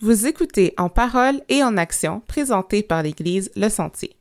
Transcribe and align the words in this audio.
Vous 0.00 0.26
écoutez 0.26 0.74
En 0.76 0.90
parole 0.90 1.40
et 1.48 1.64
en 1.64 1.78
action, 1.78 2.20
présenté 2.28 2.82
par 2.82 3.02
l'Église 3.02 3.50
Le 3.56 3.70
Sentier. 3.70 4.14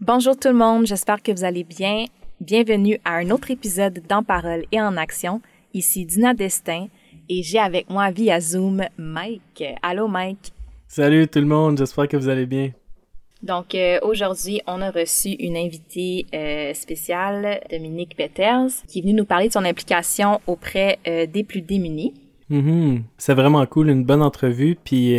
Bonjour 0.00 0.36
tout 0.36 0.48
le 0.48 0.54
monde, 0.54 0.84
j'espère 0.84 1.22
que 1.22 1.30
vous 1.30 1.44
allez 1.44 1.62
bien. 1.62 2.06
Bienvenue 2.40 2.98
à 3.04 3.18
un 3.18 3.30
autre 3.30 3.52
épisode 3.52 4.02
d'En 4.08 4.24
parole 4.24 4.64
et 4.72 4.80
en 4.80 4.96
action. 4.96 5.42
Ici 5.74 6.04
Dina 6.06 6.34
Destin 6.34 6.88
et 7.28 7.44
j'ai 7.44 7.60
avec 7.60 7.88
moi 7.88 8.10
via 8.10 8.40
Zoom 8.40 8.82
Mike. 8.98 9.62
Allô 9.80 10.08
Mike? 10.08 10.52
Salut 10.88 11.28
tout 11.28 11.38
le 11.38 11.46
monde, 11.46 11.78
j'espère 11.78 12.08
que 12.08 12.16
vous 12.16 12.28
allez 12.28 12.46
bien. 12.46 12.72
Donc 13.42 13.74
euh, 13.74 13.98
aujourd'hui, 14.02 14.60
on 14.66 14.82
a 14.82 14.90
reçu 14.90 15.30
une 15.30 15.56
invitée 15.56 16.26
euh, 16.34 16.74
spéciale, 16.74 17.60
Dominique 17.70 18.16
Peters, 18.16 18.68
qui 18.86 18.98
est 18.98 19.02
venue 19.02 19.14
nous 19.14 19.24
parler 19.24 19.48
de 19.48 19.52
son 19.52 19.64
implication 19.64 20.40
auprès 20.46 20.98
euh, 21.08 21.26
des 21.26 21.42
plus 21.42 21.62
démunis. 21.62 22.12
Mm-hmm. 22.50 23.02
C'est 23.16 23.34
vraiment 23.34 23.64
cool, 23.64 23.88
une 23.88 24.04
bonne 24.04 24.22
entrevue. 24.22 24.76
Puis 24.82 25.14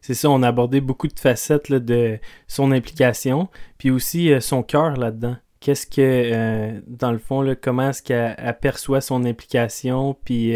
c'est 0.00 0.14
ça, 0.14 0.30
on 0.30 0.42
a 0.42 0.48
abordé 0.48 0.80
beaucoup 0.80 1.08
de 1.08 1.18
facettes 1.18 1.72
de 1.72 2.18
son 2.46 2.70
implication, 2.70 3.48
puis 3.78 3.90
aussi 3.90 4.30
son 4.40 4.62
cœur 4.62 4.96
là-dedans. 4.96 5.36
Qu'est-ce 5.58 5.88
que, 5.88 6.80
dans 6.86 7.10
le 7.10 7.18
fond, 7.18 7.42
là, 7.42 7.56
comment 7.56 7.90
est-ce 7.90 8.00
qu'elle 8.00 8.56
perçoit 8.60 9.00
son 9.00 9.24
implication, 9.24 10.16
puis 10.24 10.52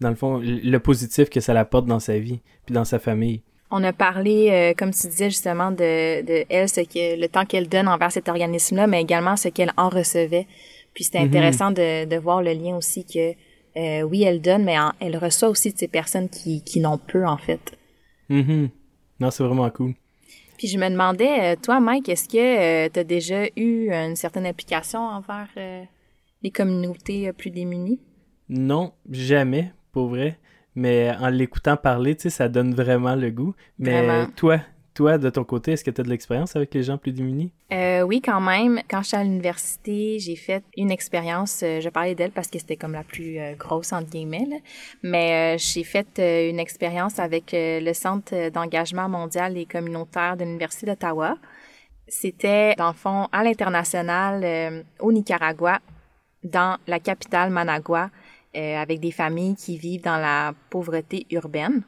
dans 0.00 0.10
le 0.10 0.16
fond, 0.16 0.38
le 0.38 0.78
positif 0.78 1.30
que 1.30 1.40
ça 1.40 1.54
l'apporte 1.54 1.86
dans 1.86 1.98
sa 1.98 2.18
vie, 2.18 2.42
puis 2.66 2.74
dans 2.74 2.84
sa 2.84 2.98
famille? 2.98 3.42
On 3.76 3.82
a 3.82 3.92
parlé, 3.92 4.50
euh, 4.52 4.72
comme 4.72 4.92
tu 4.92 5.08
disais 5.08 5.30
justement, 5.30 5.72
de, 5.72 6.24
de 6.24 6.44
elle, 6.48 6.68
ce 6.68 6.80
que, 6.82 7.20
le 7.20 7.26
temps 7.26 7.44
qu'elle 7.44 7.68
donne 7.68 7.88
envers 7.88 8.12
cet 8.12 8.28
organisme-là, 8.28 8.86
mais 8.86 9.02
également 9.02 9.34
ce 9.34 9.48
qu'elle 9.48 9.72
en 9.76 9.88
recevait. 9.88 10.46
Puis 10.94 11.02
c'était 11.02 11.18
mhm. 11.18 11.26
intéressant 11.26 11.70
de, 11.72 12.04
de 12.04 12.16
voir 12.16 12.40
le 12.40 12.52
lien 12.52 12.76
aussi 12.76 13.04
que, 13.04 13.32
euh, 13.76 14.02
oui, 14.02 14.22
elle 14.22 14.40
donne, 14.40 14.62
mais 14.62 14.76
elle 15.00 15.16
reçoit 15.16 15.48
aussi 15.48 15.72
de 15.72 15.78
ces 15.78 15.88
personnes 15.88 16.28
qui, 16.28 16.62
qui 16.62 16.78
n'ont 16.78 16.98
peu, 16.98 17.26
en 17.26 17.36
fait. 17.36 17.76
Mm 18.28 18.66
Non, 19.18 19.32
c'est 19.32 19.42
vraiment 19.42 19.68
cool. 19.70 19.94
Puis 20.56 20.68
je 20.68 20.78
me 20.78 20.88
demandais, 20.88 21.54
euh, 21.54 21.56
toi, 21.60 21.80
Mike, 21.80 22.08
est-ce 22.08 22.28
que 22.28 22.86
tu 22.86 23.00
as 23.00 23.04
déjà 23.04 23.46
eu 23.56 23.90
une 23.90 24.14
certaine 24.14 24.46
implication 24.46 25.00
envers 25.00 25.48
les 26.44 26.50
communautés 26.52 27.32
plus 27.32 27.50
démunies? 27.50 27.98
Non, 28.48 28.92
jamais, 29.10 29.72
pour 29.90 30.06
vrai 30.06 30.38
mais 30.74 31.12
en 31.20 31.28
l'écoutant 31.28 31.76
parler, 31.76 32.16
tu 32.16 32.22
sais, 32.22 32.30
ça 32.30 32.48
donne 32.48 32.74
vraiment 32.74 33.14
le 33.14 33.30
goût. 33.30 33.54
Mais 33.78 34.26
toi, 34.36 34.58
toi, 34.94 35.18
de 35.18 35.28
ton 35.28 35.42
côté, 35.42 35.72
est-ce 35.72 35.82
que 35.82 35.90
tu 35.90 36.00
as 36.00 36.04
de 36.04 36.08
l'expérience 36.08 36.54
avec 36.54 36.72
les 36.72 36.84
gens 36.84 36.96
plus 36.96 37.12
démunis? 37.12 37.52
Euh, 37.72 38.02
oui, 38.02 38.22
quand 38.22 38.40
même. 38.40 38.80
Quand 38.88 39.02
j'étais 39.02 39.16
à 39.16 39.24
l'université, 39.24 40.20
j'ai 40.20 40.36
fait 40.36 40.62
une 40.76 40.92
expérience, 40.92 41.62
euh, 41.64 41.80
je 41.80 41.88
parlais 41.88 42.14
d'elle 42.14 42.30
parce 42.30 42.46
que 42.46 42.60
c'était 42.60 42.76
comme 42.76 42.92
la 42.92 43.02
plus 43.02 43.38
euh, 43.38 43.54
grosse, 43.54 43.92
entre 43.92 44.08
guillemets, 44.10 44.46
mais 45.02 45.58
j'ai 45.58 45.82
fait 45.82 46.06
une 46.48 46.60
expérience 46.60 47.18
avec 47.18 47.50
le 47.52 47.92
Centre 47.92 48.50
d'engagement 48.50 49.08
mondial 49.08 49.58
et 49.58 49.66
communautaire 49.66 50.36
de 50.36 50.44
l'Université 50.44 50.86
d'Ottawa. 50.86 51.36
C'était, 52.06 52.74
dans 52.76 52.88
le 52.88 52.94
fond, 52.94 53.28
à 53.32 53.42
l'international, 53.42 54.84
au 55.00 55.10
Nicaragua, 55.10 55.80
dans 56.44 56.76
la 56.86 57.00
capitale 57.00 57.50
Managua, 57.50 58.10
euh, 58.56 58.76
avec 58.76 59.00
des 59.00 59.10
familles 59.10 59.56
qui 59.56 59.76
vivent 59.78 60.02
dans 60.02 60.16
la 60.16 60.54
pauvreté 60.70 61.26
urbaine. 61.30 61.82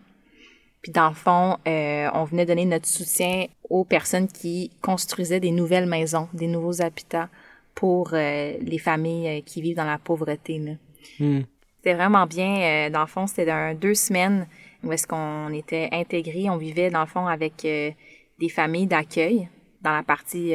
Puis 0.82 0.92
dans 0.92 1.08
le 1.08 1.14
fond, 1.14 1.56
euh, 1.66 2.08
on 2.14 2.24
venait 2.24 2.46
donner 2.46 2.64
notre 2.64 2.86
soutien 2.86 3.46
aux 3.68 3.84
personnes 3.84 4.28
qui 4.28 4.70
construisaient 4.82 5.40
des 5.40 5.50
nouvelles 5.50 5.86
maisons, 5.86 6.28
des 6.32 6.46
nouveaux 6.46 6.82
habitats 6.82 7.28
pour 7.74 8.10
euh, 8.12 8.54
les 8.60 8.78
familles 8.78 9.42
qui 9.42 9.60
vivent 9.62 9.76
dans 9.76 9.84
la 9.84 9.98
pauvreté. 9.98 10.78
Hmm. 11.18 11.40
C'était 11.76 11.94
vraiment 11.94 12.26
bien. 12.26 12.90
dans 12.90 13.02
le 13.02 13.06
fond, 13.06 13.26
c'était 13.26 13.74
deux 13.74 13.94
semaines 13.94 14.46
où 14.82 14.92
est-ce 14.92 15.06
qu'on 15.06 15.52
était 15.52 15.88
intégrés. 15.92 16.50
On 16.50 16.56
vivait 16.56 16.90
dans 16.90 17.00
le 17.00 17.06
fond 17.06 17.26
avec 17.26 17.62
des 17.62 18.48
familles 18.48 18.86
d'accueil 18.86 19.48
dans 19.82 19.92
la 19.92 20.02
partie 20.02 20.52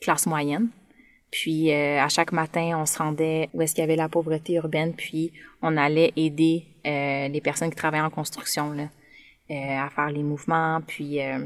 classe 0.00 0.26
moyenne. 0.26 0.68
Puis 1.30 1.72
euh, 1.72 2.00
à 2.00 2.08
chaque 2.08 2.32
matin, 2.32 2.76
on 2.76 2.86
se 2.86 2.98
rendait 2.98 3.48
où 3.54 3.62
est-ce 3.62 3.74
qu'il 3.74 3.82
y 3.82 3.84
avait 3.84 3.96
la 3.96 4.08
pauvreté 4.08 4.54
urbaine, 4.54 4.94
puis 4.94 5.32
on 5.62 5.76
allait 5.76 6.12
aider 6.16 6.64
euh, 6.86 7.28
les 7.28 7.40
personnes 7.40 7.70
qui 7.70 7.76
travaillaient 7.76 8.02
en 8.02 8.10
construction 8.10 8.72
là, 8.72 8.88
euh, 9.50 9.86
à 9.86 9.90
faire 9.90 10.10
les 10.10 10.22
mouvements, 10.22 10.80
puis 10.86 11.20
à 11.20 11.38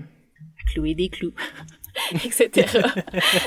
clouer 0.72 0.94
des 0.94 1.08
clous. 1.08 1.34
etc. 2.24 2.66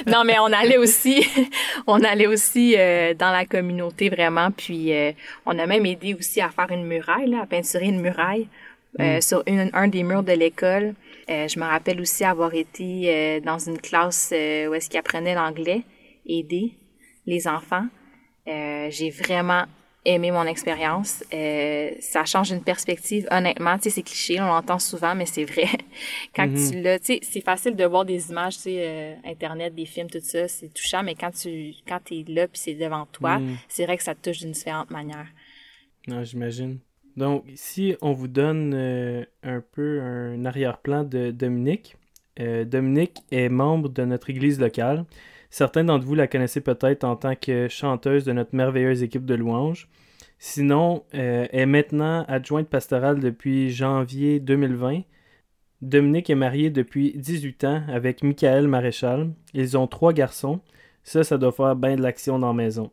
non, 0.05 0.23
mais 0.23 0.39
on 0.39 0.45
allait 0.45 0.77
aussi, 0.77 1.27
on 1.87 2.01
allait 2.01 2.27
aussi 2.27 2.75
dans 2.75 3.31
la 3.31 3.45
communauté 3.45 4.09
vraiment, 4.09 4.51
puis 4.51 4.93
on 5.45 5.59
a 5.59 5.65
même 5.65 5.85
aidé 5.85 6.13
aussi 6.13 6.39
à 6.39 6.49
faire 6.49 6.71
une 6.71 6.85
muraille, 6.85 7.29
là, 7.29 7.41
à 7.41 7.45
peinturer 7.45 7.87
une 7.87 7.99
muraille 7.99 8.47
mm. 8.99 9.19
sur 9.19 9.43
une, 9.47 9.69
un 9.73 9.89
des 9.89 10.03
murs 10.03 10.23
de 10.23 10.31
l'école. 10.31 10.93
je 11.27 11.59
me 11.59 11.65
rappelle 11.65 11.99
aussi 11.99 12.23
avoir 12.23 12.53
été 12.53 13.41
dans 13.41 13.59
une 13.59 13.79
classe 13.79 14.29
où 14.31 14.73
est-ce 14.73 14.89
qu'ils 14.89 14.99
apprenaient 14.99 15.35
l'anglais 15.35 15.83
aider 16.27 16.77
les 17.25 17.47
enfants. 17.47 17.87
Euh, 18.47 18.87
j'ai 18.89 19.09
vraiment 19.09 19.65
aimé 20.05 20.31
mon 20.31 20.45
expérience. 20.45 21.23
Euh, 21.33 21.91
ça 21.99 22.23
change 22.23 22.51
une 22.51 22.63
perspective, 22.63 23.27
honnêtement. 23.29 23.75
Tu 23.77 23.83
sais, 23.83 23.89
c'est 23.89 24.03
cliché, 24.03 24.39
on 24.39 24.45
l'entend 24.45 24.79
souvent, 24.79 25.13
mais 25.13 25.25
c'est 25.25 25.43
vrai. 25.43 25.67
quand 26.35 26.47
tu 26.47 26.81
l'as, 26.81 26.99
tu 26.99 27.05
sais, 27.05 27.19
c'est 27.21 27.41
facile 27.41 27.75
de 27.75 27.83
voir 27.83 28.05
des 28.05 28.29
images, 28.29 28.55
tu 28.55 28.61
sais, 28.63 28.77
euh, 28.79 29.15
Internet, 29.25 29.75
des 29.75 29.85
films, 29.85 30.09
tout 30.09 30.19
ça, 30.21 30.47
c'est 30.47 30.73
touchant, 30.73 31.03
mais 31.03 31.15
quand 31.15 31.31
tu 31.31 31.73
quand 31.85 31.99
es 32.11 32.23
là 32.27 32.47
puis 32.47 32.59
c'est 32.59 32.75
devant 32.75 33.05
toi, 33.11 33.39
mm. 33.39 33.57
c'est 33.67 33.85
vrai 33.85 33.97
que 33.97 34.03
ça 34.03 34.15
te 34.15 34.29
touche 34.29 34.39
d'une 34.39 34.51
différente 34.51 34.91
manière. 34.91 35.27
Non, 36.07 36.23
j'imagine. 36.23 36.79
Donc, 37.17 37.43
si 37.55 37.95
on 38.01 38.13
vous 38.13 38.27
donne 38.29 39.25
un 39.41 39.63
peu 39.71 39.99
un 40.01 40.45
arrière-plan 40.45 41.03
de 41.03 41.31
Dominique, 41.31 41.95
Dominique 42.39 43.17
est 43.31 43.49
membre 43.49 43.89
de 43.89 44.05
notre 44.05 44.29
église 44.29 44.59
locale. 44.59 45.03
Certains 45.49 45.83
d'entre 45.83 46.05
vous 46.05 46.15
la 46.15 46.27
connaissez 46.27 46.61
peut-être 46.61 47.03
en 47.03 47.15
tant 47.15 47.35
que 47.35 47.67
chanteuse 47.67 48.25
de 48.25 48.33
notre 48.33 48.55
merveilleuse 48.55 49.03
équipe 49.03 49.25
de 49.25 49.35
louanges. 49.35 49.87
Sinon, 50.39 51.03
euh, 51.15 51.47
elle 51.51 51.61
est 51.61 51.65
maintenant 51.65 52.25
adjointe 52.27 52.67
pastorale 52.67 53.19
depuis 53.19 53.71
janvier 53.71 54.39
2020. 54.39 55.01
Dominique 55.81 56.29
est 56.29 56.35
mariée 56.35 56.69
depuis 56.69 57.13
18 57.15 57.63
ans 57.63 57.83
avec 57.87 58.23
Michael 58.23 58.67
Maréchal. 58.67 59.31
Ils 59.53 59.77
ont 59.77 59.87
trois 59.87 60.13
garçons. 60.13 60.59
Ça, 61.03 61.23
ça 61.23 61.37
doit 61.37 61.51
faire 61.51 61.75
bien 61.75 61.95
de 61.95 62.01
l'action 62.01 62.39
dans 62.39 62.47
la 62.47 62.53
maison. 62.53 62.91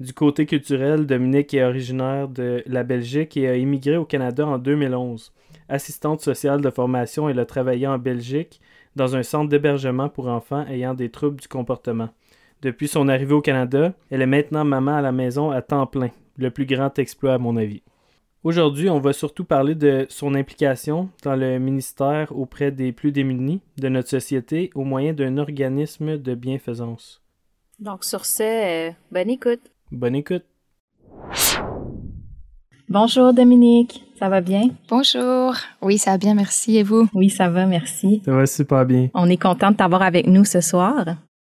Du 0.00 0.12
côté 0.12 0.46
culturel, 0.46 1.06
Dominique 1.06 1.54
est 1.54 1.64
originaire 1.64 2.28
de 2.28 2.62
la 2.66 2.84
Belgique 2.84 3.36
et 3.36 3.48
a 3.48 3.56
immigré 3.56 3.96
au 3.96 4.04
Canada 4.04 4.46
en 4.46 4.58
2011. 4.58 5.32
Assistante 5.68 6.20
sociale 6.20 6.60
de 6.60 6.70
formation, 6.70 7.28
elle 7.28 7.38
a 7.38 7.46
travaillé 7.46 7.86
en 7.86 7.98
Belgique 7.98 8.60
dans 8.98 9.16
un 9.16 9.22
centre 9.22 9.48
d'hébergement 9.48 10.10
pour 10.10 10.28
enfants 10.28 10.66
ayant 10.66 10.92
des 10.92 11.08
troubles 11.08 11.40
du 11.40 11.48
comportement. 11.48 12.10
Depuis 12.60 12.88
son 12.88 13.08
arrivée 13.08 13.32
au 13.32 13.40
Canada, 13.40 13.94
elle 14.10 14.20
est 14.20 14.26
maintenant 14.26 14.64
maman 14.64 14.96
à 14.96 15.00
la 15.00 15.12
maison 15.12 15.50
à 15.50 15.62
temps 15.62 15.86
plein, 15.86 16.10
le 16.36 16.50
plus 16.50 16.66
grand 16.66 16.98
exploit 16.98 17.34
à 17.34 17.38
mon 17.38 17.56
avis. 17.56 17.82
Aujourd'hui, 18.42 18.90
on 18.90 18.98
va 18.98 19.12
surtout 19.12 19.44
parler 19.44 19.74
de 19.76 20.06
son 20.08 20.34
implication 20.34 21.08
dans 21.22 21.36
le 21.36 21.58
ministère 21.58 22.36
auprès 22.36 22.72
des 22.72 22.92
plus 22.92 23.12
démunis 23.12 23.60
de 23.76 23.88
notre 23.88 24.08
société 24.08 24.70
au 24.74 24.82
moyen 24.82 25.12
d'un 25.12 25.38
organisme 25.38 26.18
de 26.18 26.34
bienfaisance. 26.34 27.22
Donc 27.78 28.04
sur 28.04 28.24
ce, 28.24 28.88
euh, 28.88 28.92
bonne 29.12 29.30
écoute. 29.30 29.70
Bonne 29.92 30.16
écoute. 30.16 30.44
Bonjour 32.88 33.32
Dominique, 33.32 34.04
ça 34.18 34.28
va 34.28 34.40
bien? 34.40 34.70
Bonjour. 34.88 35.54
Oui, 35.80 35.96
ça 35.96 36.12
va 36.12 36.18
bien, 36.18 36.34
merci. 36.34 36.76
Et 36.76 36.82
vous? 36.82 37.08
Oui, 37.14 37.30
ça 37.30 37.48
va, 37.48 37.66
merci. 37.66 38.20
Ça 38.24 38.32
va 38.32 38.46
super 38.46 38.84
bien. 38.84 39.08
On 39.14 39.28
est 39.30 39.36
content 39.36 39.70
de 39.70 39.76
t'avoir 39.76 40.02
avec 40.02 40.26
nous 40.26 40.44
ce 40.44 40.60
soir. 40.60 41.04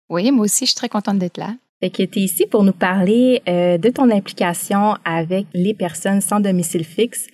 Oui, 0.08 0.30
moi 0.30 0.44
aussi, 0.44 0.64
je 0.64 0.70
suis 0.70 0.76
très 0.76 0.88
contente 0.88 1.18
d'être 1.18 1.36
là. 1.36 1.54
Fait 1.80 1.90
que 1.90 2.02
tu 2.02 2.20
es 2.20 2.22
ici 2.22 2.46
pour 2.46 2.64
nous 2.64 2.72
parler 2.72 3.42
euh, 3.48 3.76
de 3.76 3.88
ton 3.90 4.10
implication 4.10 4.96
avec 5.04 5.46
les 5.52 5.74
personnes 5.74 6.22
sans 6.22 6.40
domicile 6.40 6.84
fixe, 6.84 7.26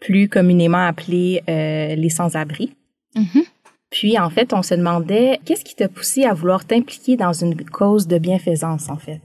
plus 0.00 0.28
communément 0.28 0.86
appelées 0.86 1.42
euh, 1.48 1.96
les 1.96 2.10
sans-abri. 2.10 2.72
Mm-hmm. 3.16 3.44
Puis, 3.90 4.18
en 4.18 4.30
fait, 4.30 4.52
on 4.52 4.62
se 4.62 4.74
demandait, 4.74 5.40
qu'est-ce 5.44 5.64
qui 5.64 5.74
t'a 5.74 5.88
poussé 5.88 6.24
à 6.24 6.34
vouloir 6.34 6.64
t'impliquer 6.64 7.16
dans 7.16 7.32
une 7.32 7.56
cause 7.64 8.06
de 8.06 8.18
bienfaisance, 8.18 8.88
en 8.88 8.96
fait? 8.96 9.22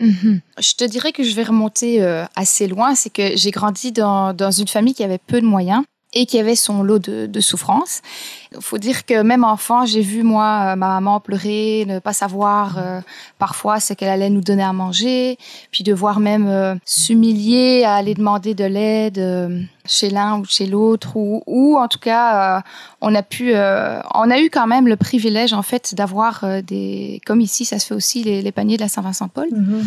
Mhm. 0.00 0.40
Je 0.58 0.72
te 0.74 0.84
dirais 0.84 1.12
que 1.12 1.22
je 1.22 1.34
vais 1.34 1.42
remonter 1.42 2.02
euh, 2.02 2.24
assez 2.34 2.66
loin. 2.66 2.94
C'est 2.94 3.10
que 3.10 3.36
j'ai 3.36 3.50
grandi 3.50 3.92
dans, 3.92 4.32
dans 4.32 4.50
une 4.50 4.68
famille 4.68 4.94
qui 4.94 5.04
avait 5.04 5.18
peu 5.18 5.40
de 5.40 5.46
moyens 5.46 5.84
et 6.12 6.26
qui 6.26 6.38
avait 6.38 6.56
son 6.56 6.82
lot 6.82 6.98
de, 6.98 7.26
de 7.26 7.40
souffrances. 7.40 8.02
Il 8.52 8.60
faut 8.60 8.78
dire 8.78 9.06
que 9.06 9.22
même 9.22 9.44
enfant, 9.44 9.86
j'ai 9.86 10.00
vu 10.00 10.24
moi 10.24 10.72
euh, 10.72 10.76
ma 10.76 10.88
maman 10.88 11.20
pleurer, 11.20 11.84
ne 11.86 12.00
pas 12.00 12.12
savoir 12.12 12.78
euh, 12.78 13.00
parfois 13.38 13.78
ce 13.78 13.92
qu'elle 13.92 14.08
allait 14.08 14.30
nous 14.30 14.40
donner 14.40 14.64
à 14.64 14.72
manger, 14.72 15.38
puis 15.70 15.84
devoir 15.84 16.18
même 16.18 16.48
euh, 16.48 16.74
s'humilier 16.84 17.84
à 17.84 17.94
aller 17.94 18.14
demander 18.14 18.54
de 18.54 18.64
l'aide 18.64 19.68
chez 19.86 20.10
l'un 20.10 20.40
ou 20.40 20.44
chez 20.44 20.66
l'autre, 20.66 21.12
ou, 21.14 21.76
en 21.76 21.88
tout 21.88 21.98
cas, 21.98 22.62
on 23.00 23.14
a 23.14 23.22
pu, 23.22 23.52
on 23.52 24.30
a 24.30 24.40
eu 24.40 24.50
quand 24.50 24.66
même 24.66 24.86
le 24.86 24.96
privilège 24.96 25.52
en 25.52 25.62
fait 25.62 25.94
d'avoir 25.94 26.44
des, 26.62 27.20
comme 27.26 27.40
ici, 27.40 27.64
ça 27.64 27.78
se 27.78 27.86
fait 27.86 27.94
aussi 27.94 28.22
les, 28.22 28.42
les 28.42 28.52
paniers 28.52 28.76
de 28.76 28.82
la 28.82 28.88
Saint-Vincent-Paul. 28.88 29.48
Mm-hmm. 29.48 29.84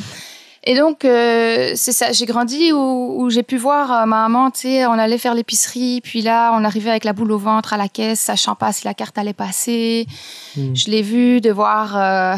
Et 0.66 0.78
donc, 0.78 1.04
euh, 1.04 1.74
c'est 1.76 1.92
ça, 1.92 2.14
j'ai 2.14 2.26
grandi 2.26 2.72
où, 2.72 3.30
j'ai 3.30 3.44
pu 3.44 3.58
voir 3.58 3.92
euh, 3.92 4.06
ma 4.06 4.30
maman, 4.30 4.50
tu 4.50 4.62
sais, 4.62 4.86
on 4.86 4.94
allait 4.94 5.18
faire 5.18 5.36
l'épicerie, 5.36 6.00
puis 6.02 6.22
là, 6.22 6.54
on 6.58 6.64
arrivait 6.64 6.92
avec 6.92 7.04
la 7.04 7.12
boule 7.12 7.34
au 7.34 7.38
ventre 7.38 7.74
à 7.74 7.78
la 7.78 7.90
caisse, 7.90 8.22
sachant 8.22 8.56
pas 8.56 8.72
si 8.72 8.86
la 8.86 8.94
carte 8.94 9.18
allait 9.18 9.34
passer. 9.34 10.08
Hmm. 10.56 10.74
Je 10.74 10.90
l'ai 10.90 11.02
vu 11.02 11.42
devoir, 11.42 11.98
euh, 11.98 12.36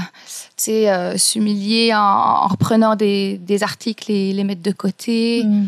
tu 0.58 0.64
sais, 0.64 1.18
s'humilier 1.20 1.94
en, 1.94 2.48
reprenant 2.48 2.96
des, 2.96 3.40
articles 3.62 4.12
et 4.12 4.34
les 4.34 4.44
mettre 4.44 4.64
de 4.64 4.72
côté. 4.72 5.44
Hmm. 5.44 5.68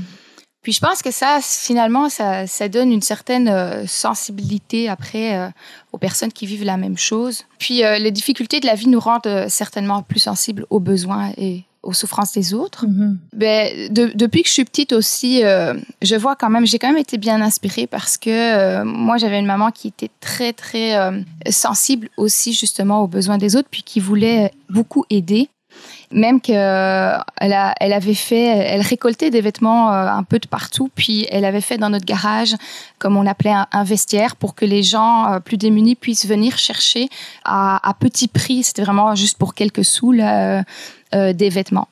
Puis 0.64 0.74
je 0.74 0.80
pense 0.80 1.04
que 1.04 1.12
ça, 1.12 1.40
finalement, 1.42 2.10
ça, 2.10 2.70
donne 2.70 2.92
une 2.92 3.04
certaine 3.04 3.88
sensibilité 3.88 4.90
après 4.90 5.54
aux 5.94 5.98
personnes 5.98 6.34
qui 6.34 6.46
vivent 6.46 6.66
la 6.66 6.76
même 6.76 6.98
chose. 6.98 7.46
Puis 7.58 7.78
les 7.78 8.12
difficultés 8.12 8.60
de 8.60 8.66
la 8.66 8.76
vie 8.76 8.90
nous 8.90 9.00
rendent 9.00 9.46
certainement 9.48 10.02
plus 10.02 10.20
sensibles 10.20 10.66
aux 10.70 10.82
besoins 10.82 11.32
et 11.38 11.64
aux 11.88 11.94
souffrances 11.94 12.34
des 12.34 12.54
autres. 12.54 12.86
Mm-hmm. 12.86 13.16
ben, 13.34 13.90
depuis 13.92 14.44
que 14.44 14.50
je 14.50 14.54
suis 14.54 14.66
petite 14.66 14.92
aussi, 14.92 15.44
euh, 15.44 15.74
je 16.02 16.16
vois 16.16 16.36
quand 16.36 16.50
même, 16.50 16.68
j'ai 16.68 16.80
quand 16.80 16.90
même 16.90 16.98
été 16.98 17.18
bien 17.18 17.42
inspirée 17.42 17.88
parce 17.88 18.18
que 18.18 18.30
euh, 18.30 18.84
moi, 18.84 19.18
j'avais 19.18 19.40
une 19.40 19.46
maman 19.46 19.72
qui 19.72 19.88
était 19.88 20.12
très, 20.20 20.52
très 20.52 20.98
euh, 20.98 21.22
sensible 21.50 22.10
aussi 22.18 22.54
justement 22.54 23.02
aux 23.02 23.08
besoins 23.08 23.38
des 23.38 23.56
autres, 23.56 23.70
puis 23.72 23.84
qui 23.84 24.02
voulait 24.02 24.52
beaucoup 24.70 25.06
aider. 25.10 25.50
Même 26.12 26.42
qu'elle 26.42 26.56
elle 27.36 27.94
avait 27.94 28.14
fait, 28.14 28.46
elle 28.46 28.82
récoltait 28.82 29.30
des 29.30 29.42
vêtements 29.42 29.92
un 29.92 30.24
peu 30.24 30.40
de 30.40 30.48
partout, 30.48 30.90
puis 30.96 31.28
elle 31.30 31.46
avait 31.46 31.62
fait 31.62 31.78
dans 31.78 31.90
notre 31.90 32.06
garage, 32.06 32.56
comme 32.98 33.16
on 33.16 33.28
appelait 33.28 33.54
un, 33.72 33.84
vestiaire, 33.84 34.38
pour 34.38 34.56
que 34.56 34.66
les 34.66 34.84
gens 34.84 35.40
plus 35.44 35.58
démunis 35.58 35.96
puissent 35.96 36.26
venir 36.26 36.58
chercher 36.58 37.10
à, 37.44 37.88
à 37.88 37.94
petit 37.94 38.28
prix. 38.28 38.64
C'était 38.64 38.84
vraiment 38.84 39.14
juste 39.16 39.38
pour 39.38 39.54
quelques 39.54 39.86
sous 39.86 40.14
là, 40.14 40.64
euh, 41.16 41.32
des 41.32 41.48
vêtements. 41.48 41.88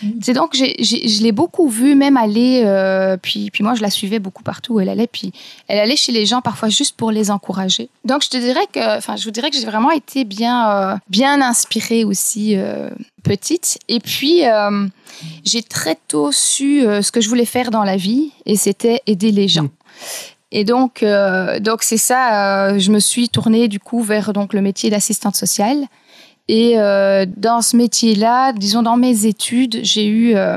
Mm. 0.00 0.08
C'est 0.22 0.32
donc 0.32 0.54
je 0.54 1.22
l'ai 1.24 1.32
beaucoup 1.32 1.68
vue 1.68 1.96
même 1.96 2.16
aller 2.16 2.62
euh, 2.64 3.16
puis 3.20 3.50
puis 3.50 3.64
moi 3.64 3.74
je 3.74 3.82
la 3.82 3.90
suivais 3.90 4.20
beaucoup 4.20 4.44
partout 4.44 4.74
où 4.74 4.80
elle 4.80 4.88
allait 4.88 5.08
puis 5.08 5.32
elle 5.66 5.80
allait 5.80 5.96
chez 5.96 6.12
les 6.12 6.24
gens 6.24 6.40
parfois 6.40 6.68
juste 6.68 6.96
pour 6.96 7.10
les 7.10 7.32
encourager. 7.32 7.88
Donc 8.04 8.22
je 8.22 8.28
te 8.28 8.36
dirais 8.36 8.68
que 8.72 8.96
enfin 8.96 9.16
je 9.16 9.24
vous 9.24 9.32
dirais 9.32 9.50
que 9.50 9.56
j'ai 9.56 9.66
vraiment 9.66 9.90
été 9.90 10.22
bien 10.22 10.70
euh, 10.70 10.96
bien 11.08 11.42
inspirée 11.42 12.04
aussi 12.04 12.56
petite 13.24 13.80
et 13.88 13.98
puis 13.98 14.42
j'ai 15.44 15.62
très 15.64 15.98
tôt 16.06 16.30
su 16.30 16.82
ce 16.82 17.10
que 17.10 17.20
je 17.20 17.28
voulais 17.28 17.46
faire 17.46 17.72
dans 17.72 17.82
la 17.82 17.96
vie 17.96 18.30
et 18.46 18.54
c'était 18.54 19.00
aider 19.08 19.32
les 19.32 19.48
gens. 19.48 19.64
Mm. 19.64 19.70
Et 20.52 20.64
donc, 20.64 21.04
donc 21.60 21.82
c'est 21.82 21.96
ça. 21.96 22.78
je 22.78 22.92
me 22.92 23.00
suis 23.00 23.28
tournée 23.28 23.66
du 23.66 23.80
coup 23.80 24.02
vers 24.02 24.32
donc 24.32 24.52
le 24.52 24.60
métier 24.60 24.90
d'assistante 24.90 25.34
sociale. 25.34 25.88
Et 26.52 26.80
euh, 26.80 27.26
dans 27.36 27.62
ce 27.62 27.76
métier-là, 27.76 28.52
disons 28.52 28.82
dans 28.82 28.96
mes 28.96 29.24
études, 29.24 29.78
j'ai 29.84 30.08
eu 30.08 30.34
euh, 30.34 30.56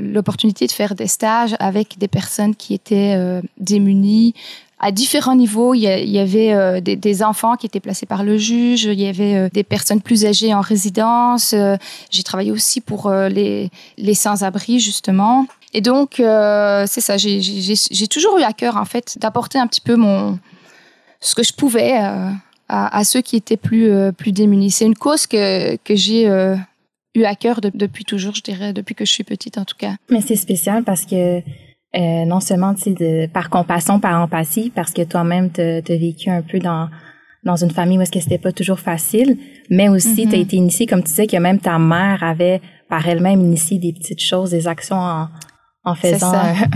l'opportunité 0.00 0.66
de 0.66 0.72
faire 0.72 0.96
des 0.96 1.06
stages 1.06 1.54
avec 1.60 1.96
des 1.96 2.08
personnes 2.08 2.56
qui 2.56 2.74
étaient 2.74 3.14
euh, 3.16 3.40
démunies 3.56 4.34
à 4.80 4.90
différents 4.90 5.36
niveaux. 5.36 5.74
Il 5.74 5.82
y, 5.82 6.18
avait 6.18 6.80
des, 6.80 7.22
enfants 7.22 7.54
qui 7.54 7.66
étaient 7.66 7.78
placés 7.78 8.04
par 8.04 8.24
le 8.24 8.36
juge, 8.36 8.84
il 8.84 9.00
y 9.00 9.06
avait 9.06 9.48
des 9.50 9.62
personnes 9.62 10.00
plus 10.00 10.26
âgées 10.26 10.52
en 10.54 10.60
résidence. 10.60 11.54
j'ai 12.10 12.22
travaillé 12.24 12.50
aussi 12.50 12.80
pour 12.80 13.10
les, 13.10 13.70
les 13.96 14.14
sans-abri, 14.14 14.78
justement. 14.78 15.46
Et 15.74 15.80
donc, 15.80 16.14
c'est 16.18 17.00
ça, 17.00 17.16
j'ai 17.16 18.06
toujours 18.08 18.38
eu 18.38 18.42
à 18.42 18.52
cœur, 18.52 18.76
en 18.76 18.84
fait, 18.84 19.18
d'apporter 19.20 19.58
un 19.58 19.66
petit 19.66 19.80
peu 19.80 19.96
mon, 19.96 20.38
ce 21.20 21.34
que 21.34 21.42
je 21.42 21.52
pouvais 21.52 21.98
à, 22.68 23.04
ceux 23.04 23.22
qui 23.22 23.36
étaient 23.36 23.56
plus, 23.56 23.90
euh, 23.90 24.12
plus 24.12 24.32
démunis. 24.32 24.70
C'est 24.70 24.86
une 24.86 24.94
cause 24.94 25.26
que, 25.26 25.76
que 25.76 25.96
j'ai 25.96 26.28
euh, 26.28 26.56
eu 27.14 27.24
à 27.24 27.34
cœur 27.34 27.60
depuis 27.62 28.04
toujours, 28.04 28.34
je 28.34 28.42
dirais, 28.42 28.72
depuis 28.72 28.94
que 28.94 29.04
je 29.04 29.12
suis 29.12 29.24
petite 29.24 29.58
en 29.58 29.64
tout 29.64 29.76
cas. 29.76 29.94
Mais 30.10 30.20
c'est 30.20 30.36
spécial 30.36 30.84
parce 30.84 31.06
que 31.06 31.38
euh, 31.38 32.24
non 32.26 32.40
seulement 32.40 32.74
de, 32.74 33.26
par 33.26 33.48
compassion, 33.48 33.98
par 34.00 34.20
empathie, 34.20 34.70
parce 34.70 34.92
que 34.92 35.02
toi-même, 35.02 35.50
tu 35.50 35.62
as 35.62 35.80
vécu 35.80 36.30
un 36.30 36.42
peu 36.42 36.58
dans 36.58 36.88
dans 37.44 37.54
une 37.54 37.70
famille 37.70 37.96
où 37.96 38.02
est-ce 38.02 38.10
que 38.10 38.20
c'était 38.20 38.36
pas 38.36 38.52
toujours 38.52 38.80
facile, 38.80 39.38
mais 39.70 39.88
aussi 39.88 40.26
tu 40.26 40.34
as 40.34 40.38
mm-hmm. 40.38 40.42
été 40.42 40.56
initié, 40.56 40.86
comme 40.86 41.02
tu 41.02 41.08
disais, 41.08 41.26
que 41.28 41.36
même 41.36 41.60
ta 41.60 41.78
mère 41.78 42.22
avait 42.22 42.60
par 42.88 43.08
elle-même 43.08 43.40
initié 43.40 43.78
des 43.78 43.92
petites 43.92 44.20
choses, 44.20 44.50
des 44.50 44.66
actions 44.66 44.96
en, 44.96 45.28
en 45.84 45.94
faisant 45.94 46.32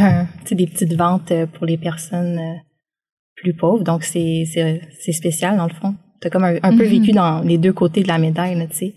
des 0.50 0.66
petites 0.66 0.94
ventes 0.94 1.32
pour 1.52 1.66
les 1.66 1.76
personnes 1.76 2.60
plus 3.37 3.55
pauvres. 3.55 3.84
Donc, 3.84 4.05
c'est, 4.05 4.44
c'est, 4.46 5.12
spécial, 5.12 5.56
dans 5.56 5.67
le 5.67 5.75
fond. 5.75 5.94
Tu 6.20 6.29
as 6.29 6.31
comme 6.31 6.44
un, 6.44 6.58
peu 6.61 6.84
mm-hmm. 6.84 6.88
vécu 6.88 7.12
dans 7.12 7.40
les 7.40 7.58
deux 7.58 7.73
côtés 7.73 8.02
de 8.02 8.08
la 8.08 8.19
médaille, 8.19 8.56
tu 8.70 8.76
sais. 8.76 8.94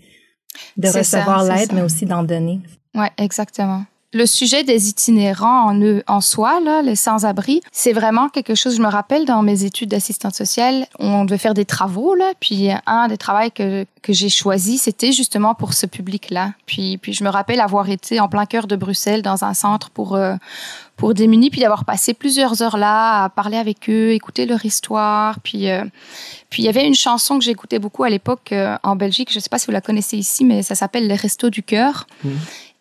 De 0.76 0.88
recevoir 0.88 1.44
l'aide, 1.44 1.72
mais 1.72 1.82
aussi 1.82 2.06
d'en 2.06 2.22
donner. 2.22 2.60
Ouais, 2.94 3.10
exactement 3.18 3.84
le 4.16 4.26
sujet 4.26 4.64
des 4.64 4.88
itinérants 4.88 5.68
en, 5.68 5.80
eux, 5.80 6.02
en 6.06 6.20
soi, 6.20 6.60
là, 6.60 6.82
les 6.82 6.96
sans-abri, 6.96 7.60
c'est 7.70 7.92
vraiment 7.92 8.28
quelque 8.28 8.54
chose, 8.54 8.76
je 8.76 8.82
me 8.82 8.88
rappelle 8.88 9.26
dans 9.26 9.42
mes 9.42 9.64
études 9.64 9.90
d'assistante 9.90 10.34
sociale, 10.34 10.86
on 10.98 11.24
devait 11.24 11.38
faire 11.38 11.54
des 11.54 11.64
travaux, 11.64 12.14
là, 12.14 12.32
puis 12.40 12.70
un 12.86 13.08
des 13.08 13.18
travaux 13.18 13.50
que, 13.54 13.84
que 14.02 14.12
j'ai 14.12 14.28
choisi, 14.28 14.78
c'était 14.78 15.12
justement 15.12 15.54
pour 15.54 15.74
ce 15.74 15.84
public-là. 15.84 16.52
Puis, 16.64 16.96
puis 16.96 17.12
je 17.12 17.24
me 17.24 17.28
rappelle 17.28 17.60
avoir 17.60 17.90
été 17.90 18.18
en 18.20 18.28
plein 18.28 18.46
cœur 18.46 18.66
de 18.66 18.76
Bruxelles 18.76 19.20
dans 19.20 19.44
un 19.44 19.52
centre 19.52 19.90
pour, 19.90 20.14
euh, 20.14 20.36
pour 20.96 21.12
démunis, 21.12 21.50
puis 21.50 21.60
d'avoir 21.60 21.84
passé 21.84 22.14
plusieurs 22.14 22.62
heures 22.62 22.78
là 22.78 23.24
à 23.24 23.28
parler 23.28 23.58
avec 23.58 23.90
eux, 23.90 24.12
écouter 24.12 24.46
leur 24.46 24.64
histoire. 24.64 25.40
Puis, 25.40 25.68
euh, 25.70 25.84
puis 26.48 26.62
il 26.62 26.66
y 26.66 26.68
avait 26.68 26.86
une 26.86 26.94
chanson 26.94 27.38
que 27.38 27.44
j'écoutais 27.44 27.78
beaucoup 27.78 28.04
à 28.04 28.08
l'époque 28.08 28.52
euh, 28.52 28.76
en 28.82 28.96
Belgique, 28.96 29.30
je 29.30 29.38
ne 29.38 29.42
sais 29.42 29.50
pas 29.50 29.58
si 29.58 29.66
vous 29.66 29.72
la 29.72 29.82
connaissez 29.82 30.16
ici, 30.16 30.44
mais 30.44 30.62
ça 30.62 30.74
s'appelle 30.74 31.06
Les 31.06 31.16
Restos 31.16 31.50
du 31.50 31.62
Cœur. 31.62 32.06
Mmh. 32.24 32.30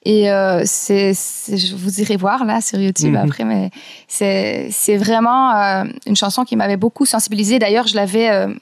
Et 0.06 0.30
euh, 0.30 0.62
c'est, 0.66 1.14
je 1.14 1.76
vous 1.76 2.00
irez 2.00 2.16
voir 2.16 2.46
là 2.46 2.62
sur 2.62 2.80
YouTube 2.80 3.14
mhm. 3.14 3.16
après, 3.16 3.44
mais 3.44 3.72
c'est, 4.08 4.68
c'est 4.70 4.98
vraiment 4.98 5.56
euh, 5.56 5.84
une 6.06 6.16
chanson 6.16 6.44
qui 6.44 6.56
m'avait 6.56 6.78
beaucoup 6.78 7.06
sensibilisée. 7.06 7.58
D'ailleurs, 7.58 7.88
je 7.88 7.96
l'avais 7.96 8.30
euh, 8.30 8.54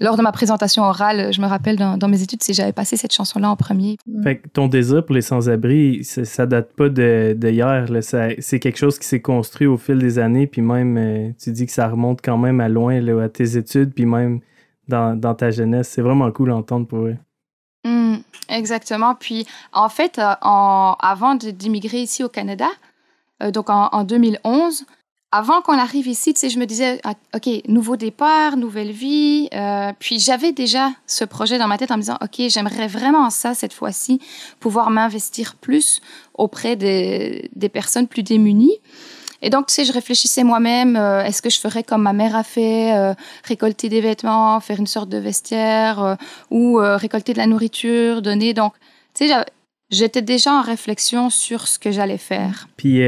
lors 0.00 0.16
de 0.16 0.22
ma 0.22 0.32
présentation 0.32 0.84
orale, 0.84 1.34
je 1.34 1.40
me 1.42 1.46
rappelle 1.46 1.76
dans, 1.76 1.98
dans 1.98 2.08
mes 2.08 2.22
études, 2.22 2.42
si 2.42 2.54
j'avais 2.54 2.72
passé 2.72 2.96
cette 2.96 3.12
chanson-là 3.12 3.50
en 3.50 3.56
premier. 3.56 3.98
Fait 4.22 4.38
que 4.38 4.48
ton 4.48 4.68
désir 4.68 5.04
pour 5.04 5.14
les 5.14 5.20
sans-abri, 5.20 6.02
ça 6.02 6.46
date 6.46 6.72
pas 6.72 6.88
de, 6.88 7.34
d'hier. 7.36 7.86
c'est 8.00 8.58
quelque 8.58 8.78
chose 8.78 8.98
qui 8.98 9.06
s'est 9.06 9.20
construit 9.20 9.66
au 9.66 9.76
fil 9.76 9.98
des 9.98 10.18
années, 10.18 10.46
puis 10.46 10.62
même, 10.62 11.34
tu 11.38 11.52
dis 11.52 11.66
que 11.66 11.72
ça 11.72 11.88
remonte 11.88 12.20
quand 12.22 12.38
même 12.38 12.60
à 12.60 12.70
loin 12.70 13.00
là, 13.02 13.22
à 13.22 13.28
tes 13.28 13.58
études, 13.58 13.92
puis 13.92 14.06
même 14.06 14.40
dans, 14.88 15.14
dans 15.14 15.34
ta 15.34 15.50
jeunesse. 15.50 15.88
C'est 15.88 16.02
vraiment 16.02 16.30
cool 16.30 16.48
d'entendre 16.48 16.86
pour 16.86 17.00
eux. 17.00 17.16
Exactement. 18.56 19.14
Puis, 19.14 19.46
en 19.72 19.90
fait, 19.90 20.18
euh, 20.18 20.32
avant 20.40 21.34
d'immigrer 21.34 22.00
ici 22.00 22.24
au 22.24 22.28
Canada, 22.30 22.68
euh, 23.42 23.50
donc 23.50 23.68
en, 23.68 24.02
2011, 24.02 24.86
avant 25.30 25.60
qu'on 25.60 25.76
arrive 25.76 26.06
ici, 26.06 26.32
je 26.42 26.58
me 26.58 26.64
disais, 26.64 26.98
ah, 27.04 27.12
OK, 27.34 27.48
nouveau 27.68 27.96
départ, 27.96 28.56
nouvelle 28.56 28.92
vie. 28.92 29.50
Euh, 29.52 29.92
puis 29.98 30.18
j'avais 30.18 30.52
déjà 30.52 30.88
ce 31.06 31.26
projet 31.26 31.58
dans 31.58 31.68
ma 31.68 31.76
tête 31.76 31.90
en 31.90 31.96
me 31.96 32.00
disant, 32.00 32.16
OK, 32.22 32.48
j'aimerais 32.48 32.86
vraiment 32.86 33.28
ça 33.28 33.52
cette 33.52 33.74
fois-ci, 33.74 34.20
pouvoir 34.58 34.88
m'investir 34.88 35.56
plus 35.56 36.00
auprès 36.32 36.76
des 36.76 37.68
personnes 37.70 38.08
plus 38.08 38.22
démunies. 38.22 38.78
Et 39.46 39.48
donc, 39.48 39.68
tu 39.68 39.74
sais, 39.74 39.84
je 39.84 39.92
réfléchissais 39.92 40.42
moi-même, 40.42 40.96
euh, 40.96 41.22
est-ce 41.22 41.40
que 41.40 41.50
je 41.50 41.60
ferais 41.60 41.84
comme 41.84 42.02
ma 42.02 42.12
mère 42.12 42.34
a 42.34 42.42
fait, 42.42 42.96
euh, 42.96 43.14
récolter 43.44 43.88
des 43.88 44.00
vêtements, 44.00 44.58
faire 44.58 44.80
une 44.80 44.88
sorte 44.88 45.08
de 45.08 45.18
vestiaire, 45.18 46.02
euh, 46.02 46.14
ou 46.50 46.78
récolter 46.78 47.32
de 47.32 47.38
la 47.38 47.46
nourriture, 47.46 48.22
donner. 48.22 48.54
Donc, 48.54 48.72
tu 49.14 49.28
sais, 49.28 49.34
j'étais 49.88 50.20
déjà 50.20 50.50
en 50.52 50.62
réflexion 50.62 51.30
sur 51.30 51.68
ce 51.68 51.78
que 51.78 51.92
j'allais 51.92 52.18
faire. 52.18 52.66
Puis, 52.76 53.00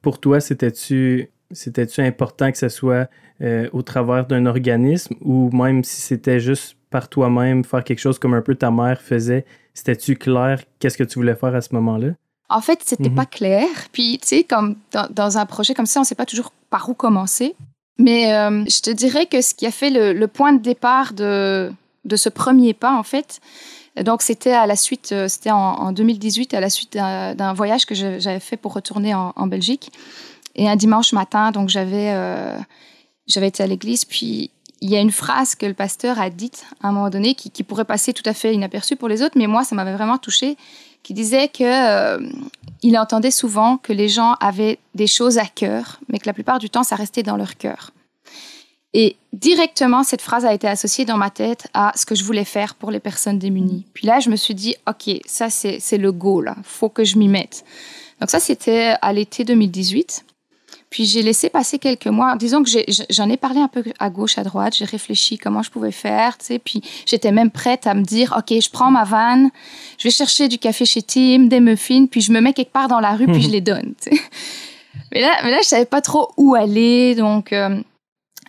pour 0.00 0.20
toi, 0.20 0.38
c'était-tu 0.38 1.28
c'était-tu 1.50 2.02
important 2.02 2.52
que 2.52 2.58
ce 2.58 2.68
soit 2.68 3.08
au 3.72 3.82
travers 3.82 4.26
d'un 4.26 4.46
organisme 4.46 5.16
ou 5.20 5.50
même 5.50 5.82
si 5.82 6.00
c'était 6.00 6.38
juste 6.38 6.76
par 6.90 7.08
toi-même 7.08 7.64
faire 7.64 7.82
quelque 7.82 7.98
chose 7.98 8.20
comme 8.20 8.34
un 8.34 8.42
peu 8.42 8.54
ta 8.54 8.70
mère 8.70 9.00
faisait, 9.00 9.44
c'était-tu 9.74 10.14
clair 10.14 10.62
qu'est-ce 10.78 10.96
que 10.96 11.04
tu 11.04 11.18
voulais 11.18 11.34
faire 11.34 11.54
à 11.54 11.60
ce 11.60 11.74
moment-là? 11.74 12.10
En 12.50 12.60
fait, 12.60 12.80
c'était 12.84 13.04
n'était 13.04 13.14
pas 13.14 13.26
clair. 13.26 13.68
Puis, 13.92 14.18
tu 14.20 14.28
sais, 14.28 14.44
comme 14.44 14.76
dans, 14.92 15.38
un 15.38 15.46
projet 15.46 15.72
comme 15.72 15.86
ça, 15.86 16.00
on 16.00 16.02
ne 16.02 16.06
sait 16.06 16.16
pas 16.16 16.26
toujours 16.26 16.52
par 16.68 16.88
où 16.88 16.94
commencer. 16.94 17.54
Mais 17.96 18.34
euh, 18.34 18.64
je 18.66 18.80
te 18.80 18.90
dirais 18.90 19.26
que 19.26 19.40
ce 19.40 19.54
qui 19.54 19.66
a 19.66 19.70
fait 19.70 19.90
le, 19.90 20.26
point 20.26 20.52
de 20.52 20.60
départ 20.60 21.12
de, 21.12 21.72
de, 22.04 22.16
ce 22.16 22.28
premier 22.28 22.74
pas, 22.74 22.92
en 22.92 23.04
fait, 23.04 23.40
donc 24.02 24.22
c'était 24.22 24.52
à 24.52 24.66
la 24.66 24.74
suite, 24.74 25.12
euh, 25.12 25.28
c'était 25.28 25.50
en, 25.50 25.92
2018, 25.92 26.54
à 26.54 26.60
la 26.60 26.70
suite 26.70 26.94
d'un 26.94 27.52
voyage 27.52 27.86
que 27.86 27.94
j'avais 27.94 28.40
fait 28.40 28.56
pour 28.56 28.72
retourner 28.72 29.14
en, 29.14 29.46
Belgique. 29.46 29.92
Et 30.56 30.68
un 30.68 30.76
dimanche 30.76 31.12
matin, 31.12 31.52
donc 31.52 31.68
j'avais 31.68 32.10
euh, 32.12 32.58
j'avais 33.28 33.48
été 33.48 33.62
à 33.62 33.68
l'église, 33.68 34.04
puis 34.04 34.50
il 34.80 34.90
y 34.90 34.96
a 34.96 35.00
une 35.00 35.12
phrase 35.12 35.54
que 35.54 35.66
le 35.66 35.74
pasteur 35.74 36.18
a 36.18 36.30
dite 36.30 36.64
à 36.82 36.88
un 36.88 36.92
moment 36.92 37.10
donné 37.10 37.34
qui, 37.34 37.50
qui 37.50 37.62
pourrait 37.62 37.84
passer 37.84 38.12
tout 38.12 38.22
à 38.26 38.34
fait 38.34 38.52
inaperçue 38.52 38.96
pour 38.96 39.08
les 39.08 39.22
autres, 39.22 39.36
mais 39.36 39.46
moi, 39.46 39.62
ça 39.62 39.76
m'avait 39.76 39.92
vraiment 39.92 40.18
touchée 40.18 40.56
qui 41.02 41.14
disait 41.14 41.48
que 41.48 41.64
euh, 41.64 42.30
il 42.82 42.98
entendait 42.98 43.30
souvent 43.30 43.76
que 43.76 43.92
les 43.92 44.08
gens 44.08 44.34
avaient 44.40 44.78
des 44.94 45.06
choses 45.06 45.38
à 45.38 45.46
cœur, 45.46 46.00
mais 46.08 46.18
que 46.18 46.26
la 46.26 46.32
plupart 46.32 46.58
du 46.58 46.70
temps, 46.70 46.82
ça 46.82 46.96
restait 46.96 47.22
dans 47.22 47.36
leur 47.36 47.56
cœur. 47.56 47.92
Et 48.92 49.16
directement, 49.32 50.02
cette 50.02 50.22
phrase 50.22 50.44
a 50.44 50.52
été 50.52 50.66
associée 50.66 51.04
dans 51.04 51.16
ma 51.16 51.30
tête 51.30 51.68
à 51.74 51.92
ce 51.94 52.04
que 52.04 52.14
je 52.14 52.24
voulais 52.24 52.44
faire 52.44 52.74
pour 52.74 52.90
les 52.90 52.98
personnes 52.98 53.38
démunies. 53.38 53.86
Puis 53.94 54.06
là, 54.06 54.18
je 54.18 54.30
me 54.30 54.36
suis 54.36 54.54
dit, 54.54 54.74
OK, 54.88 55.20
ça, 55.26 55.48
c'est 55.48 55.98
le 55.98 56.10
go, 56.10 56.40
là. 56.40 56.56
faut 56.64 56.88
que 56.88 57.04
je 57.04 57.16
m'y 57.16 57.28
mette. 57.28 57.64
Donc 58.20 58.30
ça, 58.30 58.40
c'était 58.40 58.94
à 59.00 59.12
l'été 59.12 59.44
2018. 59.44 60.24
Puis 60.90 61.06
j'ai 61.06 61.22
laissé 61.22 61.48
passer 61.48 61.78
quelques 61.78 62.08
mois. 62.08 62.34
Disons 62.36 62.64
que 62.64 62.70
j'en 63.10 63.30
ai, 63.30 63.36
parlé 63.36 63.60
un 63.60 63.68
peu 63.68 63.84
à 64.00 64.10
gauche, 64.10 64.38
à 64.38 64.42
droite. 64.42 64.74
J'ai 64.76 64.84
réfléchi 64.84 65.38
comment 65.38 65.62
je 65.62 65.70
pouvais 65.70 65.92
faire, 65.92 66.36
tu 66.36 66.46
sais. 66.46 66.58
Puis 66.58 66.82
j'étais 67.06 67.30
même 67.30 67.50
prête 67.50 67.86
à 67.86 67.94
me 67.94 68.02
dire, 68.02 68.34
OK, 68.36 68.60
je 68.60 68.68
prends 68.70 68.90
ma 68.90 69.04
vanne, 69.04 69.50
je 69.98 70.08
vais 70.08 70.12
chercher 70.12 70.48
du 70.48 70.58
café 70.58 70.84
chez 70.84 71.02
Tim, 71.02 71.46
des 71.46 71.60
muffins, 71.60 72.06
puis 72.06 72.20
je 72.20 72.32
me 72.32 72.40
mets 72.40 72.52
quelque 72.52 72.72
part 72.72 72.88
dans 72.88 73.00
la 73.00 73.12
rue, 73.12 73.26
puis 73.26 73.40
je 73.40 73.48
les 73.50 73.60
donne, 73.60 73.94
tu 74.02 74.16
sais. 74.16 74.22
Mais 75.12 75.20
là, 75.20 75.36
mais 75.44 75.50
là, 75.50 75.58
je 75.62 75.68
savais 75.68 75.84
pas 75.84 76.00
trop 76.00 76.30
où 76.36 76.54
aller. 76.54 77.14
Donc, 77.14 77.52
euh, 77.52 77.80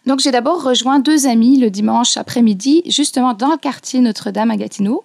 donc 0.05 0.19
j'ai 0.19 0.31
d'abord 0.31 0.63
rejoint 0.63 1.00
deux 1.00 1.27
amis 1.27 1.57
le 1.57 1.69
dimanche 1.69 2.17
après-midi, 2.17 2.83
justement 2.88 3.33
dans 3.33 3.51
le 3.51 3.57
quartier 3.57 4.00
Notre-Dame 4.00 4.50
à 4.50 4.57
Gatineau. 4.57 5.03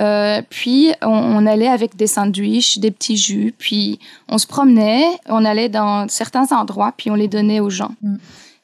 Euh, 0.00 0.40
puis 0.48 0.92
on, 1.02 1.46
allait 1.46 1.68
avec 1.68 1.96
des 1.96 2.06
sandwichs, 2.06 2.78
des 2.78 2.90
petits 2.90 3.16
jus, 3.16 3.54
puis 3.58 3.98
on 4.28 4.38
se 4.38 4.46
promenait, 4.46 5.04
on 5.28 5.44
allait 5.44 5.68
dans 5.68 6.08
certains 6.08 6.50
endroits, 6.52 6.92
puis 6.96 7.10
on 7.10 7.14
les 7.14 7.28
donnait 7.28 7.60
aux 7.60 7.70
gens. 7.70 7.92
Mm. 8.00 8.16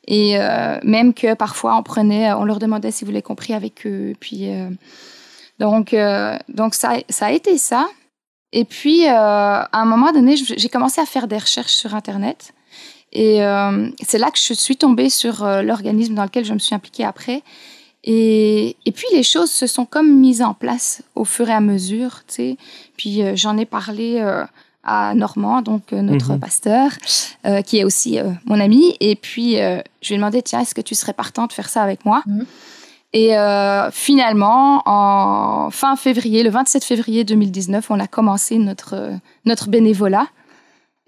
Et 0.06 0.40
euh, 0.40 0.78
même 0.82 1.12
que 1.12 1.34
parfois 1.34 1.76
on 1.76 1.82
prenait, 1.82 2.32
on 2.32 2.44
leur 2.44 2.58
demandait 2.58 2.90
s'ils 2.90 3.06
voulaient 3.06 3.20
compris 3.20 3.52
avec 3.52 3.86
eux. 3.86 4.14
Puis 4.18 4.48
euh, 4.48 4.70
donc 5.58 5.94
donc 6.48 6.74
ça 6.74 6.94
ça 7.10 7.26
a 7.26 7.32
été 7.32 7.58
ça. 7.58 7.86
Et 8.52 8.64
puis 8.64 9.06
à 9.06 9.68
un 9.70 9.84
moment 9.84 10.12
donné, 10.12 10.36
j'ai 10.36 10.68
commencé 10.70 11.02
à 11.02 11.04
faire 11.04 11.28
des 11.28 11.36
recherches 11.36 11.74
sur 11.74 11.94
internet. 11.94 12.54
Et 13.12 13.40
c'est 14.02 14.18
là 14.18 14.30
que 14.30 14.38
je 14.38 14.54
suis 14.54 14.78
tombée 14.78 15.10
sur 15.10 15.44
l'organisme 15.62 16.14
dans 16.14 16.24
lequel 16.24 16.46
je 16.46 16.54
me 16.54 16.58
suis 16.58 16.74
impliquée 16.74 17.04
après. 17.04 17.42
Et, 18.04 18.76
et, 18.86 18.92
puis 18.92 19.06
les 19.12 19.22
choses 19.22 19.50
se 19.50 19.66
sont 19.66 19.84
comme 19.84 20.18
mises 20.18 20.40
en 20.40 20.54
place 20.54 21.02
au 21.14 21.24
fur 21.24 21.48
et 21.48 21.52
à 21.52 21.60
mesure, 21.60 22.22
tu 22.28 22.34
sais. 22.34 22.56
Puis 22.96 23.22
euh, 23.22 23.34
j'en 23.34 23.56
ai 23.58 23.66
parlé 23.66 24.18
euh, 24.20 24.44
à 24.84 25.14
Normand, 25.14 25.62
donc 25.62 25.92
euh, 25.92 26.00
notre 26.00 26.32
mhm. 26.32 26.40
pasteur, 26.40 26.92
qui 27.66 27.78
est 27.78 27.84
aussi 27.84 28.18
mon 28.44 28.60
ami. 28.60 28.96
Et 29.00 29.16
puis 29.16 29.56
je 29.56 30.08
lui 30.08 30.14
ai 30.14 30.16
demandé, 30.16 30.42
tiens, 30.42 30.60
est-ce 30.60 30.74
que 30.74 30.80
tu 30.80 30.94
serais 30.94 31.12
partant 31.12 31.46
de 31.46 31.52
faire 31.52 31.68
ça 31.68 31.82
avec 31.82 32.04
moi? 32.04 32.22
Mhm. 32.26 32.46
Et 33.14 33.34
finalement, 33.90 34.82
en 34.84 35.70
fin 35.70 35.96
février, 35.96 36.42
le 36.42 36.50
27 36.50 36.84
février 36.84 37.24
2019, 37.24 37.90
on 37.90 37.98
a 37.98 38.06
commencé 38.06 38.58
notre, 38.58 39.12
notre 39.46 39.68
bénévolat. 39.68 40.26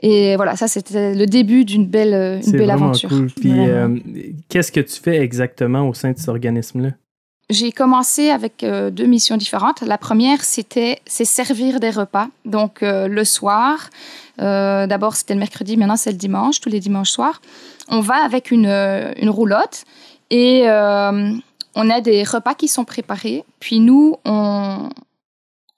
Et 0.02 0.34
voilà, 0.36 0.56
ça 0.56 0.66
c'était 0.66 1.14
le 1.14 1.26
début 1.26 1.64
d'une 1.64 1.86
belle, 1.86 2.14
euh, 2.14 2.40
une 2.40 2.52
belle 2.52 2.70
aventure. 2.70 3.10
Cool. 3.10 3.30
Puis 3.30 3.52
euh, 3.52 3.98
qu'est-ce 4.48 4.72
que 4.72 4.80
tu 4.80 4.98
fais 4.98 5.18
exactement 5.18 5.86
au 5.88 5.94
sein 5.94 6.12
de 6.12 6.18
cet 6.18 6.28
organisme-là? 6.28 6.90
J'ai 7.50 7.70
commencé 7.72 8.30
avec 8.30 8.64
euh, 8.64 8.90
deux 8.90 9.06
missions 9.06 9.36
différentes. 9.36 9.82
La 9.82 9.98
première, 9.98 10.42
c'était 10.42 11.00
c'est 11.04 11.26
servir 11.26 11.80
des 11.80 11.90
repas. 11.90 12.28
Donc 12.46 12.78
le 12.82 13.24
soir, 13.24 13.90
d'abord 14.38 15.16
c'était 15.16 15.34
le 15.34 15.40
mercredi, 15.40 15.76
maintenant 15.76 15.96
c'est 15.96 16.12
le 16.12 16.16
dimanche, 16.16 16.60
tous 16.60 16.70
les 16.70 16.80
dimanches 16.80 17.10
soirs. 17.10 17.42
On 17.88 18.00
va 18.00 18.24
avec 18.24 18.50
une, 18.50 18.68
une 18.68 19.28
roulotte 19.28 19.84
et 20.30 20.62
on 20.66 21.90
a 21.90 22.00
des 22.00 22.24
repas 22.24 22.54
qui 22.54 22.68
sont 22.68 22.84
préparés. 22.84 23.44
Puis 23.58 23.80
nous, 23.80 24.16
on, 24.24 24.88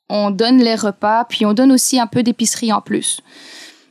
on 0.08 0.30
donne 0.30 0.58
les 0.58 0.76
repas, 0.76 1.24
puis 1.24 1.44
on 1.44 1.54
donne 1.54 1.72
aussi 1.72 1.98
un 1.98 2.06
peu 2.06 2.22
d'épicerie 2.22 2.72
en 2.72 2.82
plus. 2.82 3.20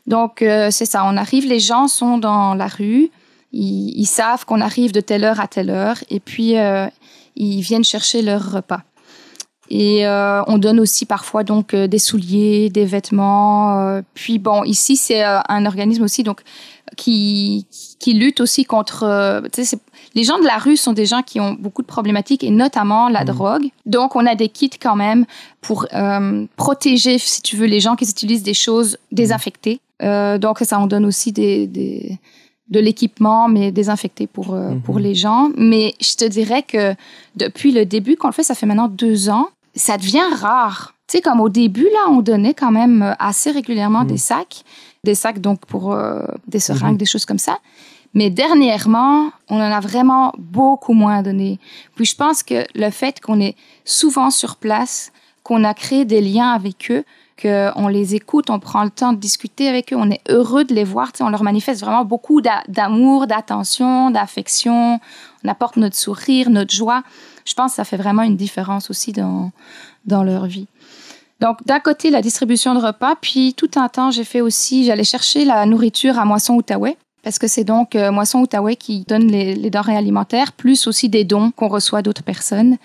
Donc, 0.08 0.41
euh, 0.41 0.70
c'est 0.72 0.86
ça, 0.86 1.03
on 1.05 1.17
arrive, 1.17 1.48
les 1.48 1.60
gens 1.60 1.88
sont 1.88 2.17
dans 2.17 2.53
la 2.53 2.67
rue, 2.67 3.10
ils, 3.53 4.05
savent 4.05 4.46
qu'on 4.46 4.62
arrive 4.62 4.91
de 4.91 5.01
telle 5.01 5.24
heure 5.24 5.39
à 5.39 5.48
telle 5.48 5.70
heure, 5.70 5.98
et 6.10 6.20
puis 6.20 6.58
euh, 6.58 6.88
ils 7.36 7.62
viennent 7.62 7.84
chercher 7.84 8.22
leur 8.22 8.51
repas. 8.51 8.81
Et 9.70 10.05
euh, 10.05 10.41
on 10.48 10.58
donne 10.58 10.81
aussi 10.81 11.05
parfois 11.05 11.43
donc 11.43 11.74
des 11.74 12.00
souliers, 12.00 12.70
des 12.70 12.84
vêtements. 12.84 14.01
puis 14.13 14.38
bon, 14.38 14.63
ici 14.65 14.98
c'est 14.98 15.24
un 15.24 15.65
organisme 15.65 16.03
aussi 16.03 16.24
donc 16.24 16.41
qui 16.98 17.67
qui 18.00 18.13
lutte 18.13 18.41
aussi 18.41 18.65
contre. 18.65 19.05
les 20.13 20.24
gens 20.24 20.39
de 20.39 20.46
la 20.46 20.58
rue 20.58 20.75
sont 20.75 20.91
des 20.91 21.05
gens 21.05 21.22
qui 21.22 21.39
ont 21.39 21.53
beaucoup 21.53 21.84
de 21.84 21.88
problématiques 21.88 22.43
et 22.43 22.50
notamment 22.50 23.08
la 23.08 23.22
mmh. 23.22 23.27
drogue. 23.27 23.67
Donc 23.86 24.17
on 24.17 24.25
a 24.25 24.36
des 24.36 24.50
kits 24.50 24.70
quand 24.70 24.98
même 24.98 25.25
pour 25.62 25.88
protéger, 26.58 27.17
si 27.17 27.41
tu 27.41 27.55
veux, 27.55 27.67
les 27.67 27.79
gens 27.79 27.96
qui 27.96 28.10
utilisent 28.10 28.43
des 28.43 28.53
choses 28.53 28.98
désinfectées. 29.13 29.79
Euh, 30.01 30.38
donc 30.38 30.60
ça, 30.60 30.79
on 30.79 30.88
donne 30.88 31.05
aussi 31.05 31.31
des, 31.31 31.67
des 31.67 32.20
de 32.70 32.79
l'équipement, 32.79 33.50
mais 33.50 33.72
désinfecté 33.72 34.27
pour, 34.27 34.53
euh, 34.53 34.75
pour 34.86 34.96
mhm. 34.96 35.01
les 35.01 35.15
gens. 35.15 35.50
Mais 35.58 35.93
je 36.00 36.15
te 36.15 36.25
dirais 36.25 36.63
que 36.63 36.96
depuis 37.36 37.74
le 37.74 37.86
début 37.86 38.15
qu'on 38.15 38.27
le 38.27 38.34
fait, 38.34 38.43
ça 38.43 38.55
fait 38.55 38.65
maintenant 38.65 38.88
deux 38.88 39.29
ans, 39.29 39.50
ça 39.75 39.98
devient 39.98 40.24
rare. 40.34 40.93
Tu 41.08 41.17
sais, 41.17 41.22
comme 41.22 41.41
au 41.41 41.50
début, 41.50 41.84
là, 41.91 42.10
on 42.10 42.22
donnait 42.22 42.53
quand 42.53 42.72
même 42.72 43.01
euh, 43.01 43.13
assez 43.20 43.51
régulièrement 43.51 44.05
des 44.05 44.13
mhm. 44.13 44.20
sacs. 44.20 44.63
Des 45.03 45.15
sacs, 45.15 45.39
donc, 45.39 45.65
pour 45.65 45.98
des 46.48 46.60
seringues, 46.60 46.91
mhm. 46.91 46.98
des 46.98 47.05
choses 47.05 47.25
comme 47.25 47.39
ça. 47.39 47.58
Mais 48.13 48.29
dernièrement, 48.29 49.31
on 49.50 49.58
en 49.58 49.72
a 49.72 49.79
vraiment 49.79 50.31
beaucoup 50.38 50.93
moins 50.93 51.24
donné. 51.24 51.60
Puis 51.96 52.05
je 52.05 52.15
pense 52.15 52.43
que 52.43 52.65
le 52.75 52.89
fait 52.89 53.20
qu'on 53.20 53.39
est 53.39 53.55
souvent 53.84 54.29
sur 54.29 54.58
place, 54.58 55.12
qu'on 55.43 55.63
a 55.63 55.74
créé 55.74 56.05
des 56.05 56.22
liens 56.22 56.51
avec 56.51 56.91
eux, 56.91 57.03
on 57.45 57.88
les 57.88 58.15
écoute, 58.15 58.50
on 58.50 58.60
prend 58.60 58.83
le 58.83 58.89
temps 58.89 59.13
de 59.13 59.19
discuter 59.19 59.67
avec 59.67 59.93
eux, 59.93 59.95
on 59.98 60.10
est 60.10 60.21
heureux 60.29 60.63
de 60.63 60.74
les 60.74 60.83
voir, 60.83 61.12
on 61.19 61.29
leur 61.29 61.43
manifeste 61.43 61.81
vraiment 61.81 62.05
beaucoup 62.05 62.41
d'amour, 62.41 63.27
d'attention, 63.27 64.12
d'affection, 64.12 65.00
on 65.43 65.48
apporte 65.48 65.77
notre 65.77 65.95
sourire, 65.95 66.50
notre 66.50 66.74
joie. 66.74 67.03
Je 67.45 67.53
pense 67.53 67.71
que 67.71 67.75
ça 67.77 67.83
fait 67.83 67.98
vraiment 67.98 68.24
une 68.24 68.38
différence 68.38 68.89
aussi 68.89 69.12
dans, 69.12 69.51
dans 70.05 70.24
leur 70.24 70.45
vie. 70.45 70.67
Donc, 71.39 71.57
d'un 71.65 71.79
côté, 71.79 72.12
la 72.12 72.21
distribution 72.21 72.75
de 72.75 72.79
repas, 72.79 73.15
puis 73.19 73.55
tout 73.55 73.71
un 73.75 73.89
temps, 73.89 74.12
j'ai 74.12 74.24
fait 74.24 74.41
aussi, 74.41 74.86
j'allais 74.86 75.03
chercher 75.03 75.43
la 75.43 75.65
nourriture 75.65 76.19
à 76.19 76.25
Moisson-Outaouais, 76.25 76.98
parce 77.23 77.39
que 77.39 77.47
c'est 77.47 77.63
donc 77.63 77.95
euh, 77.95 78.11
Moisson-Outaouais 78.11 78.75
qui 78.75 79.05
donne 79.07 79.27
les, 79.27 79.69
denrées 79.69 79.95
alimentaires, 79.95 80.51
plus 80.53 80.87
aussi 80.87 81.09
des 81.09 81.23
dons 81.23 81.51
qu'on 81.51 81.67
reçoit 81.67 82.01
d'autres 82.01 82.23
personnes. 82.23 82.77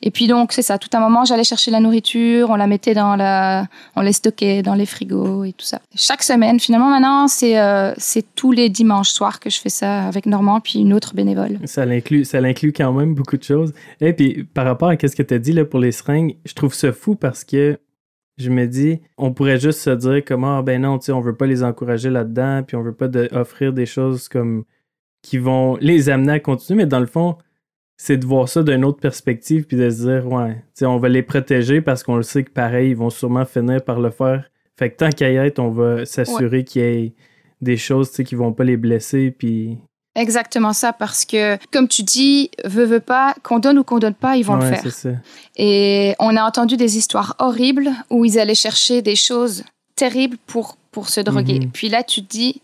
Et 0.00 0.10
puis 0.12 0.28
donc, 0.28 0.52
c'est 0.52 0.62
ça. 0.62 0.78
Tout 0.78 0.90
un 0.92 1.00
moment, 1.00 1.24
j'allais 1.24 1.44
chercher 1.44 1.72
la 1.72 1.80
nourriture, 1.80 2.50
on 2.50 2.54
la 2.54 2.68
mettait 2.68 2.94
dans 2.94 3.16
la, 3.16 3.66
on 3.96 4.00
les 4.00 4.12
stockait 4.12 4.62
dans 4.62 4.74
les 4.74 4.86
frigos 4.86 5.44
et 5.44 5.52
tout 5.52 5.66
ça. 5.66 5.80
Chaque 5.96 6.22
semaine, 6.22 6.60
finalement, 6.60 6.88
maintenant, 6.88 7.26
c'est 7.26 7.58
euh, 7.58 7.94
tous 8.36 8.52
les 8.52 8.68
dimanches 8.68 9.10
soirs 9.10 9.40
que 9.40 9.50
je 9.50 9.58
fais 9.58 9.70
ça 9.70 10.04
avec 10.04 10.26
Normand 10.26 10.60
puis 10.60 10.78
une 10.78 10.92
autre 10.92 11.14
bénévole. 11.14 11.58
Ça 11.64 11.84
l'inclut 11.84 12.72
quand 12.72 12.92
même 12.92 13.14
beaucoup 13.14 13.36
de 13.36 13.42
choses. 13.42 13.72
Et 14.00 14.12
puis 14.12 14.44
par 14.44 14.66
rapport 14.66 14.90
à 14.90 14.94
ce 14.96 15.16
que 15.16 15.22
tu 15.22 15.34
as 15.34 15.38
dit 15.38 15.52
là 15.52 15.64
pour 15.64 15.80
les 15.80 15.92
seringues, 15.92 16.36
je 16.44 16.52
trouve 16.52 16.74
ça 16.74 16.92
fou 16.92 17.16
parce 17.16 17.42
que 17.42 17.78
je 18.38 18.50
me 18.50 18.66
dis, 18.66 19.00
on 19.16 19.32
pourrait 19.32 19.58
juste 19.58 19.80
se 19.80 19.90
dire 19.90 20.22
comment, 20.24 20.58
ah, 20.58 20.62
ben 20.62 20.82
non, 20.82 20.98
tu 20.98 21.06
sais, 21.06 21.12
on 21.12 21.20
veut 21.20 21.34
pas 21.34 21.46
les 21.46 21.62
encourager 21.62 22.08
là-dedans, 22.08 22.62
puis 22.62 22.76
on 22.76 22.82
veut 22.82 22.94
pas 22.94 23.08
offrir 23.32 23.72
des 23.72 23.86
choses 23.86 24.28
comme 24.28 24.64
qui 25.22 25.38
vont 25.38 25.76
les 25.80 26.08
amener 26.08 26.34
à 26.34 26.40
continuer, 26.40 26.84
mais 26.84 26.86
dans 26.86 27.00
le 27.00 27.06
fond, 27.06 27.36
c'est 27.96 28.16
de 28.16 28.24
voir 28.24 28.48
ça 28.48 28.62
d'une 28.62 28.84
autre 28.84 29.00
perspective 29.00 29.64
puis 29.66 29.76
de 29.76 29.90
se 29.90 30.06
dire 30.06 30.26
ouais, 30.32 30.62
on 30.82 30.98
va 30.98 31.08
les 31.08 31.24
protéger 31.24 31.80
parce 31.80 32.04
qu'on 32.04 32.16
le 32.16 32.22
sait 32.22 32.44
que 32.44 32.50
pareil, 32.50 32.90
ils 32.90 32.96
vont 32.96 33.10
sûrement 33.10 33.44
finir 33.44 33.84
par 33.84 34.00
le 34.00 34.10
faire. 34.10 34.50
Fait 34.78 34.90
que 34.90 34.96
tant 34.96 35.10
qu'à 35.10 35.30
y 35.30 35.36
être, 35.36 35.58
on 35.58 35.70
va 35.70 36.06
s'assurer 36.06 36.62
qu'il 36.62 36.82
y 36.82 36.84
ait 36.84 37.14
des 37.60 37.76
choses 37.76 38.12
qui 38.12 38.36
vont 38.36 38.52
pas 38.52 38.62
les 38.62 38.76
blesser 38.76 39.32
puis 39.32 39.78
Exactement 40.18 40.72
ça, 40.72 40.92
parce 40.92 41.24
que, 41.24 41.56
comme 41.70 41.86
tu 41.86 42.02
dis, 42.02 42.50
veut, 42.64 42.84
veut 42.84 43.00
pas, 43.00 43.34
qu'on 43.44 43.60
donne 43.60 43.78
ou 43.78 43.84
qu'on 43.84 44.00
donne 44.00 44.14
pas, 44.14 44.36
ils 44.36 44.42
vont 44.42 44.56
le 44.56 44.66
faire. 44.66 44.92
Ça. 44.92 45.10
Et 45.56 46.16
on 46.18 46.36
a 46.36 46.42
entendu 46.42 46.76
des 46.76 46.98
histoires 46.98 47.36
horribles 47.38 47.92
où 48.10 48.24
ils 48.24 48.38
allaient 48.38 48.56
chercher 48.56 49.00
des 49.00 49.14
choses 49.14 49.62
terribles 49.94 50.36
pour, 50.46 50.76
pour 50.90 51.08
se 51.08 51.20
droguer. 51.20 51.60
Mhm. 51.60 51.70
Puis 51.70 51.88
là, 51.88 52.02
tu 52.02 52.22
te 52.24 52.28
dis, 52.28 52.60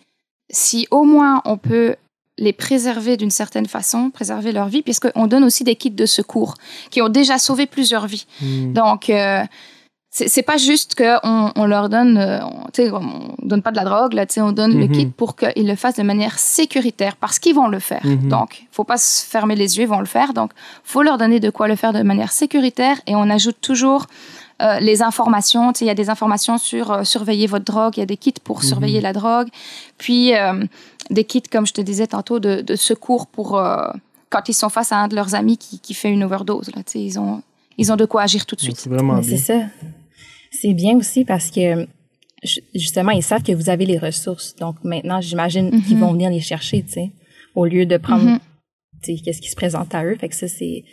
si 0.51 0.89
au 0.91 1.05
moins 1.05 1.43
on 1.45 1.57
peut 1.57 1.95
les 2.39 2.53
préserver 2.53 3.17
d'une 3.17 3.31
certaine 3.31 3.67
façon, 3.67 4.11
préserver 4.11 4.51
leur 4.51 4.69
vie, 4.69 4.83
puisqu'on 4.83 5.29
donne 5.29 5.45
aussi 5.45 5.63
des 5.63 5.77
kits 5.77 5.91
de 5.91 6.07
secours 6.07 6.55
qui 6.91 7.01
ont 7.01 7.09
déjà 7.09 7.39
sauvé 7.39 7.67
plusieurs 7.67 8.09
vies. 8.09 8.27
Hmm. 8.41 8.73
Donc, 8.73 9.09
euh, 9.09 9.45
c'est 10.17 10.43
pas 10.43 10.59
juste 10.59 10.95
qu'on 10.95 11.53
on 11.57 11.67
leur 11.67 11.89
donne, 11.89 12.19
euh, 12.19 12.39
sais, 12.73 12.89
on 12.93 13.35
donne 13.43 13.63
pas 13.63 13.73
de 13.73 13.77
la 13.77 13.85
drogue, 13.85 14.13
là, 14.13 14.27
on 14.37 14.53
donne 14.53 14.79
le 14.79 14.87
hmm. 14.87 14.93
kit 14.93 15.07
pour 15.07 15.35
qu'ils 15.35 15.67
le 15.67 15.75
fassent 15.75 15.97
de 15.97 16.05
manière 16.05 16.39
sécuritaire, 16.39 17.17
parce 17.17 17.41
qu'ils 17.41 17.55
vont 17.55 17.67
le 17.67 17.81
faire. 17.81 18.05
Hmm. 18.05 18.29
Donc, 18.29 18.65
faut 18.71 18.85
pas 18.85 18.97
se 18.97 19.27
fermer 19.27 19.57
les 19.57 19.77
yeux, 19.77 19.83
ils 19.83 19.89
vont 19.89 19.99
le 19.99 20.07
faire. 20.07 20.33
Donc, 20.33 20.53
faut 20.85 21.03
leur 21.03 21.19
donner 21.19 21.41
de 21.41 21.51
quoi 21.51 21.67
le 21.67 21.75
faire 21.75 21.93
de 21.93 22.03
manière 22.03 22.31
sécuritaire, 22.31 23.01
et 23.09 23.17
on 23.17 23.29
ajoute 23.29 23.57
toujours 23.61 24.07
euh, 24.63 24.79
les 24.79 25.03
informations. 25.03 25.73
Il 25.81 25.89
y 25.89 25.91
a 25.91 25.97
des 25.97 26.11
informations 26.11 26.59
sur 26.59 26.93
euh, 26.93 27.03
surveiller 27.03 27.49
votre 27.49 27.65
drogue, 27.65 27.95
il 27.97 28.01
y 28.01 28.03
a 28.05 28.07
des 28.07 28.17
kits 28.17 28.35
pour 28.45 28.59
mhm. 28.59 28.63
surveiller 28.63 29.01
la 29.01 29.13
drogue, 29.13 29.49
puis 29.99 30.33
euh, 30.37 30.65
des 31.11 31.25
kits, 31.25 31.43
comme 31.43 31.67
je 31.67 31.73
te 31.73 31.81
disais 31.81 32.07
tantôt, 32.07 32.39
de, 32.39 32.77
secours 32.77 33.27
pour 33.27 33.61
quand 34.31 34.49
ils 34.49 34.55
sont 34.55 34.69
face 34.69 34.93
à 34.93 34.99
un 34.99 35.09
de 35.09 35.17
leurs 35.17 35.35
amis 35.35 35.59
qui, 35.59 35.81
qui 35.81 35.93
fait 35.93 36.11
une 36.11 36.23
overdose. 36.23 36.71
Là, 36.75 36.83
ils, 36.95 37.19
ont, 37.19 37.43
ils 37.79 37.93
ont 37.93 37.97
de 37.97 38.05
quoi 38.05 38.23
agir 38.23 38.47
tout 38.47 38.55
de 38.55 38.61
suite. 38.61 38.79
C'est 38.79 38.91
vraiment 38.91 39.21
C'est 39.25 39.39
ça. 39.39 39.55
C'est 40.65 40.73
bien 40.73 40.97
aussi 40.97 41.27
parce 41.27 41.51
que 41.51 41.87
justement, 42.75 43.11
ils 43.11 43.23
savent 43.23 43.43
que 43.43 43.53
vous 43.53 43.69
avez 43.69 43.85
les 43.85 43.99
ressources. 43.99 44.57
Donc 44.57 44.77
maintenant, 44.83 45.21
j'imagine 45.21 45.83
qu'ils 45.83 45.97
mhm. 45.97 46.01
vont 46.01 46.13
venir 46.13 46.31
les 46.31 46.41
chercher, 46.41 46.83
tu 46.83 46.93
sais, 46.93 47.11
au 47.55 47.67
lieu 47.67 47.85
de 47.85 47.99
prendre... 47.99 48.25
Mhm. 48.25 48.39
qu'est-ce 49.03 49.43
qui 49.43 49.51
se 49.51 49.57
présente 49.57 49.95
à 49.95 50.07
eux. 50.07 50.17
Fait 50.19 50.31
que 50.31 50.35
ça, 50.35 50.49
c'est, 50.49 50.85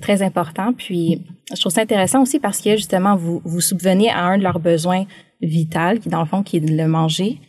très 0.00 0.22
important. 0.22 0.72
Puis, 0.72 1.24
je 1.52 1.60
trouve 1.60 1.72
ça 1.72 1.80
intéressant 1.80 2.22
aussi 2.22 2.38
parce 2.38 2.60
que, 2.60 2.76
justement, 2.76 3.16
vous 3.16 3.42
vous 3.44 3.60
subvenez 3.60 4.10
à 4.10 4.24
un 4.26 4.38
de 4.38 4.44
leurs 4.44 4.60
besoins 4.60 5.06
vitaux, 5.40 5.98
qui, 6.00 6.08
dans 6.08 6.20
le 6.20 6.26
fond, 6.26 6.44
qui 6.44 6.58
est 6.58 6.60
de 6.60 6.76
le 6.76 6.86
manger. 6.86 7.40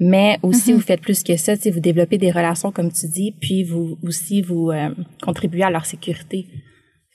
Mais 0.00 0.38
aussi, 0.42 0.72
mm-hmm. 0.72 0.76
vous 0.76 0.80
faites 0.80 1.02
plus 1.02 1.22
que 1.22 1.36
ça, 1.36 1.52
vous 1.54 1.80
développez 1.80 2.16
des 2.16 2.30
relations, 2.30 2.72
comme 2.72 2.90
tu 2.90 3.08
dis, 3.08 3.34
puis 3.38 3.62
vous 3.62 3.98
aussi, 4.02 4.40
vous 4.40 4.70
euh, 4.70 4.88
contribuez 5.20 5.64
à 5.64 5.70
leur 5.70 5.84
sécurité. 5.84 6.46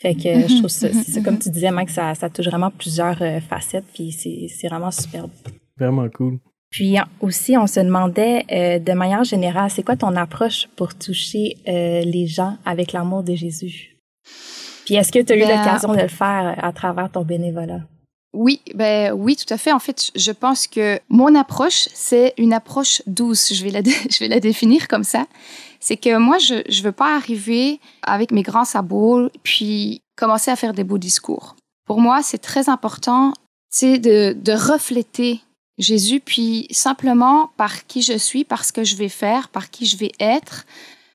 Fait 0.01 0.15
que 0.15 0.47
je 0.47 0.57
trouve 0.57 0.69
ça, 0.69 0.91
c'est 0.91 1.11
ça, 1.11 1.21
comme 1.21 1.37
tu 1.37 1.51
disais, 1.51 1.69
Mike, 1.69 1.91
ça, 1.91 2.15
ça 2.15 2.27
touche 2.27 2.47
vraiment 2.47 2.71
plusieurs 2.71 3.21
euh, 3.21 3.39
facettes, 3.39 3.85
puis 3.93 4.11
c'est, 4.11 4.47
c'est 4.49 4.67
vraiment 4.67 4.89
superbe. 4.89 5.29
Vraiment 5.77 6.09
cool. 6.09 6.39
Puis 6.71 6.95
aussi, 7.19 7.55
on 7.55 7.67
se 7.67 7.79
demandait 7.81 8.43
euh, 8.51 8.79
de 8.79 8.93
manière 8.93 9.23
générale, 9.23 9.69
c'est 9.69 9.83
quoi 9.83 9.95
ton 9.95 10.15
approche 10.15 10.67
pour 10.75 10.95
toucher 10.95 11.57
euh, 11.67 12.01
les 12.01 12.25
gens 12.25 12.57
avec 12.65 12.93
l'amour 12.93 13.21
de 13.21 13.35
Jésus? 13.35 13.97
Puis 14.85 14.95
est-ce 14.95 15.11
que 15.11 15.19
tu 15.19 15.33
as 15.33 15.35
eu 15.35 15.41
ben, 15.41 15.49
l'occasion 15.49 15.93
de 15.93 16.01
le 16.01 16.07
faire 16.07 16.55
à 16.57 16.71
travers 16.71 17.11
ton 17.11 17.21
bénévolat? 17.21 17.81
Oui, 18.33 18.61
ben 18.75 19.11
oui, 19.11 19.35
tout 19.35 19.53
à 19.53 19.57
fait. 19.57 19.71
En 19.71 19.79
fait, 19.79 20.09
je 20.15 20.31
pense 20.31 20.67
que 20.67 20.99
mon 21.09 21.35
approche, 21.35 21.89
c'est 21.93 22.33
une 22.37 22.53
approche 22.53 23.01
douce. 23.05 23.53
Je 23.53 23.63
vais 23.63 23.71
la, 23.71 23.81
je 24.09 24.19
vais 24.19 24.27
la 24.27 24.39
définir 24.39 24.87
comme 24.87 25.03
ça. 25.03 25.25
C'est 25.79 25.97
que 25.97 26.17
moi, 26.17 26.37
je 26.37 26.55
ne 26.55 26.83
veux 26.83 26.91
pas 26.91 27.15
arriver 27.15 27.79
avec 28.03 28.31
mes 28.31 28.43
grands 28.43 28.65
sabots 28.65 29.29
puis 29.43 30.01
commencer 30.15 30.51
à 30.51 30.55
faire 30.55 30.73
des 30.73 30.83
beaux 30.83 30.99
discours. 30.99 31.55
Pour 31.85 31.99
moi, 31.99 32.21
c'est 32.23 32.37
très 32.37 32.69
important, 32.69 33.33
de, 33.81 34.33
de 34.33 34.51
refléter 34.51 35.41
Jésus, 35.77 36.19
puis 36.19 36.67
simplement 36.71 37.51
par 37.57 37.87
qui 37.87 38.01
je 38.01 38.17
suis, 38.17 38.43
par 38.43 38.63
ce 38.65 38.71
que 38.71 38.83
je 38.83 38.95
vais 38.95 39.09
faire, 39.09 39.49
par 39.49 39.69
qui 39.69 39.85
je 39.85 39.97
vais 39.97 40.11
être, 40.19 40.65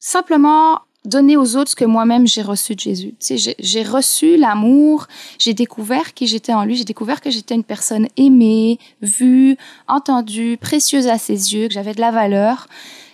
simplement 0.00 0.80
donner 1.06 1.36
aux 1.36 1.56
autres 1.56 1.70
ce 1.70 1.76
que 1.76 1.84
moi-même 1.84 2.26
j'ai 2.26 2.42
reçu 2.42 2.74
de 2.74 2.80
Jésus. 2.80 3.14
Tu 3.18 3.38
sais, 3.38 3.56
j'ai 3.58 3.82
reçu 3.82 4.36
l'amour, 4.36 5.06
j'ai 5.38 5.54
découvert 5.54 6.12
qui 6.12 6.26
j'étais 6.26 6.52
en 6.52 6.64
lui, 6.64 6.76
j'ai 6.76 6.84
découvert 6.84 7.20
que 7.20 7.30
j'étais 7.30 7.54
une 7.54 7.64
personne 7.64 8.08
aimée, 8.16 8.78
vue, 9.00 9.56
entendue, 9.88 10.58
précieuse 10.60 11.06
à 11.06 11.18
ses 11.18 11.54
yeux, 11.54 11.68
que 11.68 11.74
j'avais 11.74 11.94
de 11.94 12.00
la 12.00 12.10
valeur. 12.10 12.66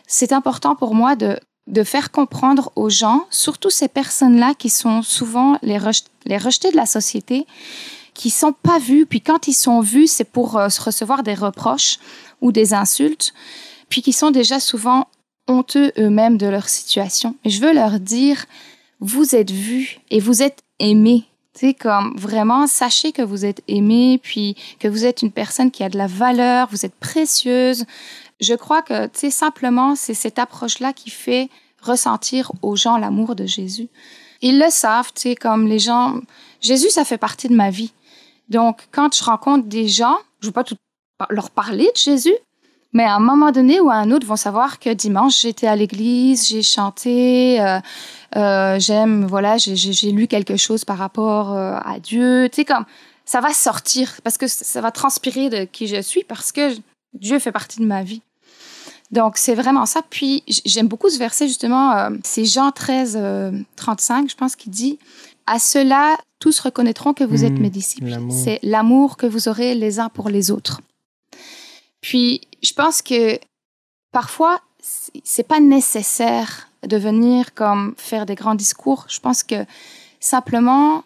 C'est 0.07 0.33
important 0.33 0.75
pour 0.75 0.95
moi 0.95 1.17
de, 1.17 1.39
de 1.67 1.85
faire 1.85 2.11
comprendre 2.11 2.73
aux 2.77 2.91
gens, 2.91 3.27
surtout 3.31 3.71
ces 3.71 3.89
personnes-là 3.89 4.55
qui 4.55 4.71
sont 4.71 5.03
souvent 5.03 5.59
les, 5.63 5.79
rejetées 5.79 6.71
de 6.71 6.77
la 6.77 6.87
société, 6.87 7.47
qui 8.15 8.31
sont 8.31 8.53
pas 8.53 8.79
vus, 8.79 9.07
puis 9.07 9.21
quand 9.21 9.49
ils 9.49 9.55
sont 9.55 9.81
vus, 9.81 10.07
c'est 10.07 10.25
pour 10.25 10.57
euh, 10.57 10.69
recevoir 10.85 11.23
des 11.23 11.35
reproches 11.35 11.99
ou 12.41 12.53
des 12.53 12.75
insultes, 12.75 13.33
puis 13.89 14.03
qui 14.03 14.13
sont 14.13 14.31
déjà 14.31 14.59
souvent 14.59 15.07
honteux 15.49 15.93
eux-mêmes 15.99 16.39
de 16.39 16.47
leur 16.47 16.69
situation. 16.69 17.37
Et 17.45 17.51
je 17.51 17.61
veux 17.61 17.73
leur 17.73 18.01
dire, 18.01 18.47
vous 19.01 19.35
êtes 19.35 19.51
vus 19.51 20.01
et 20.11 20.21
vous 20.21 20.43
êtes 20.43 20.63
aimés. 20.79 21.25
Tu 21.55 21.75
comme 21.75 22.17
vraiment, 22.17 22.67
sachez 22.67 23.13
que 23.13 23.21
vous 23.21 23.45
êtes 23.45 23.63
aimés, 23.69 24.19
puis 24.23 24.57
que 24.79 24.89
vous 24.89 25.05
êtes 25.05 25.21
une 25.21 25.33
personne 25.33 25.71
qui 25.71 25.85
a 25.85 25.91
de 25.91 25.99
la 25.99 26.07
valeur, 26.07 26.69
vous 26.71 26.87
êtes 26.87 26.95
précieuse. 26.95 27.85
Je 28.41 28.55
crois 28.55 28.81
que, 28.81 29.07
tu 29.09 29.31
simplement, 29.31 29.95
c'est 29.95 30.15
cette 30.15 30.39
approche-là 30.39 30.93
qui 30.95 31.11
fait 31.11 31.51
ressentir 31.83 32.53
aux 32.63 32.75
gens 32.75 32.97
l'amour 32.97 33.35
de 33.35 33.45
Jésus. 33.45 33.89
Ils 34.41 34.59
le 34.59 34.71
savent, 34.71 35.13
tu 35.15 35.23
sais, 35.23 35.35
comme 35.35 35.67
les 35.67 35.79
gens, 35.79 36.21
Jésus, 36.61 36.91
ça 36.91 37.05
fait 37.05 37.19
partie 37.19 37.49
de 37.49 37.55
ma 37.55 37.71
vie. 37.71 37.93
Donc, 38.49 38.89
quand 38.91 39.15
je 39.15 39.23
rencontre 39.23 39.67
des 39.67 39.89
gens, 39.89 40.17
je 40.41 40.47
ne 40.47 40.49
veux 40.49 40.53
pas 40.53 40.65
tout 40.65 40.77
leur 41.31 41.51
parler 41.51 41.91
de 41.95 41.99
Jésus, 41.99 42.35
mais 42.93 43.05
à 43.05 43.15
un 43.15 43.21
moment 43.21 43.53
donné 43.53 43.81
ou 43.81 43.91
à 43.91 43.95
un 43.95 44.11
autre, 44.11 44.27
vont 44.27 44.37
savoir 44.37 44.79
que 44.79 44.91
dimanche, 44.91 45.41
j'étais 45.41 45.67
à 45.67 45.77
l'église, 45.77 46.49
j'ai 46.49 46.63
chanté, 46.63 47.61
euh, 47.61 47.79
euh, 48.37 48.79
j'aime, 48.79 49.25
voilà, 49.25 49.57
j'ai 49.57 50.11
lu 50.13 50.27
quelque 50.27 50.57
chose 50.57 50.85
par 50.85 50.99
rapport 50.99 51.53
euh, 51.53 51.79
à 51.83 51.99
Dieu. 52.01 52.49
Tu 52.51 52.57
sais, 52.57 52.65
comme 52.67 52.85
ça 53.25 53.41
va 53.41 53.53
sortir 53.55 54.21
parce 54.25 54.37
que 54.37 54.47
ça 54.47 54.81
va 54.81 54.91
transpirer 54.91 55.49
de 55.49 55.65
qui 55.65 55.87
je 55.87 56.03
suis 56.03 56.25
parce 56.25 56.53
que 56.53 56.75
Dieu 57.15 57.39
fait 57.39 57.53
partie 57.53 57.81
de 57.81 57.87
ma 57.87 58.03
vie. 58.03 58.21
Donc, 59.11 59.37
c'est 59.37 59.55
vraiment 59.55 59.85
ça. 59.85 60.01
Puis, 60.09 60.43
j'aime 60.65 60.89
beaucoup 60.89 61.11
ce 61.11 61.19
verset, 61.19 61.47
justement, 61.47 62.09
c'est 62.25 62.47
Jean 62.47 62.71
13, 62.71 63.21
35, 63.77 64.31
je 64.31 64.35
pense, 64.35 64.57
qui 64.57 64.71
dit 64.71 64.99
À 65.47 65.59
cela, 65.59 66.17
tous 66.39 66.61
reconnaîtront 66.61 67.13
que 67.13 67.23
vous 67.23 67.45
êtes 67.45 67.53
hmm, 67.53 67.61
mes 67.61 67.69
disciples. 67.69 68.19
C'est 68.31 68.59
l'amour 68.63 69.19
que 69.19 69.27
vous 69.27 69.49
aurez 69.49 69.75
les 69.75 70.01
uns 70.01 70.09
pour 70.09 70.31
les 70.31 70.51
autres. 70.51 70.81
Puis, 72.01 72.41
je 72.63 72.73
pense 72.73 73.03
que 73.03 73.39
parfois, 74.13 74.61
c'est 75.25 75.47
pas 75.47 75.61
nécessaire 75.61 76.69
de 76.87 76.97
venir 76.97 77.55
comme 77.55 77.95
faire 77.97 78.27
des 78.27 78.35
grands 78.35 78.55
discours. 78.55 79.07
Je 79.09 79.21
pense 79.21 79.43
que 79.43 79.65
simplement 80.21 81.05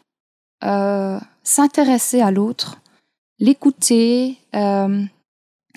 euh, 0.65 1.19
s'intéresser 1.43 2.21
à 2.21 2.31
l'autre, 2.31 2.79
l'écouter, 3.39 4.39
euh, 4.55 5.03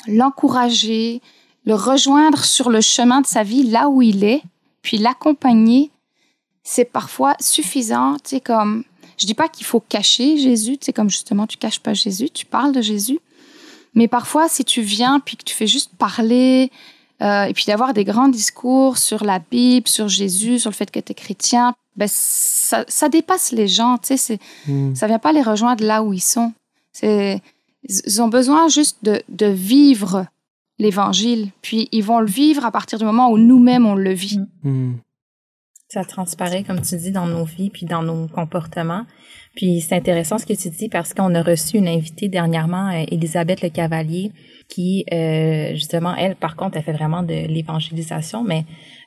l'encourager, 0.07 1.21
le 1.65 1.75
rejoindre 1.75 2.43
sur 2.43 2.69
le 2.69 2.81
chemin 2.81 3.21
de 3.21 3.27
sa 3.27 3.43
vie 3.43 3.63
là 3.63 3.89
où 3.89 4.01
il 4.01 4.23
est, 4.23 4.41
puis 4.81 4.97
l'accompagner, 4.97 5.91
c'est 6.63 6.85
parfois 6.85 7.35
suffisant. 7.39 8.15
Tu 8.23 8.29
sais, 8.29 8.39
comme 8.39 8.83
je 9.17 9.25
dis 9.25 9.33
pas 9.33 9.49
qu'il 9.49 9.65
faut 9.65 9.81
cacher 9.81 10.37
Jésus, 10.37 10.77
c'est 10.79 10.93
comme 10.93 11.09
justement 11.09 11.47
tu 11.47 11.57
caches 11.57 11.81
pas 11.81 11.93
Jésus, 11.93 12.29
tu 12.29 12.45
parles 12.45 12.71
de 12.71 12.81
Jésus. 12.81 13.19
Mais 13.93 14.07
parfois, 14.07 14.47
si 14.49 14.63
tu 14.63 14.81
viens 14.81 15.19
puis 15.19 15.37
que 15.37 15.43
tu 15.43 15.55
fais 15.55 15.67
juste 15.67 15.91
parler 15.97 16.71
euh, 17.21 17.45
et 17.45 17.53
puis 17.53 17.65
d'avoir 17.65 17.93
des 17.93 18.03
grands 18.03 18.29
discours 18.29 18.97
sur 18.97 19.23
la 19.23 19.39
Bible, 19.39 19.87
sur 19.87 20.07
Jésus, 20.07 20.59
sur 20.59 20.69
le 20.69 20.75
fait 20.75 20.89
que 20.89 20.99
tu 20.99 21.11
es 21.11 21.15
chrétien, 21.15 21.73
ben 21.95 22.07
ça, 22.09 22.85
ça, 22.87 23.09
dépasse 23.09 23.51
les 23.51 23.67
gens. 23.67 23.97
Tu 23.97 24.17
sais, 24.17 24.39
mm. 24.67 24.95
ça 24.95 25.07
vient 25.07 25.19
pas 25.19 25.33
les 25.33 25.41
rejoindre 25.41 25.83
là 25.83 26.01
où 26.03 26.13
ils 26.13 26.21
sont. 26.21 26.53
Ils 27.01 28.21
ont 28.21 28.27
besoin 28.27 28.67
juste 28.67 28.97
de, 29.03 29.21
de 29.29 29.47
vivre 29.47 30.25
l'évangile. 30.79 31.49
Puis 31.61 31.89
ils 31.91 32.03
vont 32.03 32.19
le 32.19 32.27
vivre 32.27 32.65
à 32.65 32.71
partir 32.71 32.97
du 32.97 33.05
moment 33.05 33.29
où 33.29 33.37
nous-mêmes 33.37 33.85
on 33.85 33.95
le 33.95 34.13
vit. 34.13 34.39
Mm. 34.63 34.93
Ça 35.91 36.03
transparaît, 36.03 36.61
comme 36.63 36.81
tu 36.81 36.95
dis, 36.97 37.11
dans 37.11 37.25
nos 37.25 37.45
vies 37.45 37.71
puis 37.71 37.87
dans 37.87 38.03
nos 38.03 38.27
comportements. 38.27 39.05
Puis 39.55 39.81
c'est 39.81 39.95
intéressant 39.95 40.37
ce 40.37 40.45
que 40.45 40.53
tu 40.53 40.69
dis 40.69 40.87
parce 40.87 41.15
qu'on 41.15 41.33
a 41.33 41.41
reçu 41.41 41.77
une 41.77 41.87
invitée 41.87 42.27
dernièrement, 42.27 42.91
euh, 42.91 43.05
Elisabeth 43.09 43.63
Le 43.63 43.69
Cavalier, 43.69 44.31
qui 44.67 45.03
euh, 45.11 45.73
justement, 45.73 46.15
elle, 46.15 46.35
par 46.35 46.55
contre, 46.55 46.77
elle 46.77 46.83
fait 46.83 46.93
vraiment 46.93 47.23
de 47.23 47.47
l'évangélisation, 47.47 48.43
mais 48.43 48.65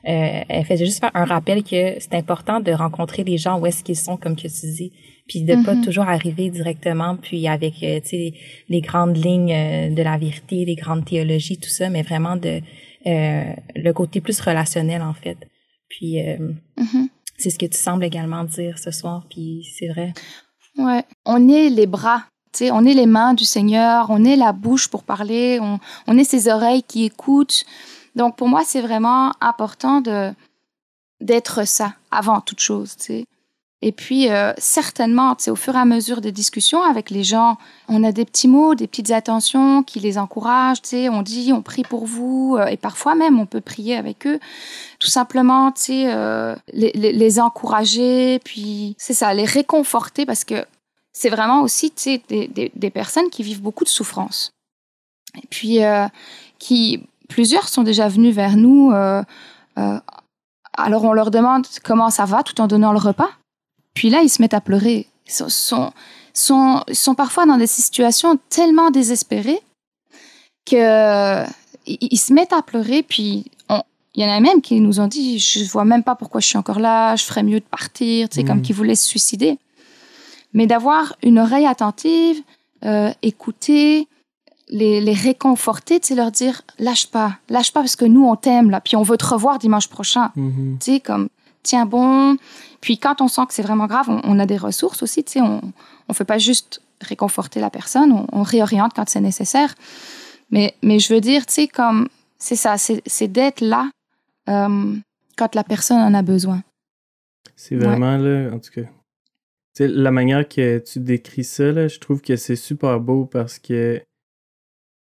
euh, 0.09 0.43
elle 0.49 0.65
fait 0.65 0.75
juste 0.75 0.99
faire 0.99 1.11
un 1.13 1.23
rappel 1.23 1.63
que 1.63 1.95
c'est 1.99 2.15
important 2.15 2.59
de 2.59 2.73
rencontrer 2.73 3.23
les 3.23 3.37
gens 3.37 3.57
où 3.61 3.65
est-ce 3.65 3.81
qu'ils 3.81 3.95
sont, 3.95 4.17
comme 4.17 4.35
que 4.35 4.41
tu 4.41 4.67
dis, 4.67 4.91
puis 5.25 5.43
de 5.43 5.55
pas 5.63 5.75
mm-hmm. 5.75 5.85
toujours 5.85 6.09
arriver 6.09 6.49
directement, 6.49 7.15
puis 7.15 7.47
avec 7.47 7.75
tu 7.75 7.87
sais 8.03 8.33
les 8.67 8.81
grandes 8.81 9.15
lignes 9.15 9.95
de 9.95 10.03
la 10.03 10.17
vérité, 10.17 10.65
les 10.65 10.75
grandes 10.75 11.05
théologies, 11.05 11.57
tout 11.57 11.69
ça, 11.69 11.89
mais 11.89 12.01
vraiment 12.01 12.35
de 12.35 12.59
le 13.05 13.91
côté 13.93 14.19
plus 14.19 14.37
relationnel 14.41 15.01
en 15.01 15.13
fait. 15.13 15.37
Puis 15.93 16.19
euh, 16.19 16.37
mm-hmm. 16.77 17.07
c'est 17.37 17.51
ce 17.51 17.59
que 17.59 17.67
tu 17.67 17.77
sembles 17.77 18.03
également 18.03 18.43
dire 18.43 18.79
ce 18.79 18.89
soir, 18.89 19.25
puis 19.29 19.69
c'est 19.77 19.89
vrai. 19.89 20.13
Ouais, 20.77 21.05
on 21.25 21.47
est 21.47 21.69
les 21.69 21.85
bras, 21.85 22.23
on 22.61 22.83
est 22.83 22.95
les 22.95 23.05
mains 23.05 23.35
du 23.35 23.45
Seigneur, 23.45 24.07
on 24.09 24.23
est 24.25 24.35
la 24.35 24.53
bouche 24.53 24.87
pour 24.87 25.03
parler, 25.03 25.59
on, 25.61 25.79
on 26.07 26.17
est 26.17 26.23
ses 26.23 26.47
oreilles 26.47 26.81
qui 26.81 27.03
écoutent. 27.03 27.63
Donc 28.15 28.37
pour 28.37 28.47
moi, 28.47 28.63
c'est 28.65 28.81
vraiment 28.81 29.33
important 29.39 30.01
de 30.01 30.31
d'être 31.21 31.65
ça 31.65 31.93
avant 32.09 32.41
toute 32.41 32.59
chose. 32.59 32.95
Et 33.85 33.91
puis, 33.91 34.31
euh, 34.31 34.53
certainement, 34.57 35.35
au 35.47 35.55
fur 35.57 35.75
et 35.75 35.77
à 35.77 35.83
mesure 35.83 36.21
des 36.21 36.31
discussions 36.31 36.81
avec 36.83 37.09
les 37.09 37.25
gens, 37.25 37.57
on 37.89 38.05
a 38.05 38.13
des 38.13 38.23
petits 38.23 38.47
mots, 38.47 38.75
des 38.75 38.87
petites 38.87 39.11
attentions 39.11 39.83
qui 39.83 39.99
les 39.99 40.17
encouragent. 40.17 40.79
On 40.93 41.21
dit, 41.21 41.51
on 41.51 41.61
prie 41.61 41.83
pour 41.83 42.05
vous. 42.05 42.55
Euh, 42.57 42.67
et 42.67 42.77
parfois 42.77 43.13
même, 43.13 43.41
on 43.41 43.45
peut 43.45 43.59
prier 43.59 43.97
avec 43.97 44.25
eux. 44.25 44.39
Tout 44.99 45.09
simplement, 45.09 45.73
euh, 45.89 46.55
les, 46.71 46.93
les, 46.93 47.39
encourager. 47.41 48.39
Puis, 48.45 48.95
c'est 48.97 49.13
ça, 49.13 49.33
les 49.33 49.43
réconforter 49.43 50.25
parce 50.25 50.45
que 50.45 50.65
c'est 51.11 51.29
vraiment 51.29 51.61
aussi 51.61 51.91
des, 52.29 52.47
des, 52.47 52.71
des, 52.73 52.89
personnes 52.89 53.29
qui 53.29 53.43
vivent 53.43 53.61
beaucoup 53.61 53.83
de 53.83 53.89
souffrance. 53.89 54.53
Et 55.35 55.45
puis, 55.49 55.83
euh, 55.83 56.07
qui, 56.57 57.03
plusieurs 57.27 57.67
sont 57.67 57.83
déjà 57.83 58.07
venus 58.07 58.33
vers 58.33 58.55
nous. 58.55 58.93
Euh, 58.93 59.21
alors, 60.77 61.03
on 61.03 61.11
leur 61.11 61.31
demande 61.31 61.67
comment 61.83 62.09
ça 62.09 62.23
va 62.23 62.43
tout 62.43 62.61
en 62.61 62.67
donnant 62.67 62.93
le 62.93 62.99
repas. 62.99 63.29
Puis 63.93 64.09
là, 64.09 64.21
ils 64.21 64.29
se 64.29 64.41
mettent 64.41 64.53
à 64.53 64.61
pleurer. 64.61 65.07
Ils 65.27 65.31
sont, 65.31 65.91
sont, 66.33 66.83
sont, 66.91 67.15
parfois 67.15 67.45
dans 67.45 67.57
des 67.57 67.67
situations 67.67 68.39
tellement 68.49 68.91
désespérées 68.91 69.61
que 70.65 71.43
ils 71.85 72.17
se 72.17 72.33
mettent 72.33 72.53
à 72.53 72.61
pleurer. 72.61 73.03
Puis 73.03 73.45
il 74.15 74.23
y 74.23 74.25
en 74.25 74.31
a 74.31 74.39
même 74.39 74.61
qui 74.61 74.79
nous 74.79 74.99
ont 74.99 75.07
dit 75.07 75.39
je 75.39 75.63
vois 75.71 75.85
même 75.85 76.03
pas 76.03 76.15
pourquoi 76.15 76.41
je 76.41 76.47
suis 76.47 76.57
encore 76.57 76.79
là. 76.79 77.15
Je 77.15 77.23
ferais 77.23 77.43
mieux 77.43 77.59
de 77.59 77.65
partir. 77.65 78.29
Tu 78.29 78.35
sais, 78.35 78.43
comme 78.43 78.59
mmh. 78.59 78.63
qui 78.63 78.73
voulaient 78.73 78.95
se 78.95 79.07
suicider. 79.07 79.57
Mais 80.53 80.67
d'avoir 80.67 81.15
une 81.23 81.39
oreille 81.39 81.65
attentive, 81.65 82.41
euh, 82.85 83.11
écouter, 83.23 84.07
les, 84.69 85.01
les 85.01 85.13
réconforter, 85.13 85.99
tu 85.99 86.09
sais, 86.09 86.15
leur 86.15 86.31
dire 86.31 86.61
lâche 86.77 87.07
pas, 87.07 87.37
lâche 87.49 87.71
pas 87.71 87.79
parce 87.79 87.95
que 87.95 88.05
nous 88.05 88.25
on 88.25 88.35
t'aime 88.35 88.69
là, 88.69 88.81
puis 88.81 88.95
on 88.95 89.01
veut 89.01 89.17
te 89.17 89.25
revoir 89.25 89.57
dimanche 89.57 89.87
prochain. 89.87 90.31
Mmh. 90.35 90.77
Tu 90.79 90.93
sais, 90.93 90.99
comme 90.99 91.29
tient 91.63 91.85
bon. 91.85 92.37
Puis 92.81 92.97
quand 92.97 93.21
on 93.21 93.27
sent 93.27 93.45
que 93.47 93.53
c'est 93.53 93.63
vraiment 93.63 93.87
grave, 93.87 94.09
on, 94.09 94.39
a 94.39 94.45
des 94.45 94.57
ressources 94.57 95.01
aussi. 95.03 95.23
Tu 95.23 95.33
sais, 95.33 95.41
on 95.41 95.61
ne 96.09 96.13
fait 96.13 96.25
pas 96.25 96.37
juste 96.37 96.81
réconforter 97.01 97.59
la 97.59 97.69
personne, 97.69 98.25
on, 98.31 98.43
réoriente 98.43 98.93
quand 98.95 99.07
c'est 99.07 99.21
nécessaire. 99.21 99.73
Mais, 100.51 100.75
mais 100.83 100.99
je 100.99 101.13
veux 101.13 101.21
dire, 101.21 101.45
tu 101.45 101.53
sais, 101.53 101.67
comme 101.67 102.07
c'est 102.37 102.55
ça, 102.55 102.75
c'est 102.77 103.27
d'être 103.27 103.61
là 103.61 103.89
euh, 104.49 104.95
quand 105.37 105.55
la 105.55 105.63
personne 105.63 105.97
en 105.97 106.13
a 106.13 106.21
besoin. 106.21 106.61
C'est 107.55 107.75
vraiment 107.75 108.17
là, 108.17 108.51
en 108.53 108.59
tout 108.59 108.71
cas. 108.71 108.87
la 109.79 110.11
manière 110.11 110.47
que 110.47 110.79
tu 110.79 110.99
décris 110.99 111.43
ça, 111.43 111.71
là, 111.71 111.87
je 111.87 111.99
trouve 111.99 112.21
que 112.21 112.35
c'est 112.35 112.55
super 112.55 112.99
beau 112.99 113.25
parce 113.25 113.59
que, 113.59 113.97
tu 113.97 114.03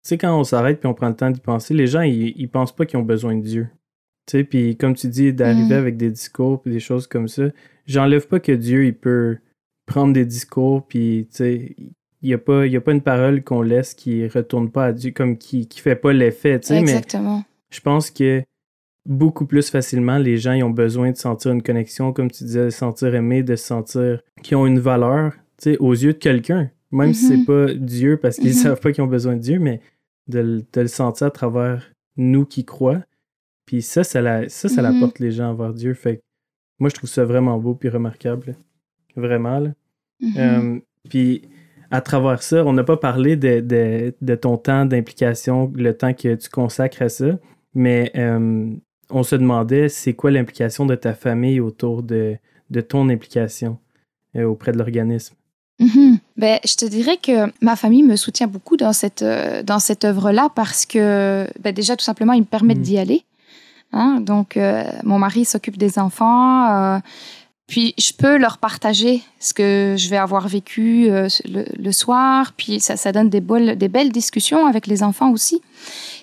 sais, 0.03 0.17
quand 0.17 0.37
on 0.37 0.43
s'arrête 0.43 0.79
puis 0.79 0.87
on 0.87 0.93
prend 0.93 1.09
le 1.09 1.15
temps 1.15 1.31
d'y 1.31 1.39
penser, 1.39 1.73
les 1.73 1.87
gens, 1.87 2.01
ils, 2.01 2.33
ils 2.37 2.49
pensent 2.49 2.75
pas 2.75 2.85
qu'ils 2.85 2.99
ont 2.99 3.03
besoin 3.03 3.35
de 3.35 3.41
Dieu. 3.41 3.69
Tu 4.25 4.37
sais, 4.37 4.43
puis 4.43 4.77
comme 4.77 4.95
tu 4.95 5.07
dis, 5.07 5.33
d'arriver 5.33 5.75
mm. 5.75 5.79
avec 5.79 5.97
des 5.97 6.09
discours 6.09 6.61
puis 6.61 6.71
des 6.71 6.79
choses 6.79 7.07
comme 7.07 7.27
ça, 7.27 7.43
j'enlève 7.85 8.27
pas 8.27 8.39
que 8.39 8.51
Dieu, 8.51 8.85
il 8.85 8.95
peut 8.95 9.37
prendre 9.85 10.13
des 10.13 10.25
discours 10.25 10.85
puis, 10.87 11.27
tu 11.29 11.37
sais, 11.37 11.75
il 12.21 12.27
n'y 12.27 12.33
a, 12.33 12.37
pas, 12.37 12.63
a 12.63 12.79
pas 12.79 12.93
une 12.93 13.01
parole 13.01 13.43
qu'on 13.43 13.61
laisse 13.61 13.93
qui 13.93 14.25
retourne 14.27 14.71
pas 14.71 14.85
à 14.85 14.93
Dieu, 14.93 15.11
comme 15.11 15.37
qui, 15.37 15.67
qui 15.67 15.81
fait 15.81 15.97
pas 15.97 16.13
l'effet, 16.13 16.59
tu 16.59 16.67
sais, 16.67 16.77
Exactement. 16.77 17.43
je 17.69 17.81
pense 17.81 18.11
que 18.11 18.43
beaucoup 19.05 19.45
plus 19.45 19.69
facilement, 19.69 20.17
les 20.17 20.37
gens 20.37 20.53
ils 20.53 20.63
ont 20.63 20.69
besoin 20.69 21.11
de 21.11 21.17
sentir 21.17 21.51
une 21.51 21.61
connexion, 21.61 22.13
comme 22.13 22.31
tu 22.31 22.45
disais, 22.45 22.65
de 22.65 22.69
se 22.69 22.77
sentir 22.77 23.13
aimé, 23.15 23.43
de 23.43 23.55
se 23.55 23.65
sentir 23.65 24.21
qu'ils 24.41 24.57
ont 24.57 24.65
une 24.65 24.79
valeur, 24.79 25.33
tu 25.57 25.71
sais, 25.71 25.77
aux 25.79 25.93
yeux 25.93 26.13
de 26.13 26.17
quelqu'un. 26.17 26.69
Même 26.91 27.13
si 27.13 27.27
c'est 27.27 27.37
mm-hmm. 27.37 27.45
pas 27.45 27.73
Dieu, 27.73 28.17
parce 28.17 28.37
qu'ils 28.37 28.51
mm-hmm. 28.51 28.53
savent 28.53 28.79
pas 28.79 28.91
qu'ils 28.91 29.03
ont 29.03 29.07
besoin 29.07 29.35
de 29.35 29.41
Dieu, 29.41 29.59
mais 29.59 29.81
de, 30.27 30.63
le 30.75 30.87
sentir 30.87 31.27
à 31.27 31.31
travers 31.31 31.91
nous 32.17 32.45
qui 32.45 32.65
croient. 32.65 33.01
Puis 33.65 33.81
ça, 33.81 34.03
ça, 34.03 34.21
la, 34.21 34.49
ça, 34.49 34.67
ça 34.69 34.81
mm-hmm. 34.81 35.19
les 35.19 35.31
gens 35.31 35.53
vers 35.53 35.73
Dieu. 35.73 35.93
Fait 35.93 36.21
moi, 36.79 36.89
je 36.89 36.95
trouve 36.95 37.09
ça 37.09 37.23
vraiment 37.23 37.57
beau 37.57 37.75
puis 37.75 37.89
remarquable. 37.89 38.55
Vraiment, 39.15 39.59
là. 39.59 39.69
Euh, 40.37 40.79
puis 41.09 41.43
à 41.91 42.01
travers 42.01 42.41
ça, 42.41 42.65
on 42.65 42.73
n'a 42.73 42.83
pas 42.83 42.97
parlé 42.97 43.35
de, 43.35 43.59
de, 44.19 44.35
ton 44.35 44.57
temps 44.57 44.85
d'implication, 44.85 45.71
le 45.75 45.95
temps 45.95 46.13
que 46.13 46.35
tu 46.35 46.49
consacres 46.49 47.03
à 47.03 47.09
ça, 47.09 47.37
mais 47.75 48.11
euh, 48.15 48.73
on 49.09 49.23
se 49.23 49.35
demandait 49.35 49.89
c'est 49.89 50.13
quoi 50.13 50.31
l'implication 50.31 50.85
de 50.85 50.95
ta 50.95 51.13
famille 51.13 51.59
autour 51.59 52.01
de, 52.01 52.35
de 52.69 52.81
ton 52.81 53.09
implication 53.09 53.77
euh, 54.35 54.45
auprès 54.45 54.71
de 54.71 54.77
l'organisme? 54.77 55.35
Mm-hmm. 55.79 56.17
Ben, 56.37 56.59
je 56.65 56.75
te 56.75 56.85
dirais 56.85 57.17
que 57.17 57.51
ma 57.63 57.75
famille 57.75 58.03
me 58.03 58.15
soutient 58.15 58.47
beaucoup 58.47 58.77
dans 58.77 58.93
cette, 58.93 59.21
euh, 59.21 59.61
dans 59.61 59.79
cette 59.79 60.03
œuvre-là 60.03 60.49
parce 60.55 60.85
que 60.85 61.47
ben, 61.59 61.73
déjà, 61.73 61.95
tout 61.95 62.03
simplement, 62.03 62.33
ils 62.33 62.41
me 62.41 62.45
permettent 62.45 62.79
mm. 62.79 62.83
d'y 62.83 62.97
aller. 62.97 63.23
Hein. 63.93 64.19
Donc, 64.21 64.59
mon 65.03 65.19
mari 65.19 65.45
s'occupe 65.45 65.77
des 65.77 65.99
enfants. 65.99 66.99
Puis 67.67 67.93
je 67.97 68.11
peux 68.11 68.37
leur 68.37 68.57
partager 68.57 69.23
ce 69.39 69.53
que 69.53 69.95
je 69.97 70.09
vais 70.09 70.17
avoir 70.17 70.47
vécu 70.49 71.09
euh, 71.09 71.29
le, 71.45 71.91
soir. 71.93 72.51
Puis 72.57 72.81
ça, 72.81 72.97
ça 72.97 73.13
donne 73.13 73.29
des, 73.29 73.39
belles 73.39 74.11
discussions 74.11 74.67
avec 74.67 74.85
les 74.85 75.01
enfants 75.01 75.31
aussi. 75.31 75.61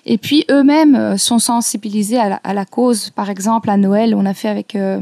Et 0.05 0.19
puis 0.19 0.45
eux-mêmes 0.51 0.95
euh, 0.95 1.17
sont 1.17 1.39
sensibilisés 1.39 2.19
à 2.19 2.53
la, 2.53 2.65
cause. 2.65 3.09
Par 3.09 3.31
exemple, 3.31 3.71
à 3.71 3.77
Noël, 3.77 4.13
on 4.13 4.25
a 4.27 4.35
fait 4.35 4.49
avec 4.49 4.75
euh, 4.75 5.01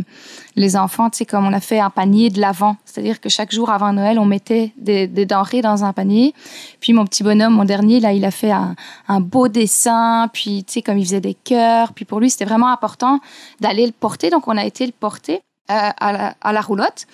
les 0.56 0.78
enfants, 0.78 1.10
tu 1.10 1.20
sais, 1.20 1.26
comme 1.26 1.46
on 1.46 1.54
a 1.54 1.60
fait 1.60 1.80
un 1.80 1.90
panier 1.90 2.30
de 2.30 2.40
l'avant. 2.40 2.78
C'est-à-dire 2.86 3.20
que 3.20 3.28
chaque 3.28 3.52
jour 3.52 3.70
avant 3.70 3.92
Noël, 3.92 4.18
on 4.18 4.26
mettait 4.26 4.72
des, 4.78 5.08
denrées 5.08 5.62
dans 5.62 5.84
un 5.84 5.92
panier. 5.92 6.34
Puis 6.80 6.94
mon 6.94 7.06
petit 7.06 7.24
bonhomme, 7.24 7.54
mon 7.54 7.66
dernier, 7.66 8.00
là, 8.00 8.14
il 8.14 8.24
a 8.24 8.32
fait 8.32 8.52
un 8.52 9.20
beau 9.20 9.50
dessin. 9.50 10.30
Puis, 10.32 10.64
tu 10.64 10.74
sais, 10.74 10.82
comme 10.82 10.98
il 10.98 11.06
faisait 11.06 11.22
des 11.22 11.36
cœurs. 11.36 11.92
Puis 11.94 12.06
pour 12.06 12.22
lui, 12.22 12.30
c'était 12.30 12.46
vraiment 12.46 12.72
important 12.72 13.20
d'aller 13.60 13.86
le 13.86 13.92
porter. 13.92 14.30
Donc 14.30 14.48
on 14.48 14.56
a 14.56 14.66
été 14.66 14.86
le 14.86 14.94
porter 14.98 15.42
à, 15.70 16.52
la, 16.52 16.62
roulotte. 16.62 17.06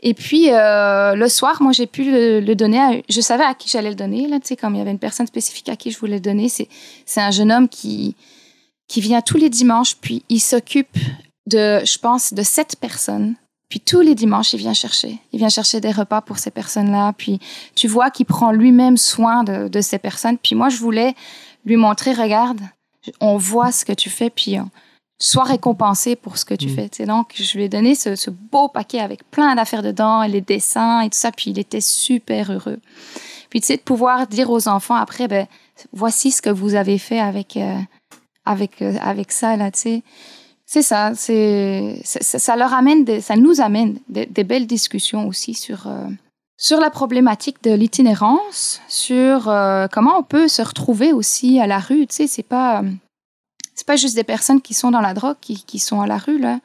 Et 0.00 0.12
puis 0.12 0.50
euh, 0.50 1.14
le 1.14 1.28
soir, 1.28 1.62
moi 1.62 1.72
j'ai 1.72 1.86
pu 1.86 2.04
le, 2.10 2.54
donner. 2.54 2.78
À, 2.78 2.90
je 3.08 3.20
savais 3.20 3.44
à 3.44 3.54
qui 3.54 3.68
j'allais 3.68 3.90
le 3.90 3.94
donner 3.94 4.28
là. 4.28 4.38
Tu 4.40 4.48
sais, 4.48 4.56
comme 4.56 4.74
il 4.74 4.78
y 4.78 4.80
avait 4.80 4.90
une 4.90 4.98
personne 4.98 5.26
spécifique 5.26 5.68
à 5.68 5.76
qui 5.76 5.90
je 5.90 5.98
voulais 5.98 6.16
le 6.16 6.20
donner. 6.20 6.48
C'est 6.48 6.68
c'est 7.06 7.20
un 7.20 7.30
jeune 7.30 7.50
homme 7.50 7.68
qui 7.68 8.16
qui 8.88 9.00
vient 9.00 9.22
tous 9.22 9.38
les 9.38 9.48
dimanches. 9.48 9.96
Puis 9.96 10.24
il 10.28 10.40
s'occupe 10.40 10.96
de, 11.46 11.80
je 11.84 11.98
pense, 11.98 12.34
de 12.34 12.42
sept 12.42 12.76
personnes. 12.76 13.34
Puis 13.68 13.80
tous 13.80 14.00
les 14.00 14.14
dimanches, 14.14 14.52
il 14.52 14.58
vient 14.58 14.74
chercher. 14.74 15.18
Il 15.32 15.38
vient 15.38 15.48
chercher 15.48 15.80
des 15.80 15.90
repas 15.90 16.20
pour 16.20 16.38
ces 16.38 16.50
personnes-là. 16.50 17.12
Puis 17.16 17.40
tu 17.74 17.88
vois 17.88 18.10
qu'il 18.10 18.26
prend 18.26 18.52
lui-même 18.52 18.96
soin 18.96 19.42
de, 19.42 19.68
de 19.68 19.80
ces 19.80 19.98
personnes. 19.98 20.38
Puis 20.38 20.54
moi, 20.54 20.68
je 20.68 20.76
voulais 20.76 21.14
lui 21.64 21.76
montrer, 21.76 22.12
regarde, 22.12 22.60
on 23.20 23.36
voit 23.36 23.72
ce 23.72 23.84
que 23.84 23.92
tu 23.92 24.10
fais. 24.10 24.30
Puis 24.30 24.58
sois 25.24 25.44
récompensé 25.44 26.16
pour 26.16 26.36
ce 26.36 26.44
que 26.44 26.54
tu 26.54 26.68
mm. 26.68 26.74
fais. 26.74 27.06
Donc, 27.06 27.32
je 27.34 27.56
lui 27.56 27.64
ai 27.64 27.68
donné 27.68 27.94
ce, 27.94 28.30
beau 28.30 28.68
paquet 28.68 29.00
avec 29.00 29.28
plein 29.30 29.54
d'affaires 29.54 29.82
dedans, 29.82 30.22
et 30.22 30.28
les 30.28 30.42
dessins 30.42 31.00
et 31.00 31.08
tout 31.08 31.18
ça, 31.18 31.32
puis 31.32 31.50
il 31.50 31.58
était 31.58 31.80
super 31.80 32.52
heureux. 32.52 32.78
Puis, 33.48 33.60
tu 33.60 33.68
sais, 33.68 33.76
de 33.76 33.82
pouvoir 33.82 34.26
dire 34.26 34.50
aux 34.50 34.68
enfants 34.68 34.96
après, 34.96 35.26
ben, 35.28 35.46
voici 35.92 36.30
ce 36.30 36.42
que 36.42 36.50
vous 36.50 36.74
avez 36.74 36.98
fait 36.98 37.20
avec, 37.20 37.56
euh, 37.56 37.78
avec, 38.44 38.82
euh, 38.82 38.96
avec 39.00 39.32
ça, 39.32 39.56
là, 39.56 39.70
tu 39.70 39.80
sais. 39.80 40.02
C'est 40.66 40.82
ça, 40.82 41.12
c'est, 41.14 42.00
ça, 42.04 42.56
leur 42.56 42.72
amène, 42.72 43.04
des, 43.04 43.20
ça 43.20 43.36
nous 43.36 43.60
amène 43.60 43.98
des, 44.08 44.44
belles 44.44 44.66
discussions 44.66 45.28
aussi 45.28 45.52
sur, 45.52 45.86
euh, 45.86 46.06
sur 46.56 46.80
la 46.80 46.90
problématique 46.90 47.62
de 47.62 47.72
l'itinérance, 47.72 48.80
sur 48.88 49.44
comment 49.92 50.18
on 50.18 50.22
peut 50.22 50.48
se 50.48 50.62
retrouver 50.62 51.12
aussi 51.12 51.60
à 51.60 51.66
la 51.66 51.78
rue, 51.78 52.06
tu 52.06 52.16
sais, 52.16 52.26
c'est 52.26 52.42
pas 52.42 52.82
c'est 53.74 53.86
pas 53.86 53.96
juste 53.96 54.14
des 54.14 54.24
personnes 54.24 54.60
qui 54.60 54.74
sont 54.74 54.90
dans 54.90 55.00
la 55.00 55.14
drogue, 55.14 55.36
qui, 55.40 55.62
qui 55.64 55.78
sont 55.78 56.00
à 56.00 56.06
la 56.06 56.18
rue, 56.18 56.38
là. 56.38 56.60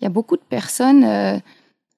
Il 0.00 0.04
y 0.04 0.06
a 0.06 0.10
beaucoup 0.10 0.36
de 0.36 0.42
personnes, 0.42 1.04
euh, 1.04 1.36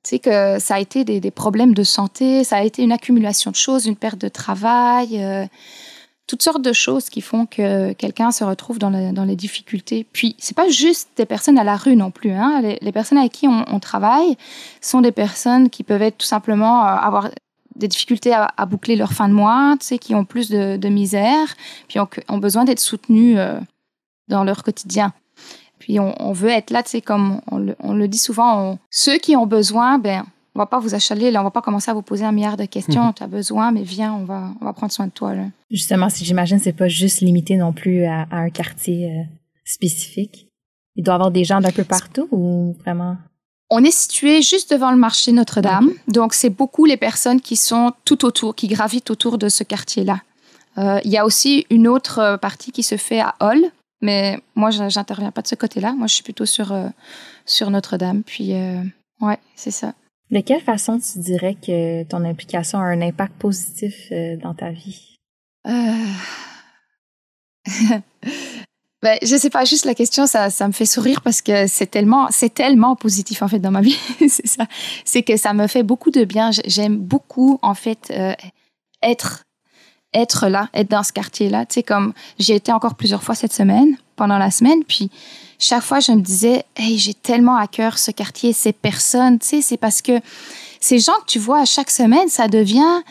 tu 0.05 0.11
sais, 0.11 0.19
que 0.19 0.59
ça 0.61 0.77
a 0.77 0.81
été 0.81 1.05
des, 1.05 1.19
des, 1.19 1.31
problèmes 1.31 1.75
de 1.75 1.83
santé, 1.83 2.45
ça 2.45 2.59
a 2.59 2.63
été 2.63 2.83
une 2.83 2.93
accumulation 2.93 3.51
de 3.51 3.57
choses, 3.57 3.87
une 3.87 3.97
perte 3.97 4.19
de 4.19 4.29
travail, 4.29 5.23
euh, 5.23 5.47
toutes 6.27 6.43
sortes 6.43 6.63
de 6.63 6.73
choses 6.73 7.09
qui 7.09 7.21
font 7.21 7.47
que 7.47 7.93
quelqu'un 7.95 8.31
se 8.31 8.45
retrouve 8.45 8.79
dans, 8.79 9.13
dans 9.13 9.25
les 9.25 9.37
difficultés. 9.37 10.07
Puis, 10.13 10.37
c'est 10.39 10.57
pas 10.57 10.69
juste 10.69 11.09
des 11.17 11.27
personnes 11.27 11.59
à 11.59 11.65
la 11.65 11.77
rue 11.77 11.97
non 11.97 12.11
plus. 12.11 12.33
Hein. 12.33 12.61
Les, 12.81 12.93
personnes 12.93 13.19
avec 13.19 13.33
qui 13.33 13.49
on, 13.49 13.81
travaille 13.81 14.37
sont 14.81 15.01
des 15.01 15.13
personnes 15.13 15.71
qui 15.71 15.83
peuvent 15.83 16.03
être 16.03 16.19
tout 16.19 16.27
simplement 16.27 16.85
euh, 16.85 16.89
avoir 16.89 17.31
des 17.75 17.89
difficultés 17.89 18.33
à, 18.33 18.67
boucler 18.67 18.97
leur 18.97 19.13
fin 19.13 19.29
de 19.29 19.35
mois, 19.35 19.77
tu 19.81 19.87
sais, 19.87 19.99
qui 19.99 20.15
ont 20.15 20.25
plus 20.25 20.49
de, 20.49 20.77
de 20.77 20.89
misère, 20.89 21.55
puis 21.89 22.01
ont, 22.01 22.09
ont 22.29 22.39
besoin 22.39 22.65
d'être 22.65 22.81
soutenus 22.81 23.39
dans 24.29 24.45
leur 24.45 24.63
quotidien. 24.63 25.13
Puis 25.79 26.01
on, 26.01 26.33
veut 26.33 26.49
être 26.49 26.71
là, 26.71 26.83
tu 26.83 26.91
sais, 26.91 27.01
comme 27.01 27.41
on 27.51 27.59
le, 27.59 28.09
dit 28.09 28.19
souvent, 28.19 28.79
ceux 28.91 29.19
qui 29.19 29.37
ont 29.37 29.47
besoin, 29.47 29.99
ben, 29.99 30.25
on 30.55 30.59
va 30.59 30.67
pas 30.67 30.81
vous 30.81 30.95
achaler, 30.95 31.31
là, 31.31 31.41
on 31.41 31.45
va 31.45 31.51
pas 31.51 31.61
commencer 31.61 31.91
à 31.91 31.95
vous 31.95 32.03
poser 32.03 32.25
un 32.25 32.33
milliard 32.33 32.57
de 32.57 32.65
questions. 32.65 33.03
Mhm. 33.07 33.15
Tu 33.15 33.23
as 33.23 33.27
besoin, 33.27 33.73
mais 33.73 33.83
viens, 33.83 34.15
on 34.15 34.25
va, 34.25 34.51
on 34.61 34.65
va 34.65 34.73
prendre 34.73 34.93
soin 34.93 35.07
de 35.07 35.13
toi. 35.13 35.35
Là. 35.35 35.45
Justement, 35.71 36.09
si 36.09 36.25
j'imagine, 36.25 36.59
c'est 36.59 36.73
pas 36.73 36.89
juste 36.89 37.21
limité 37.21 37.57
non 37.57 37.73
plus 37.73 38.05
à, 38.05 38.27
un 38.31 38.51
quartier 38.51 39.11
euh, 39.11 39.23
spécifique. 39.65 40.49
Il 40.97 41.05
doit 41.05 41.15
y 41.15 41.17
avoir 41.17 41.31
des 41.31 41.45
gens 41.45 41.61
d'un 41.61 41.73
peu 41.73 41.85
partout 41.85 42.27
ou 42.33 42.75
vraiment? 42.81 43.17
On 43.69 43.85
est 43.85 43.91
situé 43.91 44.43
juste 44.43 44.73
devant 44.73 44.91
le 44.93 44.97
marché 44.97 45.33
Notre-Dame, 45.33 45.91
donc 46.09 46.35
c'est 46.35 46.51
beaucoup 46.51 46.85
les 46.85 46.97
personnes 46.97 47.41
qui 47.41 47.57
sont 47.57 47.93
tout 48.05 48.25
autour, 48.25 48.55
qui 48.55 48.69
gravitent 48.69 49.11
autour 49.11 49.39
de 49.39 49.49
ce 49.49 49.65
quartier-là. 49.65 50.21
Euh, 50.79 51.01
il 51.05 51.11
y 51.11 51.17
a 51.17 51.25
aussi 51.25 51.67
une 51.71 51.89
autre 51.89 52.39
partie 52.41 52.71
qui 52.71 52.83
se 52.83 52.97
fait 52.97 53.21
à 53.21 53.35
Hall, 53.41 53.61
mais 54.01 54.39
moi, 54.55 54.71
j'interviens 54.71 55.31
pas 55.31 55.43
de 55.43 55.49
ce 55.49 55.55
côté-là. 55.55 55.93
Moi, 55.93 56.07
je 56.07 56.15
suis 56.15 56.23
plutôt 56.23 56.47
sur, 56.47 56.73
euh, 56.73 56.89
sur 57.45 57.71
Notre-Dame. 57.71 58.23
Puis, 58.23 58.53
euh, 58.53 58.83
ouais, 59.21 59.39
c'est 59.55 59.71
ça. 59.71 59.95
De 60.31 60.41
quelle 60.41 60.61
façon 60.61 60.99
tu 60.99 61.21
dirais 61.21 61.55
que 61.55 62.03
ton 62.05 62.25
implication 62.25 62.79
a 62.79 62.83
un 62.83 63.01
impact 63.01 63.35
positif 63.35 64.09
euh, 64.13 64.37
dans 64.37 64.55
ta 64.55 64.71
vie? 64.71 65.17
ben, 65.65 66.13
je 69.23 69.37
sais 69.37 69.51
pas, 69.51 69.65
juste 69.65 69.85
la 69.85 69.95
question, 69.95 70.27
ça, 70.27 70.51
ça 70.51 70.69
me 70.69 70.73
fait 70.73 70.85
sourire 70.85 71.23
parce 71.23 71.43
que 71.43 71.67
c'est 71.67 71.87
tellement, 71.87 72.29
c'est 72.31 72.53
tellement 72.53 72.97
positif, 72.97 73.43
en 73.43 73.49
fait, 73.49 73.61
dans 73.61 73.71
ma 73.71 73.81
vie. 73.81 73.99
c'est 74.29 74.47
ça. 74.47 74.67
C'est 75.05 75.23
que 75.23 75.37
ça 75.37 75.55
me 75.55 75.67
fait 75.69 75.83
beaucoup 75.83 76.11
de 76.11 76.25
bien. 76.25 76.51
J'aime 76.67 76.99
beaucoup, 76.99 77.59
en 77.63 77.75
fait, 77.75 78.13
être 79.03 79.46
être 80.17 80.49
là, 80.49 80.69
être 80.75 80.91
dans 80.91 81.03
ce 81.03 81.13
quartier-là. 81.13 81.67
Tu 81.67 81.75
sais, 81.75 81.83
comme 81.83 82.13
j'ai 82.39 82.55
été 82.55 82.73
encore 82.73 82.95
plusieurs 82.95 83.23
fois 83.23 83.35
cette 83.35 83.53
semaine, 83.53 83.97
pendant 84.17 84.39
la 84.39 84.51
semaine, 84.51 84.83
puis 84.85 85.11
chaque 85.59 85.83
fois, 85.83 86.01
je 86.01 86.13
me 86.13 86.21
disais, 86.21 86.65
hey, 86.77 86.99
j'ai 86.99 87.15
tellement 87.15 87.57
à 87.57 87.67
cœur 87.67 87.99
ce 87.99 88.11
quartier, 88.11 88.53
ces 88.53 88.73
personnes. 88.73 89.39
Tu 89.39 89.47
sais, 89.47 89.63
c'est 89.63 89.77
parce 89.77 90.03
que 90.03 90.21
ces 90.81 90.99
gens 90.99 91.15
que 91.21 91.27
tu 91.27 91.39
vois 91.39 91.61
à 91.61 91.65
chaque 91.65 91.91
semaine, 91.91 92.29
ça 92.29 92.49
devient 92.49 93.03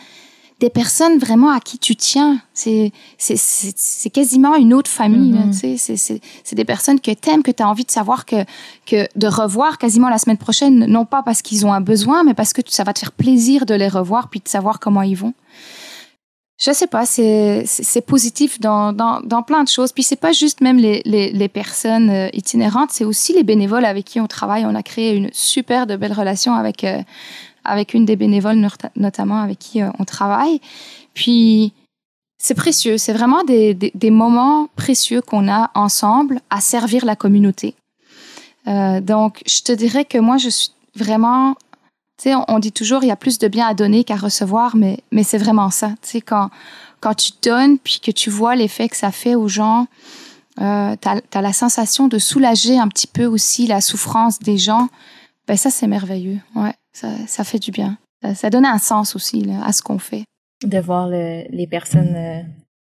des 0.58 0.70
personnes 0.70 1.18
vraiment 1.18 1.50
à 1.50 1.60
qui 1.60 1.78
tu 1.78 1.96
tiens. 1.96 2.40
C'est, 2.54 2.92
c'est, 3.18 4.10
quasiment 4.10 4.54
une 4.54 4.72
autre 4.72 4.90
famille. 4.90 5.34
Mm-hmm. 5.34 5.60
tu 5.60 5.78
sais, 5.78 6.20
c'est, 6.44 6.54
des 6.54 6.64
personnes 6.64 6.98
que 7.00 7.10
tu 7.10 7.30
aimes, 7.30 7.42
que 7.42 7.50
tu 7.50 7.62
as 7.62 7.68
envie 7.68 7.84
de 7.84 7.90
savoir 7.90 8.24
que, 8.24 8.44
que 8.86 9.06
de 9.16 9.26
revoir 9.26 9.76
quasiment 9.76 10.08
la 10.08 10.18
semaine 10.18 10.38
prochaine, 10.38 10.86
non 10.86 11.04
pas 11.04 11.22
parce 11.22 11.42
qu'ils 11.42 11.66
ont 11.66 11.72
un 11.72 11.82
besoin, 11.82 12.22
mais 12.24 12.32
parce 12.32 12.52
que 12.52 12.62
ça 12.66 12.84
va 12.84 12.94
te 12.94 13.00
faire 13.00 13.12
plaisir 13.12 13.66
de 13.66 13.74
les 13.74 13.88
revoir 13.88 14.28
puis 14.28 14.40
de 14.40 14.48
savoir 14.48 14.80
comment 14.80 15.02
ils 15.02 15.16
vont. 15.16 15.34
Je 16.58 16.72
sais 16.72 16.86
pas, 16.86 17.04
c'est 17.04 18.06
positif 18.06 18.60
dans, 18.60 18.92
dans, 18.92 19.20
dans 19.20 19.42
plein 19.42 19.62
de 19.62 19.68
choses. 19.68 19.92
Puis 19.92 20.02
c'est 20.02 20.16
pas 20.16 20.32
juste 20.32 20.62
même 20.62 20.78
les, 20.78 21.02
les, 21.04 21.30
les 21.30 21.48
personnes 21.48 22.08
euh, 22.08 22.28
itinérantes, 22.32 22.90
c'est 22.92 23.04
aussi 23.04 23.34
les 23.34 23.42
bénévoles 23.42 23.84
avec 23.84 24.06
qui 24.06 24.20
on 24.20 24.26
travaille. 24.26 24.64
On 24.64 24.74
a 24.74 24.82
créé 24.82 25.14
une 25.14 25.28
super 25.32 25.86
de 25.86 25.96
belle 25.96 26.14
relation 26.14 26.54
avec 26.54 26.84
euh, 26.84 27.02
avec 27.64 27.94
une 27.94 28.06
des 28.06 28.16
bénévoles 28.16 28.64
notamment 28.94 29.40
avec 29.40 29.58
qui 29.58 29.82
euh, 29.82 29.90
on 29.98 30.04
travaille. 30.04 30.60
Puis 31.12 31.74
c'est 32.38 32.54
précieux, 32.54 32.96
c'est 32.96 33.12
vraiment 33.12 33.42
des, 33.44 33.74
des, 33.74 33.92
des, 33.94 34.10
moments 34.10 34.68
précieux 34.76 35.20
qu'on 35.20 35.50
a 35.50 35.70
ensemble 35.74 36.40
à 36.48 36.60
servir 36.60 37.04
la 37.04 37.16
communauté. 37.16 37.74
Donc 38.66 39.42
je 39.46 39.62
te 39.62 39.72
dirais 39.72 40.04
que 40.04 40.18
moi 40.18 40.38
je 40.38 40.48
suis 40.48 40.70
vraiment 40.96 41.54
tu 42.18 42.30
sais, 42.30 42.34
on, 42.48 42.58
dit 42.58 42.72
toujours 42.72 43.02
il 43.04 43.08
y 43.08 43.10
a 43.10 43.16
plus 43.16 43.38
de 43.38 43.48
bien 43.48 43.66
à 43.66 43.74
donner 43.74 44.04
qu'à 44.04 44.16
recevoir, 44.16 44.74
mais, 44.74 45.00
mais 45.12 45.22
c'est 45.22 45.38
vraiment 45.38 45.70
ça. 45.70 45.88
Tu 46.02 46.08
sais, 46.08 46.20
quand, 46.20 46.50
quand 47.00 47.14
tu 47.14 47.32
donnes, 47.42 47.78
puis 47.78 48.00
que 48.02 48.10
tu 48.10 48.30
vois 48.30 48.56
l'effet 48.56 48.88
que 48.88 48.96
ça 48.96 49.12
fait 49.12 49.34
aux 49.34 49.48
gens, 49.48 49.86
euh, 50.60 50.96
tu 51.00 51.08
as, 51.08 51.42
la 51.42 51.52
sensation 51.52 52.08
de 52.08 52.18
soulager 52.18 52.78
un 52.78 52.88
petit 52.88 53.06
peu 53.06 53.26
aussi 53.26 53.66
la 53.66 53.82
souffrance 53.82 54.38
des 54.38 54.56
gens. 54.56 54.88
Ben 55.46 55.56
ça, 55.56 55.70
c'est 55.70 55.86
merveilleux. 55.86 56.38
Ouais, 56.54 56.74
ça, 56.92 57.08
ça 57.26 57.44
fait 57.44 57.58
du 57.58 57.70
bien. 57.70 57.98
Ça, 58.34 58.50
donne 58.50 58.64
un 58.64 58.78
sens 58.78 59.14
aussi 59.14 59.42
là, 59.42 59.62
à 59.62 59.72
ce 59.72 59.82
qu'on 59.82 59.98
fait. 59.98 60.24
De 60.64 60.78
voir 60.78 61.06
les 61.08 61.68
personnes 61.70 62.14
euh, 62.16 62.42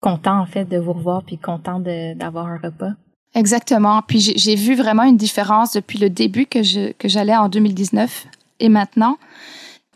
contentes, 0.01 0.41
en 0.41 0.45
fait, 0.45 0.65
de 0.65 0.77
vous 0.77 0.93
revoir, 0.93 1.23
puis 1.23 1.37
contentes 1.37 1.83
d'avoir 1.83 2.47
un 2.47 2.57
repas. 2.57 2.91
Exactement. 3.35 4.01
Puis 4.01 4.33
j'ai 4.35 4.55
vu 4.55 4.75
vraiment 4.75 5.03
une 5.03 5.15
différence 5.15 5.71
depuis 5.71 5.99
le 5.99 6.09
début 6.09 6.47
que 6.47 6.63
je 6.63 6.91
que 6.93 7.07
j'allais 7.07 7.35
en 7.35 7.47
2019 7.47 8.27
et 8.61 8.69
maintenant. 8.69 9.17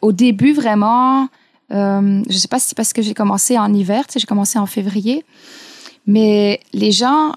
Au 0.02 0.12
début, 0.12 0.54
vraiment, 0.54 1.30
euh, 1.72 2.22
je 2.28 2.34
ne 2.34 2.38
sais 2.38 2.48
pas 2.48 2.60
si 2.60 2.70
c'est 2.70 2.78
parce 2.78 2.94
que 2.94 3.02
j'ai 3.02 3.14
commencé 3.14 3.58
en 3.58 3.74
hiver, 3.74 4.04
j'ai 4.14 4.26
commencé 4.26 4.60
en 4.60 4.66
février, 4.66 5.26
mais 6.06 6.60
les 6.74 6.92
gens, 6.92 7.32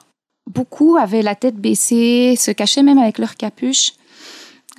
beaucoup 0.48 0.96
avaient 0.96 1.22
la 1.22 1.34
tête 1.34 1.56
baissée, 1.56 2.34
se 2.36 2.50
cachaient 2.50 2.82
même 2.82 2.98
avec 2.98 3.18
leur 3.18 3.36
capuche. 3.36 3.92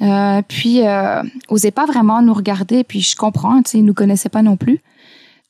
Euh, 0.01 0.41
puis 0.47 0.87
euh, 0.87 1.21
osaient 1.49 1.71
pas 1.71 1.85
vraiment 1.85 2.21
nous 2.21 2.33
regarder. 2.33 2.83
Puis 2.83 3.01
je 3.01 3.15
comprends, 3.15 3.61
tu 3.61 3.71
sais, 3.71 3.77
ils 3.79 3.85
nous 3.85 3.93
connaissaient 3.93 4.29
pas 4.29 4.41
non 4.41 4.57
plus. 4.57 4.79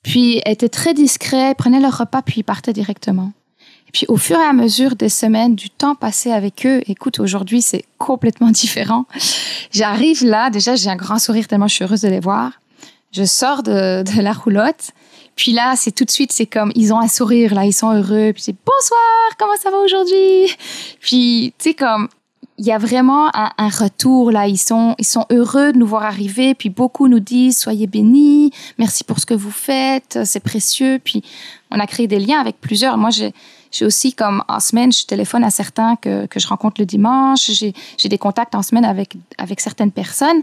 Puis 0.03 0.41
étaient 0.45 0.69
très 0.69 0.93
discrets, 0.93 1.55
prenaient 1.55 1.79
leur 1.79 1.97
repas 1.97 2.21
puis 2.21 2.39
ils 2.39 2.43
partaient 2.43 2.73
directement. 2.73 3.31
Puis 3.93 4.05
au 4.07 4.17
fur 4.17 4.37
et 4.37 4.45
à 4.45 4.53
mesure 4.53 4.95
des 4.95 5.09
semaines, 5.09 5.55
du 5.55 5.69
temps 5.69 5.95
passé 5.95 6.31
avec 6.31 6.65
eux, 6.65 6.81
écoute, 6.87 7.19
aujourd'hui 7.19 7.61
c'est 7.61 7.85
complètement 7.97 8.51
différent. 8.51 9.05
J'arrive 9.71 10.23
là, 10.23 10.49
déjà 10.49 10.75
j'ai 10.75 10.89
un 10.89 10.95
grand 10.95 11.19
sourire 11.19 11.47
tellement 11.47 11.67
je 11.67 11.75
suis 11.75 11.83
heureuse 11.83 12.01
de 12.01 12.09
les 12.09 12.19
voir. 12.19 12.53
Je 13.11 13.23
sors 13.23 13.63
de, 13.63 14.03
de 14.03 14.21
la 14.21 14.33
roulotte, 14.33 14.91
puis 15.35 15.51
là 15.51 15.73
c'est 15.75 15.91
tout 15.91 16.05
de 16.05 16.11
suite 16.11 16.31
c'est 16.31 16.45
comme 16.45 16.71
ils 16.75 16.93
ont 16.93 16.99
un 16.99 17.07
sourire 17.07 17.55
là, 17.55 17.65
ils 17.65 17.73
sont 17.73 17.91
heureux, 17.91 18.31
puis 18.33 18.43
c'est 18.43 18.55
bonsoir, 18.65 19.37
comment 19.39 19.55
ça 19.61 19.71
va 19.71 19.77
aujourd'hui? 19.77 20.55
Puis 21.01 21.53
tu 21.57 21.69
sais 21.69 21.73
comme 21.73 22.07
il 22.59 22.65
y 22.65 22.73
a 22.73 22.77
vraiment 22.77 23.33
un, 23.35 23.51
un, 23.57 23.69
retour 23.69 24.31
là. 24.31 24.45
Ils 24.45 24.57
sont, 24.57 24.93
ils 24.99 25.05
sont 25.05 25.25
heureux 25.31 25.71
de 25.71 25.77
nous 25.77 25.87
voir 25.87 26.03
arriver. 26.03 26.53
Puis 26.53 26.69
beaucoup 26.69 27.07
nous 27.07 27.21
disent 27.21 27.57
soyez 27.57 27.87
bénis, 27.87 28.51
merci 28.77 29.05
pour 29.05 29.19
ce 29.19 29.25
que 29.25 29.33
vous 29.33 29.49
faites, 29.49 30.19
c'est 30.25 30.41
précieux. 30.41 30.99
Puis 31.01 31.23
on 31.71 31.79
a 31.79 31.87
créé 31.87 32.07
des 32.07 32.19
liens 32.19 32.39
avec 32.39 32.59
plusieurs. 32.59 32.97
Moi, 32.97 33.11
j'ai, 33.11 33.33
j'ai 33.71 33.85
aussi 33.85 34.13
comme 34.13 34.43
en 34.47 34.59
semaine, 34.59 34.91
je 34.91 35.05
téléphone 35.05 35.43
à 35.43 35.51
certains 35.51 35.95
que, 35.95 36.25
que 36.25 36.39
je 36.39 36.47
rencontre 36.47 36.81
le 36.81 36.85
dimanche. 36.85 37.51
J'ai, 37.51 37.73
j'ai 37.97 38.09
des 38.09 38.17
contacts 38.17 38.55
en 38.55 38.63
semaine 38.63 38.85
avec, 38.85 39.15
avec 39.37 39.59
certaines 39.59 39.91
personnes. 39.91 40.41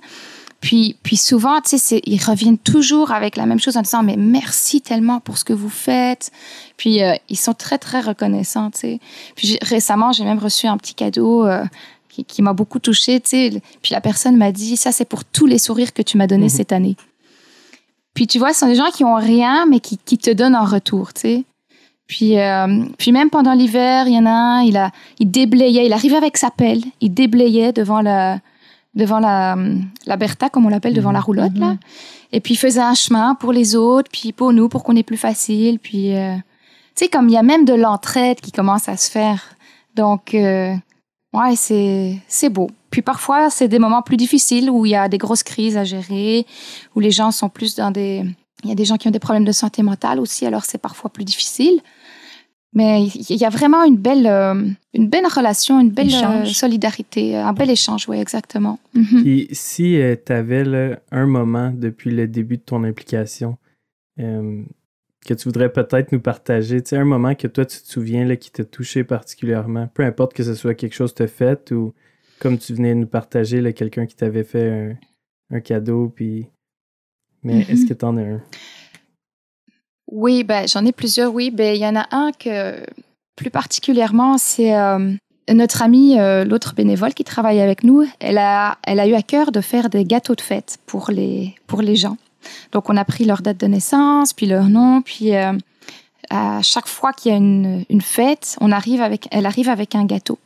Puis, 0.61 0.97
puis 1.03 1.17
souvent, 1.17 1.61
tu 1.61 1.79
sais, 1.79 2.01
ils 2.07 2.23
reviennent 2.23 2.59
toujours 2.59 3.11
avec 3.11 3.37
la 3.37 3.47
même 3.47 3.61
chose 3.61 3.77
en 3.77 3.83
disant 3.83 4.03
mais 4.03 4.17
merci 4.17 4.81
tellement 4.81 5.21
pour 5.21 5.39
ce 5.39 5.45
que 5.45 5.53
vous 5.53 5.69
faites. 5.69 6.31
Puis 6.77 7.03
euh, 7.03 7.15
ils 7.29 7.37
sont 7.37 7.55
très 7.55 7.79
très 7.79 8.01
reconnaissants, 8.01 8.71
tu 8.71 8.81
sais. 8.81 9.01
Puis 9.35 9.59
récemment, 9.63 10.13
j'ai 10.13 10.25
même 10.25 10.39
reçu 10.39 10.67
un 10.67 10.79
petit 10.79 10.95
cadeau 10.95 11.47
euh, 11.47 11.65
qui, 12.09 12.25
qui 12.25 12.43
m'a 12.43 12.55
beaucoup 12.55 12.79
touchée, 12.79 13.21
tu 13.21 13.29
sais. 13.29 13.63
Puis 13.83 13.93
la 13.93 14.01
personne 14.01 14.37
m'a 14.37 14.51
dit 14.51 14.77
ça 14.77 14.93
c'est 14.93 15.05
pour 15.05 15.25
tous 15.25 15.47
les 15.47 15.59
sourires 15.59 15.93
que 15.93 16.03
tu 16.03 16.17
m'as 16.17 16.27
donnés 16.27 16.45
mhm. 16.45 16.51
cette 16.51 16.73
année. 16.73 16.97
Puis 18.15 18.27
tu 18.27 18.39
vois, 18.39 18.55
ce 18.55 18.61
sont 18.61 18.67
des 18.67 18.77
gens 18.77 18.91
qui 18.91 19.05
ont 19.05 19.17
rien 19.17 19.67
mais 19.67 19.81
qui, 19.81 19.99
qui 19.99 20.17
te 20.17 20.31
donnent 20.31 20.57
en 20.57 20.65
retour, 20.65 21.13
tu 21.13 21.21
sais. 21.21 21.45
Puis, 22.07 22.39
euh, 22.39 22.85
puis 22.99 23.11
même 23.11 23.31
pendant 23.31 23.53
l'hiver, 23.53 24.07
il 24.07 24.15
y 24.15 24.19
en 24.19 24.27
a 24.27 24.31
un, 24.31 24.63
il 24.63 24.77
a, 24.77 24.93
il 25.19 25.31
déblayait, 25.31 25.87
il 25.87 25.93
arrivait 25.93 26.17
avec 26.17 26.37
sa 26.37 26.51
pelle, 26.51 26.83
il 27.01 27.13
déblayait 27.13 27.73
devant 27.73 28.01
la, 28.01 28.39
devant 28.95 29.19
la, 29.19 29.57
la 30.07 30.17
Bertha, 30.17 30.49
comme 30.49 30.67
on 30.67 30.69
l'appelle, 30.69 30.95
devant 30.95 31.13
la 31.13 31.19
mhm. 31.19 31.25
roulotte, 31.25 31.59
là. 31.59 31.67
Mhm. 31.73 31.79
Et 32.33 32.41
puis 32.41 32.55
il 32.55 32.59
faisait 32.59 32.81
un 32.81 32.95
chemin 32.95 33.35
pour 33.35 33.53
les 33.53 33.77
autres, 33.77 34.11
puis 34.13 34.33
pour 34.33 34.53
nous, 34.53 34.69
pour 34.69 34.85
qu'on 34.85 34.97
ait 34.97 35.03
plus 35.03 35.17
facile. 35.17 35.79
Puis, 35.79 36.15
euh, 36.17 36.35
tu 36.95 37.05
sais, 37.05 37.09
comme 37.09 37.29
il 37.29 37.33
y 37.33 37.39
a 37.39 37.43
même 37.43 37.65
de 37.65 37.75
l'entraide 37.75 38.41
qui 38.41 38.53
commence 38.53 38.89
à 38.89 38.97
se 38.97 39.11
faire. 39.11 39.55
Donc, 39.95 40.35
euh, 40.35 40.75
ouais, 41.33 41.57
c'est, 41.57 42.19
c'est 42.27 42.49
beau. 42.49 42.69
Puis 42.91 43.03
parfois, 43.03 43.51
c'est 43.51 43.69
des 43.69 43.79
moments 43.79 44.03
plus 44.03 44.17
difficiles 44.17 44.71
où 44.71 44.87
il 44.87 44.91
y 44.91 44.97
a 44.97 45.09
des 45.09 45.19
grosses 45.19 45.43
crises 45.43 45.77
à 45.77 45.85
gérer, 45.85 46.47
où 46.95 47.01
les 47.01 47.11
gens 47.11 47.31
sont 47.31 47.49
plus 47.49 47.77
dans 47.77 47.91
des, 47.91 48.25
il 48.67 48.69
y 48.69 48.73
a 48.73 48.75
des 48.75 48.85
gens 48.85 48.97
qui 48.97 49.07
ont 49.07 49.13
des 49.13 49.21
problèmes 49.21 49.45
de 49.45 49.53
santé 49.53 49.83
mentale 49.83 50.19
aussi, 50.21 50.45
alors 50.45 50.65
c'est 50.65 50.79
parfois 50.79 51.11
plus 51.11 51.25
difficile. 51.25 51.81
Mais 52.73 53.07
il 53.07 53.37
y 53.37 53.45
a 53.45 53.49
vraiment 53.49 53.85
une 53.85 53.97
belle, 53.97 54.27
euh, 54.27 54.69
une 54.93 55.09
belle 55.09 55.27
relation, 55.27 55.81
une 55.81 55.93
belle 55.93 56.13
euh, 56.13 56.45
solidarité, 56.45 57.35
un 57.35 57.55
bel 57.55 57.71
échange, 57.71 58.07
oui, 58.09 58.19
exactement. 58.19 58.79
Mhm. 58.93 59.47
si 59.53 59.99
euh, 59.99 60.15
tu 60.25 60.33
avais 60.33 60.99
un 61.11 61.27
moment 61.27 61.73
depuis 61.75 62.11
le 62.11 62.27
début 62.29 62.59
de 62.59 62.63
ton 62.63 62.85
implication 62.85 63.57
que 64.19 65.35
tu 65.35 65.45
voudrais 65.45 65.71
peut-être 65.73 66.13
nous 66.13 66.21
partager, 66.21 66.83
tu 66.83 66.91
sais, 66.91 66.97
un 66.97 67.05
moment 67.05 67.35
que 67.35 67.47
toi 67.49 67.67
tu 67.67 67.79
te 67.81 67.87
souviens 67.87 68.25
là, 68.25 68.37
qui 68.37 68.51
t'a 68.51 68.65
touché 68.65 69.05
particulièrement, 69.05 69.89
peu 69.93 70.05
importe 70.05 70.33
que 70.33 70.43
ce 70.43 70.55
soit 70.55 70.75
quelque 70.75 70.95
chose 70.95 71.15
de 71.15 71.27
fait 71.27 71.71
ou 71.73 71.93
comme 72.39 72.57
tu 72.59 72.75
venais 72.75 72.95
nous 72.95 73.07
partager, 73.07 73.73
quelqu'un 73.75 74.07
qui 74.07 74.17
t'avait 74.17 74.45
fait 74.45 74.71
un, 74.71 75.57
un 75.57 75.61
cadeau, 75.61 76.13
puis 76.15 76.47
mais 77.47 77.61
est-ce 77.61 77.83
mhm. 77.83 77.89
que 77.89 77.95
tu 77.95 78.05
en 78.05 78.17
as 78.17 78.23
un? 78.23 78.41
Oui, 80.11 80.45
ben, 80.45 80.67
j'en 80.69 80.85
ai 80.85 80.93
plusieurs, 80.93 81.33
oui. 81.33 81.51
Ben, 81.51 81.75
il 81.75 81.81
y 81.81 81.87
en 81.87 81.97
a 81.97 82.07
un 82.11 82.33
que, 82.33 82.85
plus 83.37 83.51
particulièrement, 83.51 84.37
c'est 84.37 84.77
euh, 84.77 85.13
notre 85.53 85.83
amie, 85.83 86.19
euh, 86.19 86.45
l'autre 86.45 86.75
bénévole 86.75 87.15
qui 87.15 87.25
travaille 87.25 87.61
avec 87.61 87.85
nous. 87.85 88.05
Elle 88.21 88.39
a, 88.39 88.79
elle 88.85 89.01
a 89.01 89.07
eu 89.07 89.15
à 89.15 89.23
cœur 89.23 89.53
de 89.53 89.61
faire 89.61 89.91
des 89.91 90.05
gâteaux 90.05 90.35
de 90.35 90.41
fête 90.41 90.79
pour 90.87 91.11
les, 91.11 91.55
pour 91.67 91.83
les 91.83 91.97
gens. 91.97 92.17
Donc, 92.73 92.91
on 92.91 92.97
a 92.97 93.05
pris 93.05 93.25
leur 93.25 93.43
date 93.43 93.59
de 93.59 93.67
naissance, 93.67 94.33
puis 94.33 94.47
leur 94.47 94.65
nom, 94.65 95.03
puis 95.03 95.35
euh, 95.35 95.53
à 96.31 96.63
chaque 96.63 96.89
fois 96.89 97.13
qu'il 97.13 97.33
y 97.33 97.35
a 97.35 97.39
une, 97.39 97.85
une 97.89 98.01
fête, 98.01 98.57
on 98.61 98.73
arrive 98.73 99.01
avec, 99.01 99.29
elle 99.31 99.47
arrive 99.47 99.69
avec 99.69 99.95
un 99.95 100.05
gâteau. 100.05 100.39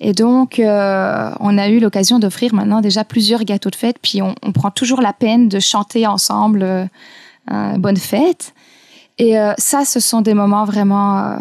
Et 0.00 0.12
donc, 0.12 0.58
euh, 0.58 1.30
on 1.40 1.56
a 1.56 1.68
eu 1.68 1.78
l'occasion 1.78 2.18
d'offrir 2.18 2.54
maintenant 2.54 2.80
déjà 2.80 3.04
plusieurs 3.04 3.44
gâteaux 3.44 3.70
de 3.70 3.76
fête, 3.76 3.96
puis 4.02 4.22
on, 4.22 4.34
on 4.42 4.52
prend 4.52 4.70
toujours 4.70 5.00
la 5.00 5.12
peine 5.12 5.48
de 5.48 5.60
chanter 5.60 6.06
ensemble 6.06 6.62
euh, 6.62 7.78
Bonne 7.78 7.96
fête. 7.96 8.54
Et 9.18 9.38
euh, 9.38 9.52
ça, 9.58 9.84
ce 9.84 10.00
sont 10.00 10.22
des 10.22 10.34
moments 10.34 10.64
vraiment 10.64 11.18
euh, 11.18 11.36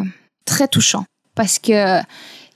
très 0.45 0.67
touchants, 0.67 1.05
parce 1.35 1.59
que 1.59 2.01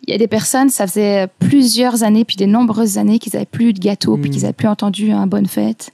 il 0.06 0.12
y 0.12 0.14
a 0.14 0.18
des 0.20 0.28
personnes, 0.28 0.70
ça 0.70 0.88
faisait 0.88 1.28
plusieurs 1.40 2.04
années, 2.04 2.24
puis 2.24 2.38
des 2.38 2.46
nombreuses 2.46 2.98
années 2.98 3.20
qu'ils 3.20 3.34
n'avaient 3.34 3.46
plus 3.46 3.74
de 3.74 3.80
gâteau, 3.80 4.16
puis 4.16 4.30
qu'ils 4.30 4.44
n'avaient 4.44 4.54
plus 4.54 4.68
entendu 4.68 5.12
un 5.12 5.28
bonne 5.28 5.48
fête. 5.48 5.92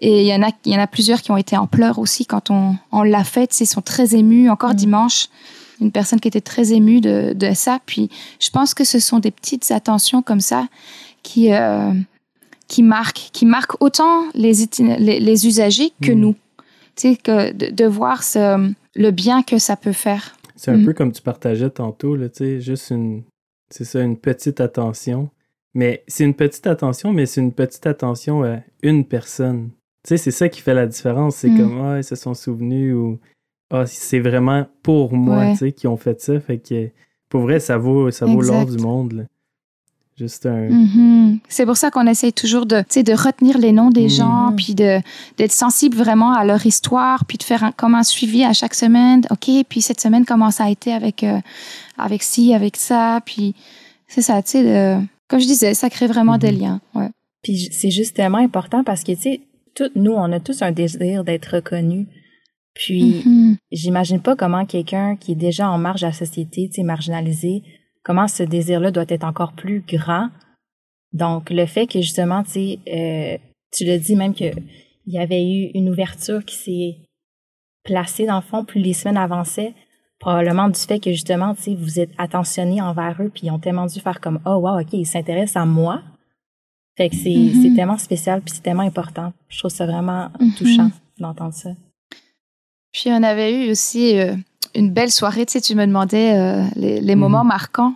Et 0.00 0.22
il 0.22 0.26
y 0.26 0.34
en 0.34 0.42
a, 0.42 0.50
il 0.66 0.72
y 0.72 0.76
en 0.76 0.80
a 0.80 0.86
plusieurs 0.86 1.22
qui 1.22 1.30
ont 1.30 1.36
été 1.36 1.56
en 1.56 1.66
pleurs 1.66 1.98
aussi 1.98 2.26
quand 2.26 2.50
on, 2.50 2.76
on 2.92 3.02
l'a 3.02 3.24
fait. 3.24 3.58
Ils 3.60 3.66
sont 3.66 3.80
très 3.80 4.14
émus. 4.14 4.50
Encore 4.50 4.72
mm. 4.72 4.76
dimanche, 4.76 5.28
une 5.80 5.92
personne 5.92 6.20
qui 6.20 6.28
était 6.28 6.40
très 6.40 6.72
émue 6.72 7.00
de, 7.00 7.32
de, 7.34 7.52
ça. 7.54 7.80
Puis 7.86 8.10
je 8.40 8.50
pense 8.50 8.74
que 8.74 8.84
ce 8.84 8.98
sont 8.98 9.18
des 9.18 9.30
petites 9.30 9.70
attentions 9.70 10.22
comme 10.22 10.40
ça 10.40 10.68
qui, 11.22 11.52
euh, 11.52 11.92
qui, 12.68 12.82
marquent, 12.82 13.30
qui 13.32 13.46
marquent 13.46 13.82
autant 13.82 14.24
les, 14.34 14.52
les, 14.78 15.20
les 15.20 15.46
usagers 15.46 15.92
que 16.02 16.12
mm. 16.12 16.18
nous. 16.20 16.34
Tu 16.96 17.10
sais, 17.10 17.16
que 17.16 17.52
de, 17.52 17.70
de 17.70 17.84
voir 17.84 18.22
ce, 18.22 18.72
le 18.94 19.10
bien 19.10 19.42
que 19.42 19.58
ça 19.58 19.76
peut 19.76 19.92
faire. 19.92 20.36
C'est 20.56 20.70
un 20.70 20.76
mm. 20.76 20.84
peu 20.84 20.92
comme 20.92 21.12
tu 21.12 21.22
partageais 21.22 21.70
tantôt, 21.70 22.14
là, 22.14 22.28
tu 22.28 22.44
sais, 22.44 22.60
juste 22.60 22.90
une, 22.90 23.24
c'est 23.70 23.84
ça, 23.84 24.00
une 24.00 24.16
petite 24.16 24.60
attention. 24.60 25.30
Mais 25.74 26.04
c'est 26.06 26.24
une 26.24 26.34
petite 26.34 26.68
attention, 26.68 27.12
mais 27.12 27.26
c'est 27.26 27.40
une 27.40 27.52
petite 27.52 27.86
attention 27.86 28.44
à 28.44 28.60
une 28.82 29.04
personne. 29.04 29.70
Tu 30.04 30.10
sais, 30.10 30.16
c'est 30.16 30.30
ça 30.30 30.48
qui 30.48 30.60
fait 30.60 30.74
la 30.74 30.86
différence. 30.86 31.36
C'est 31.36 31.50
mm. 31.50 31.58
comme, 31.58 31.80
ah, 31.82 31.98
ils 31.98 32.04
se 32.04 32.14
sont 32.14 32.34
souvenus 32.34 32.94
ou 32.94 33.18
ah, 33.74 33.86
c'est 33.86 34.20
vraiment 34.20 34.66
pour 34.84 35.14
moi, 35.14 35.50
tu 35.50 35.56
sais, 35.56 35.72
qui 35.72 35.88
ont 35.88 35.96
fait 35.96 36.20
ça. 36.20 36.38
Fait 36.38 36.58
que 36.58 36.90
pour 37.28 37.40
vrai, 37.40 37.58
ça 37.58 37.76
vaut, 37.76 38.12
ça 38.12 38.24
vaut 38.24 38.40
l'or 38.40 38.66
du 38.66 38.78
monde. 38.78 39.26
Juste 40.16 40.46
un. 40.46 40.68
Mm-hmm. 40.68 41.38
C'est 41.48 41.66
pour 41.66 41.76
ça 41.76 41.90
qu'on 41.90 42.06
essaye 42.06 42.32
toujours 42.32 42.66
de, 42.66 42.76
de 42.76 43.12
retenir 43.20 43.58
les 43.58 43.72
noms 43.72 43.90
des 43.90 44.08
gens, 44.08 44.52
mm. 44.52 44.56
puis 44.56 44.76
de, 44.76 45.00
d'être 45.38 45.50
sensible 45.50 45.96
vraiment 45.96 46.32
à 46.32 46.44
leur 46.44 46.64
histoire, 46.64 47.24
puis 47.24 47.36
de 47.36 47.42
faire 47.42 47.64
un, 47.64 47.72
comme 47.72 47.96
un 47.96 48.04
suivi 48.04 48.44
à 48.44 48.52
chaque 48.52 48.74
semaine. 48.74 49.22
OK, 49.32 49.50
puis 49.68 49.82
cette 49.82 50.00
semaine, 50.00 50.24
comment 50.24 50.52
ça 50.52 50.66
a 50.66 50.70
été 50.70 50.92
avec, 50.92 51.24
euh, 51.24 51.40
avec 51.98 52.22
ci, 52.22 52.54
avec 52.54 52.76
ça? 52.76 53.20
Puis 53.26 53.56
c'est 54.06 54.22
ça, 54.22 54.40
tu 54.40 54.50
sais, 54.52 55.00
comme 55.26 55.40
je 55.40 55.46
disais, 55.46 55.74
ça 55.74 55.90
crée 55.90 56.06
vraiment 56.06 56.38
des 56.38 56.52
mm-hmm. 56.52 56.60
liens. 56.60 56.80
Ouais. 56.94 57.10
Puis 57.42 57.70
c'est 57.72 57.90
justement 57.90 58.38
important 58.38 58.84
parce 58.84 59.02
que, 59.02 59.12
tu 59.12 59.20
sais, 59.20 59.40
nous, 59.96 60.12
on 60.12 60.30
a 60.30 60.38
tous 60.38 60.62
un 60.62 60.70
désir 60.70 61.24
d'être 61.24 61.56
reconnus 61.56 62.06
Puis, 62.74 63.22
mm-hmm. 63.24 63.56
j'imagine 63.70 64.20
pas 64.20 64.34
comment 64.34 64.66
quelqu'un 64.66 65.16
qui 65.16 65.32
est 65.32 65.36
déjà 65.36 65.70
en 65.70 65.78
marge 65.78 66.00
de 66.00 66.06
la 66.06 66.12
société, 66.12 66.68
tu 66.68 66.74
sais, 66.74 66.82
marginalisé, 66.82 67.62
comment 68.02 68.28
ce 68.28 68.42
désir-là 68.42 68.90
doit 68.90 69.04
être 69.08 69.24
encore 69.24 69.52
plus 69.52 69.82
grand. 69.86 70.28
Donc, 71.12 71.50
le 71.50 71.66
fait 71.66 71.86
que 71.86 72.00
justement, 72.00 72.42
tu 72.42 72.50
sais, 72.50 72.78
euh, 72.88 73.38
tu 73.72 73.84
le 73.84 73.98
dis 73.98 74.16
même 74.16 74.34
que 74.34 74.50
il 75.06 75.12
y 75.12 75.18
avait 75.18 75.44
eu 75.44 75.70
une 75.74 75.90
ouverture 75.90 76.44
qui 76.44 76.56
s'est 76.56 76.96
placée 77.84 78.26
dans 78.26 78.36
le 78.36 78.42
fond 78.42 78.64
plus 78.64 78.80
les 78.80 78.94
semaines 78.94 79.18
avançaient, 79.18 79.74
probablement 80.18 80.68
du 80.68 80.80
fait 80.80 80.98
que 80.98 81.10
justement, 81.10 81.54
tu 81.54 81.62
sais, 81.62 81.74
vous 81.74 82.00
êtes 82.00 82.10
attentionné 82.18 82.80
envers 82.80 83.20
eux, 83.20 83.30
puis 83.32 83.46
ils 83.46 83.50
ont 83.50 83.58
tellement 83.58 83.86
dû 83.86 84.00
faire 84.00 84.20
comme, 84.20 84.40
oh 84.46 84.56
wow, 84.56 84.80
ok, 84.80 84.92
ils 84.94 85.06
s'intéressent 85.06 85.62
à 85.62 85.66
moi. 85.66 86.02
Fait 86.96 87.10
que 87.10 87.16
c'est 87.16 87.28
mm-hmm. 87.28 87.76
tellement 87.76 87.98
spécial, 87.98 88.40
puis 88.40 88.54
c'est 88.54 88.62
tellement 88.62 88.82
important. 88.82 89.32
Je 89.48 89.58
trouve 89.58 89.70
ça 89.70 89.84
vraiment 89.86 90.28
mm-hmm. 90.28 90.56
touchant 90.56 90.90
d'entendre 91.18 91.54
ça. 91.54 91.70
Puis 92.94 93.10
on 93.10 93.24
avait 93.24 93.52
eu 93.52 93.72
aussi 93.72 94.18
euh, 94.18 94.36
une 94.76 94.90
belle 94.90 95.10
soirée, 95.10 95.44
tu 95.44 95.54
sais, 95.54 95.60
tu 95.60 95.74
me 95.74 95.84
demandais 95.84 96.32
euh, 96.36 96.62
les, 96.76 97.00
les, 97.00 97.16
moments 97.16 97.42
mhm. 97.42 97.48
marquants. 97.48 97.94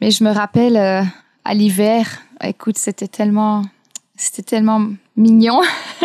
Mais 0.00 0.10
je 0.10 0.24
me 0.24 0.30
rappelle 0.32 0.76
euh, 0.76 1.02
à 1.44 1.54
l'hiver, 1.54 2.20
écoute, 2.42 2.76
c'était 2.76 3.06
tellement, 3.06 3.62
c'était 4.16 4.42
tellement 4.42 4.88
mignon. 5.16 5.62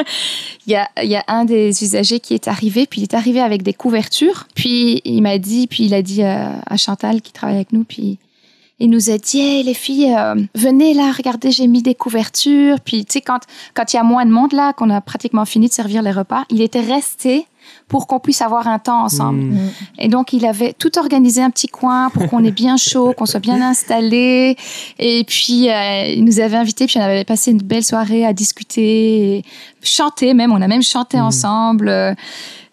il, 0.67 0.73
y 0.73 0.75
a, 0.75 0.87
il 1.01 1.09
y 1.09 1.15
a 1.15 1.23
un 1.27 1.43
des 1.43 1.83
usagers 1.83 2.19
qui 2.19 2.35
est 2.35 2.47
arrivé, 2.47 2.85
puis 2.85 3.01
il 3.01 3.03
est 3.05 3.15
arrivé 3.15 3.41
avec 3.41 3.63
des 3.63 3.73
couvertures. 3.73 4.45
Puis 4.53 5.01
il 5.05 5.21
m'a 5.21 5.39
dit, 5.39 5.65
puis 5.65 5.85
il 5.85 5.95
a 5.95 6.03
dit 6.03 6.21
à 6.21 6.77
Chantal 6.77 7.23
qui 7.23 7.33
travaille 7.33 7.55
avec 7.55 7.73
nous, 7.73 7.83
puis 7.83 8.19
il 8.77 8.91
nous 8.91 9.09
a 9.09 9.17
dit 9.17 9.39
hey, 9.39 9.63
les 9.63 9.73
filles 9.73 10.15
venez 10.55 10.93
là 10.93 11.11
regardez 11.11 11.51
j'ai 11.51 11.67
mis 11.67 11.81
des 11.81 11.95
couvertures 11.95 12.79
puis 12.79 13.03
tu 13.03 13.11
sais 13.11 13.21
quand 13.21 13.39
quand 13.73 13.91
il 13.91 13.97
y 13.97 13.99
a 13.99 14.03
moins 14.03 14.25
de 14.25 14.31
monde 14.31 14.53
là 14.53 14.71
qu'on 14.71 14.89
a 14.89 15.01
pratiquement 15.01 15.43
fini 15.43 15.67
de 15.67 15.73
servir 15.73 16.01
les 16.01 16.13
repas 16.13 16.45
il 16.49 16.61
était 16.61 16.79
resté 16.79 17.45
pour 17.87 18.07
qu'on 18.07 18.19
puisse 18.19 18.41
avoir 18.41 18.67
un 18.67 18.79
temps 18.79 19.03
ensemble. 19.03 19.41
Mm. 19.41 19.69
Et 19.99 20.07
donc, 20.07 20.33
il 20.33 20.45
avait 20.45 20.73
tout 20.73 20.97
organisé 20.97 21.41
un 21.41 21.49
petit 21.49 21.67
coin 21.67 22.09
pour 22.09 22.27
qu'on 22.27 22.43
ait 22.43 22.51
bien 22.51 22.77
chaud, 22.77 23.13
qu'on 23.13 23.25
soit 23.25 23.39
bien 23.39 23.61
installé. 23.61 24.55
Et 24.99 25.23
puis, 25.25 25.69
euh, 25.69 26.05
il 26.07 26.23
nous 26.23 26.39
avait 26.39 26.57
invités, 26.57 26.85
puis 26.85 26.99
on 26.99 27.03
avait 27.03 27.25
passé 27.25 27.51
une 27.51 27.61
belle 27.61 27.83
soirée 27.83 28.25
à 28.25 28.33
discuter, 28.33 29.37
et 29.37 29.43
chanter 29.81 30.33
même. 30.33 30.51
On 30.51 30.61
a 30.61 30.67
même 30.67 30.83
chanté 30.83 31.17
mm. 31.17 31.21
ensemble. 31.21 32.15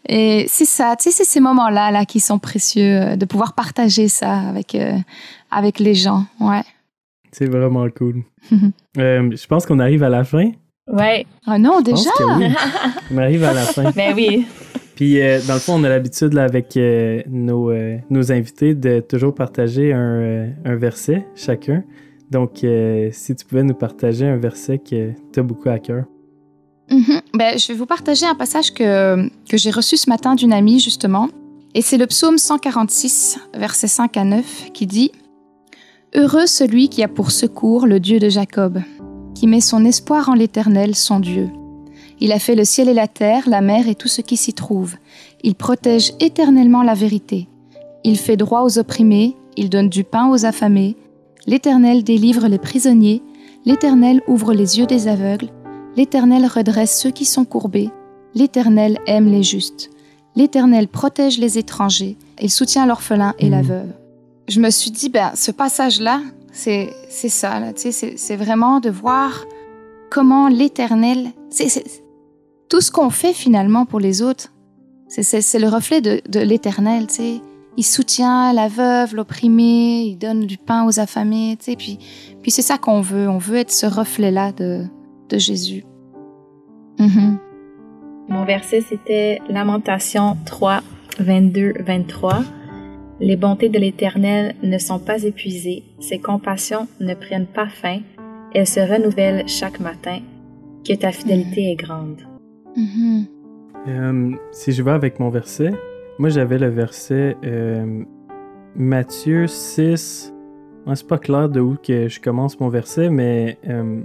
Et 0.08 0.46
c'est 0.48 0.64
ça, 0.64 0.94
tu 0.96 1.04
sais, 1.04 1.10
c'est 1.10 1.24
ces 1.24 1.40
moments-là 1.40 1.90
là, 1.90 2.04
qui 2.04 2.20
sont 2.20 2.38
précieux, 2.38 3.00
euh, 3.00 3.16
de 3.16 3.24
pouvoir 3.24 3.54
partager 3.54 4.08
ça 4.08 4.38
avec, 4.38 4.74
euh, 4.74 4.96
avec 5.50 5.80
les 5.80 5.94
gens. 5.94 6.24
Ouais. 6.38 6.62
C'est 7.32 7.46
vraiment 7.46 7.86
cool. 7.90 8.22
je 8.96 9.46
pense 9.46 9.66
qu'on 9.66 9.80
arrive 9.80 10.04
à 10.04 10.08
la 10.08 10.24
fin. 10.24 10.52
Ouais. 10.86 11.26
Ah 11.44 11.58
non, 11.58 11.80
déjà? 11.80 12.10
On 13.10 13.18
arrive 13.18 13.42
à 13.42 13.52
la 13.52 13.62
fin. 13.62 13.90
ben 13.90 14.14
oui. 14.14 14.46
Puis, 14.96 15.20
euh, 15.20 15.40
dans 15.46 15.54
le 15.54 15.60
fond, 15.60 15.74
on 15.74 15.84
a 15.84 15.90
l'habitude 15.90 16.32
là, 16.32 16.44
avec 16.44 16.74
euh, 16.78 17.22
nos, 17.28 17.70
euh, 17.70 17.98
nos, 18.08 18.32
invités 18.32 18.74
de 18.74 19.00
toujours 19.00 19.34
partager 19.34 19.92
un, 19.92 20.54
verset 20.64 21.26
chacun. 21.36 21.84
Donc, 22.30 22.64
si 23.12 23.36
tu 23.36 23.44
pouvais 23.44 23.62
nous 23.62 23.74
partager 23.74 24.26
un 24.26 24.38
verset 24.38 24.78
que 24.78 25.12
tu 25.32 25.38
as 25.38 25.42
beaucoup 25.42 25.68
à 25.68 25.78
cœur. 25.78 26.06
Mm-hmm. 26.90 27.20
ben, 27.34 27.58
je 27.58 27.68
vais 27.68 27.74
vous 27.74 27.86
partager 27.86 28.26
un 28.26 28.34
passage 28.34 28.72
que, 28.72 29.28
que 29.48 29.56
j'ai 29.56 29.70
reçu 29.70 29.96
ce 29.96 30.08
matin 30.08 30.34
d'une 30.34 30.52
amie, 30.52 30.80
justement. 30.80 31.28
Et 31.74 31.82
c'est 31.82 31.98
le 31.98 32.06
psaume 32.06 32.38
146, 32.38 33.38
versets 33.54 33.86
5 33.86 34.16
à 34.16 34.24
9, 34.24 34.70
qui 34.72 34.86
dit 34.86 35.12
Heureux 36.14 36.46
celui 36.46 36.88
qui 36.88 37.02
a 37.02 37.08
pour 37.08 37.30
secours 37.30 37.86
le 37.86 38.00
Dieu 38.00 38.18
de 38.18 38.30
Jacob, 38.30 38.80
qui 39.34 39.46
met 39.46 39.60
son 39.60 39.84
espoir 39.84 40.30
en 40.30 40.34
l'Éternel, 40.34 40.94
son 40.94 41.20
Dieu. 41.20 41.50
Il 42.20 42.32
a 42.32 42.38
fait 42.38 42.54
le 42.54 42.64
ciel 42.64 42.88
et 42.88 42.94
la 42.94 43.08
terre, 43.08 43.48
la 43.48 43.60
mer 43.60 43.88
et 43.88 43.94
tout 43.94 44.08
ce 44.08 44.22
qui 44.22 44.36
s'y 44.36 44.54
trouve. 44.54 44.94
Il 45.42 45.54
protège 45.54 46.12
éternellement 46.20 46.82
la 46.82 46.94
vérité. 46.94 47.48
Il 48.04 48.16
fait 48.16 48.36
droit 48.36 48.62
aux 48.62 48.78
opprimés, 48.78 49.36
il 49.56 49.68
donne 49.70 49.88
du 49.88 50.04
pain 50.04 50.30
aux 50.30 50.44
affamés. 50.44 50.96
L'Éternel 51.46 52.04
délivre 52.04 52.48
les 52.48 52.58
prisonniers, 52.58 53.22
l'Éternel 53.64 54.22
ouvre 54.26 54.52
les 54.52 54.78
yeux 54.78 54.86
des 54.86 55.08
aveugles, 55.08 55.48
l'Éternel 55.96 56.46
redresse 56.46 57.00
ceux 57.00 57.10
qui 57.10 57.24
sont 57.24 57.44
courbés, 57.44 57.90
l'Éternel 58.34 58.98
aime 59.06 59.28
les 59.28 59.42
justes. 59.42 59.90
L'Éternel 60.34 60.88
protège 60.88 61.38
les 61.38 61.58
étrangers, 61.58 62.16
il 62.40 62.50
soutient 62.50 62.86
l'orphelin 62.86 63.34
et 63.38 63.48
la 63.48 63.62
mmh. 63.62 63.66
veuve. 63.66 63.92
Je 64.48 64.60
me 64.60 64.70
suis 64.70 64.90
dit, 64.90 65.08
ben, 65.08 65.32
ce 65.34 65.50
passage-là, 65.50 66.20
c'est 66.52 66.90
ça, 67.10 67.60
c'est 67.76 68.36
vraiment 68.36 68.80
de 68.80 68.90
voir 68.90 69.44
comment 70.10 70.48
l'Éternel, 70.48 71.32
tout 72.68 72.80
ce 72.80 72.90
qu'on 72.90 73.10
fait 73.10 73.32
finalement 73.32 73.86
pour 73.86 74.00
les 74.00 74.22
autres, 74.22 74.52
c'est 75.08 75.58
le 75.58 75.68
reflet 75.68 76.00
de, 76.00 76.20
de 76.28 76.40
l'Éternel, 76.40 77.06
tu 77.06 77.14
sais. 77.14 77.40
Il 77.78 77.84
soutient 77.84 78.52
la 78.54 78.68
veuve, 78.68 79.14
l'opprimé, 79.14 80.04
il 80.06 80.16
donne 80.16 80.46
du 80.46 80.56
pain 80.56 80.86
aux 80.86 80.98
affamés, 80.98 81.56
tu 81.58 81.66
sais. 81.66 81.76
Puis, 81.76 81.98
puis 82.42 82.50
c'est 82.50 82.62
ça 82.62 82.78
qu'on 82.78 83.02
veut. 83.02 83.28
On 83.28 83.38
veut 83.38 83.56
être 83.58 83.70
ce 83.70 83.86
reflet-là 83.86 84.52
de, 84.52 84.84
de 85.28 85.38
Jésus. 85.38 85.84
Mm-hmm. 86.98 87.36
Mon 88.28 88.44
verset, 88.44 88.80
c'était 88.80 89.40
Lamentation 89.48 90.36
3, 90.46 90.80
22, 91.20 91.74
23. 91.86 92.42
Les 93.20 93.36
bontés 93.36 93.68
de 93.68 93.78
l'Éternel 93.78 94.54
ne 94.62 94.78
sont 94.78 94.98
pas 94.98 95.22
épuisées, 95.22 95.84
ses 96.00 96.18
compassions 96.18 96.88
ne 97.00 97.14
prennent 97.14 97.46
pas 97.46 97.68
fin, 97.68 98.00
elles 98.52 98.66
se 98.66 98.80
renouvellent 98.80 99.48
chaque 99.48 99.80
matin 99.80 100.20
que 100.86 100.94
ta 100.94 101.12
fidélité 101.12 101.62
mm. 101.62 101.70
est 101.70 101.76
grande. 101.76 102.35
Mm-hmm. 102.76 103.24
Euh, 103.88 104.30
si 104.52 104.72
je 104.72 104.82
vais 104.82 104.90
avec 104.90 105.20
mon 105.20 105.30
verset, 105.30 105.72
moi 106.18 106.28
j'avais 106.28 106.58
le 106.58 106.68
verset 106.68 107.36
euh, 107.44 108.04
Matthieu 108.74 109.46
6. 109.46 110.34
c'est 110.94 111.06
pas 111.06 111.18
clair 111.18 111.48
de 111.48 111.60
où 111.60 111.76
que 111.82 112.08
je 112.08 112.20
commence 112.20 112.58
mon 112.60 112.68
verset, 112.68 113.08
mais 113.10 113.58
euh, 113.68 114.00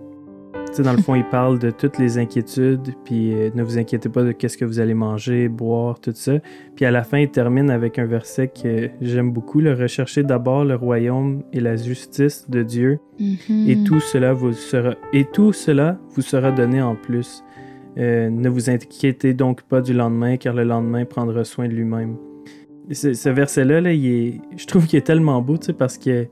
dans 0.80 0.94
le 0.94 1.02
fond, 1.02 1.16
il 1.16 1.26
parle 1.30 1.60
de 1.60 1.72
toutes 1.72 1.98
les 1.98 2.18
inquiétudes, 2.18 2.94
puis 3.04 3.34
euh, 3.34 3.50
ne 3.54 3.64
vous 3.64 3.78
inquiétez 3.78 4.08
pas 4.08 4.24
de 4.24 4.32
qu'est-ce 4.32 4.58
que 4.58 4.66
vous 4.66 4.80
allez 4.80 4.94
manger, 4.94 5.50
boire, 5.50 6.00
tout 6.00 6.14
ça. 6.14 6.34
Puis 6.76 6.86
à 6.86 6.92
la 6.92 7.04
fin, 7.04 7.20
il 7.20 7.30
termine 7.30 7.70
avec 7.70 8.00
un 8.00 8.06
verset 8.06 8.48
que 8.50 8.90
j'aime 9.02 9.32
beaucoup, 9.32 9.60
le 9.60 9.74
rechercher 9.74 10.24
d'abord 10.24 10.64
le 10.64 10.76
royaume 10.76 11.44
et 11.52 11.60
la 11.60 11.76
justice 11.76 12.50
de 12.50 12.64
Dieu, 12.64 13.00
mm-hmm. 13.20 13.70
et 13.70 13.84
tout 13.84 14.00
cela 14.00 14.34
vous 14.34 14.54
sera 14.54 14.96
et 15.12 15.26
tout 15.26 15.52
cela 15.52 15.98
vous 16.16 16.22
sera 16.22 16.52
donné 16.52 16.82
en 16.82 16.96
plus. 16.96 17.44
Euh, 17.98 18.30
ne 18.30 18.50
vous 18.50 18.70
inquiétez 18.70 19.34
donc 19.34 19.64
pas 19.64 19.82
du 19.82 19.94
lendemain, 19.94 20.38
car 20.38 20.54
le 20.54 20.64
lendemain 20.64 21.06
prendra 21.06 21.44
soin 21.44 21.68
de 21.68 21.74
lui-même. 21.74 22.16
Ce, 22.92 23.30
verset-là, 23.30 23.82
là, 23.82 23.94
je 23.94 24.66
trouve 24.66 24.88
qu'il 24.88 24.98
est 24.98 25.06
tellement 25.06 25.42
beau, 25.42 25.58
parce 25.78 25.98
que 25.98 26.28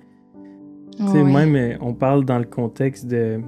même, 0.99 1.55
euh, 1.55 1.77
on 1.81 1.93
parle 1.93 2.25
dans 2.25 2.39
le 2.39 2.45
contexte 2.45 3.07
de, 3.07 3.39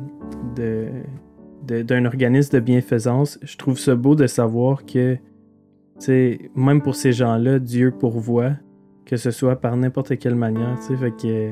d'un 1.66 2.06
organisme 2.06 2.56
de 2.56 2.60
bienfaisance. 2.60 3.40
Je 3.42 3.58
trouve 3.58 3.78
ça 3.78 3.96
beau 3.96 4.16
de 4.16 4.28
savoir 4.28 4.86
que, 4.86 5.18
même 6.56 6.82
pour 6.82 6.96
ces 6.96 7.12
gens-là, 7.12 7.60
Dieu 7.60 7.92
pourvoit, 7.92 8.54
que 9.06 9.18
ce 9.18 9.32
soit 9.32 9.58
par 9.58 9.76
n'importe 9.76 10.18
quelle 10.18 10.36
manière. 10.36 10.78
Fait 10.80 11.12
que, 11.12 11.52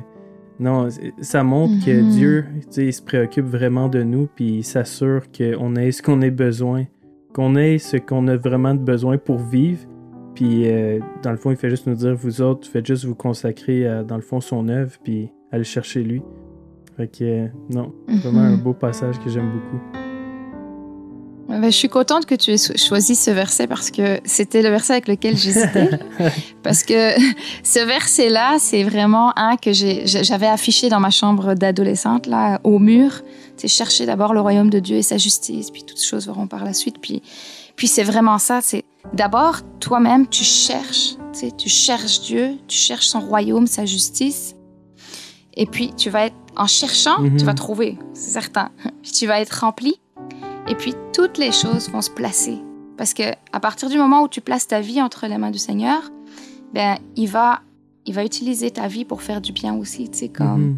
non, 0.59 0.89
ça 1.21 1.43
montre 1.43 1.85
que 1.85 1.91
mm-hmm. 1.91 2.09
Dieu, 2.09 2.45
il 2.77 2.93
se 2.93 3.01
préoccupe 3.01 3.45
vraiment 3.45 3.87
de 3.87 4.03
nous, 4.03 4.27
puis 4.27 4.57
il 4.57 4.63
s'assure 4.63 5.23
qu'on 5.31 5.75
ait 5.75 5.91
ce 5.91 6.01
qu'on 6.01 6.21
ait 6.21 6.31
besoin, 6.31 6.85
qu'on 7.33 7.55
ait 7.55 7.77
ce 7.77 7.97
qu'on 7.97 8.27
a 8.27 8.35
vraiment 8.35 8.75
besoin 8.75 9.17
pour 9.17 9.37
vivre. 9.37 9.81
Puis, 10.35 10.69
euh, 10.69 10.99
dans 11.23 11.31
le 11.31 11.37
fond, 11.37 11.51
il 11.51 11.57
fait 11.57 11.69
juste 11.69 11.87
nous 11.87 11.95
dire, 11.95 12.15
vous 12.15 12.41
autres, 12.41 12.67
faites 12.67 12.85
juste 12.85 13.05
vous 13.05 13.15
consacrer 13.15 13.87
à, 13.87 14.03
dans 14.03 14.15
le 14.15 14.21
fond, 14.21 14.41
son 14.41 14.67
œuvre, 14.69 14.97
puis 15.03 15.31
aller 15.51 15.63
chercher 15.63 16.03
lui. 16.03 16.21
Fait 16.97 17.07
que, 17.07 17.47
non, 17.73 17.93
vraiment 18.07 18.41
un 18.41 18.57
mhm. 18.57 18.61
beau 18.61 18.73
passage 18.73 19.19
que 19.19 19.29
j'aime 19.29 19.49
beaucoup. 19.51 20.08
Ben, 21.59 21.71
je 21.71 21.75
suis 21.75 21.89
contente 21.89 22.25
que 22.25 22.35
tu 22.35 22.51
aies 22.51 22.77
choisi 22.77 23.15
ce 23.15 23.31
verset 23.31 23.67
parce 23.67 23.91
que 23.91 24.19
c'était 24.23 24.61
le 24.61 24.69
verset 24.69 24.93
avec 24.93 25.07
lequel 25.07 25.37
j'hésitais. 25.37 25.89
parce 26.63 26.83
que 26.83 27.13
ce 27.63 27.85
verset-là, 27.85 28.57
c'est 28.59 28.83
vraiment 28.83 29.37
un 29.37 29.57
que 29.57 29.71
j'avais 29.73 30.47
affiché 30.47 30.89
dans 30.89 30.99
ma 30.99 31.09
chambre 31.09 31.53
d'adolescente, 31.53 32.27
là, 32.27 32.59
au 32.63 32.79
mur. 32.79 33.21
C'est 33.57 33.67
chercher 33.67 34.05
d'abord 34.05 34.33
le 34.33 34.39
royaume 34.39 34.69
de 34.69 34.79
Dieu 34.79 34.97
et 34.97 35.01
sa 35.01 35.17
justice, 35.17 35.69
puis 35.69 35.83
toutes 35.83 36.01
choses 36.01 36.25
verront 36.25 36.47
par 36.47 36.63
la 36.63 36.73
suite. 36.73 36.95
Puis, 37.01 37.21
puis 37.75 37.87
c'est 37.87 38.03
vraiment 38.03 38.37
ça. 38.37 38.61
C'est 38.61 38.85
d'abord 39.13 39.57
toi-même, 39.79 40.27
tu 40.27 40.43
cherches, 40.43 41.15
tu 41.57 41.69
cherches 41.69 42.21
Dieu, 42.21 42.51
tu 42.67 42.77
cherches 42.77 43.07
son 43.07 43.19
royaume, 43.19 43.67
sa 43.67 43.85
justice. 43.85 44.55
Et 45.55 45.65
puis, 45.65 45.91
tu 45.97 46.09
vas 46.09 46.27
être, 46.27 46.35
en 46.55 46.67
cherchant, 46.67 47.17
tu 47.37 47.43
vas 47.43 47.51
mhm. 47.51 47.57
trouver, 47.57 47.99
c'est 48.13 48.31
certain. 48.31 48.69
Puis 49.01 49.11
tu 49.17 49.27
vas 49.27 49.41
être 49.41 49.59
rempli. 49.61 49.99
Et 50.69 50.75
puis, 50.75 50.93
toutes 51.13 51.37
les 51.37 51.51
choses 51.51 51.89
vont 51.89 52.01
se 52.01 52.09
placer. 52.11 52.57
Parce 52.97 53.13
que 53.13 53.23
à 53.51 53.59
partir 53.59 53.89
du 53.89 53.97
moment 53.97 54.23
où 54.23 54.27
tu 54.27 54.41
places 54.41 54.67
ta 54.67 54.81
vie 54.81 55.01
entre 55.01 55.25
les 55.27 55.37
mains 55.37 55.51
du 55.51 55.57
Seigneur, 55.57 56.11
ben, 56.73 56.97
il 57.15 57.27
va, 57.27 57.61
il 58.05 58.13
va 58.13 58.23
utiliser 58.23 58.69
ta 58.71 58.87
vie 58.87 59.05
pour 59.05 59.21
faire 59.21 59.41
du 59.41 59.51
bien 59.51 59.73
aussi, 59.75 60.09
tu 60.09 60.17
sais, 60.19 60.29
comme. 60.29 60.61
Mhm. 60.61 60.77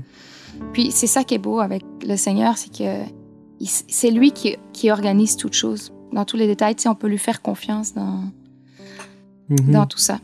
Puis, 0.73 0.91
c'est 0.91 1.07
ça 1.07 1.23
qui 1.23 1.35
est 1.35 1.39
beau 1.39 1.59
avec 1.59 1.83
le 2.07 2.15
Seigneur, 2.15 2.57
c'est 2.57 2.71
que 2.75 3.03
c'est 3.59 4.11
lui 4.11 4.31
qui, 4.31 4.55
qui 4.73 4.91
organise 4.91 5.35
toutes 5.35 5.53
choses. 5.53 5.91
Dans 6.13 6.25
tous 6.25 6.37
les 6.37 6.47
détails, 6.47 6.75
tu 6.75 6.83
sais, 6.83 6.89
on 6.89 6.95
peut 6.95 7.07
lui 7.07 7.17
faire 7.17 7.41
confiance 7.41 7.93
dans, 7.93 8.23
Mhm. 9.49 9.71
dans 9.71 9.85
tout 9.85 9.97
ça. 9.97 10.19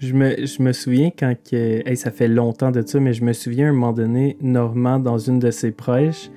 Je 0.00 0.12
me, 0.14 0.46
je 0.46 0.62
me 0.62 0.72
souviens 0.72 1.10
quand 1.10 1.34
que, 1.50 1.82
hey, 1.84 1.96
ça 1.96 2.12
fait 2.12 2.28
longtemps 2.28 2.70
de 2.70 2.86
ça, 2.86 3.00
mais 3.00 3.12
je 3.12 3.24
me 3.24 3.32
souviens 3.32 3.66
à 3.66 3.70
un 3.70 3.72
moment 3.72 3.92
donné, 3.92 4.36
Normand, 4.40 5.00
dans 5.00 5.18
une 5.18 5.40
de 5.40 5.50
ses 5.50 5.72
prêches, 5.72 6.30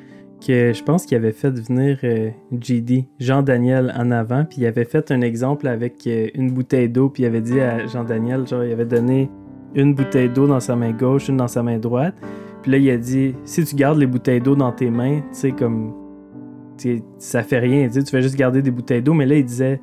que 0.46 0.74
je 0.74 0.84
pense 0.84 1.06
qu'il 1.06 1.18
avait 1.18 1.32
fait 1.32 1.52
venir 1.52 2.00
euh, 2.04 2.32
GD, 2.52 3.06
Jean-Daniel, 3.20 3.94
en 3.98 4.12
avant, 4.12 4.44
puis 4.44 4.62
il 4.62 4.66
avait 4.66 4.86
fait 4.86 5.12
un 5.12 5.22
exemple 5.22 5.68
avec 5.68 6.06
euh, 6.08 6.28
une 6.34 6.52
bouteille 6.52 6.90
d'eau, 6.90 7.10
puis 7.10 7.24
il 7.24 7.26
avait 7.28 7.42
dit 7.42 7.62
à 7.62 7.86
Jean-Daniel, 7.88 8.48
genre, 8.48 8.64
il 8.64 8.72
avait 8.72 8.86
donné 8.86 9.30
une 9.76 9.94
bouteille 9.94 10.30
d'eau 10.30 10.48
dans 10.48 10.60
sa 10.60 10.76
main 10.76 10.92
gauche, 10.92 11.30
une 11.30 11.38
dans 11.38 11.48
sa 11.48 11.64
main 11.64 11.78
droite, 11.78 12.16
puis 12.62 12.72
là, 12.72 12.78
il 12.78 12.90
a 12.90 12.98
dit, 12.98 13.36
si 13.46 13.64
tu 13.64 13.76
gardes 13.76 13.98
les 13.98 14.08
bouteilles 14.08 14.42
d'eau 14.42 14.56
dans 14.56 14.72
tes 14.72 14.90
mains, 14.90 15.20
tu 15.20 15.26
sais, 15.32 15.52
comme, 15.52 15.94
tu 16.78 16.98
sais, 16.98 17.04
ça 17.18 17.44
fait 17.44 17.60
rien, 17.60 17.88
tu 17.88 18.02
fais 18.04 18.22
juste 18.22 18.36
garder 18.36 18.62
des 18.62 18.72
bouteilles 18.72 19.02
d'eau, 19.02 19.14
mais 19.14 19.26
là, 19.26 19.36
il 19.36 19.46
disait, 19.46 19.80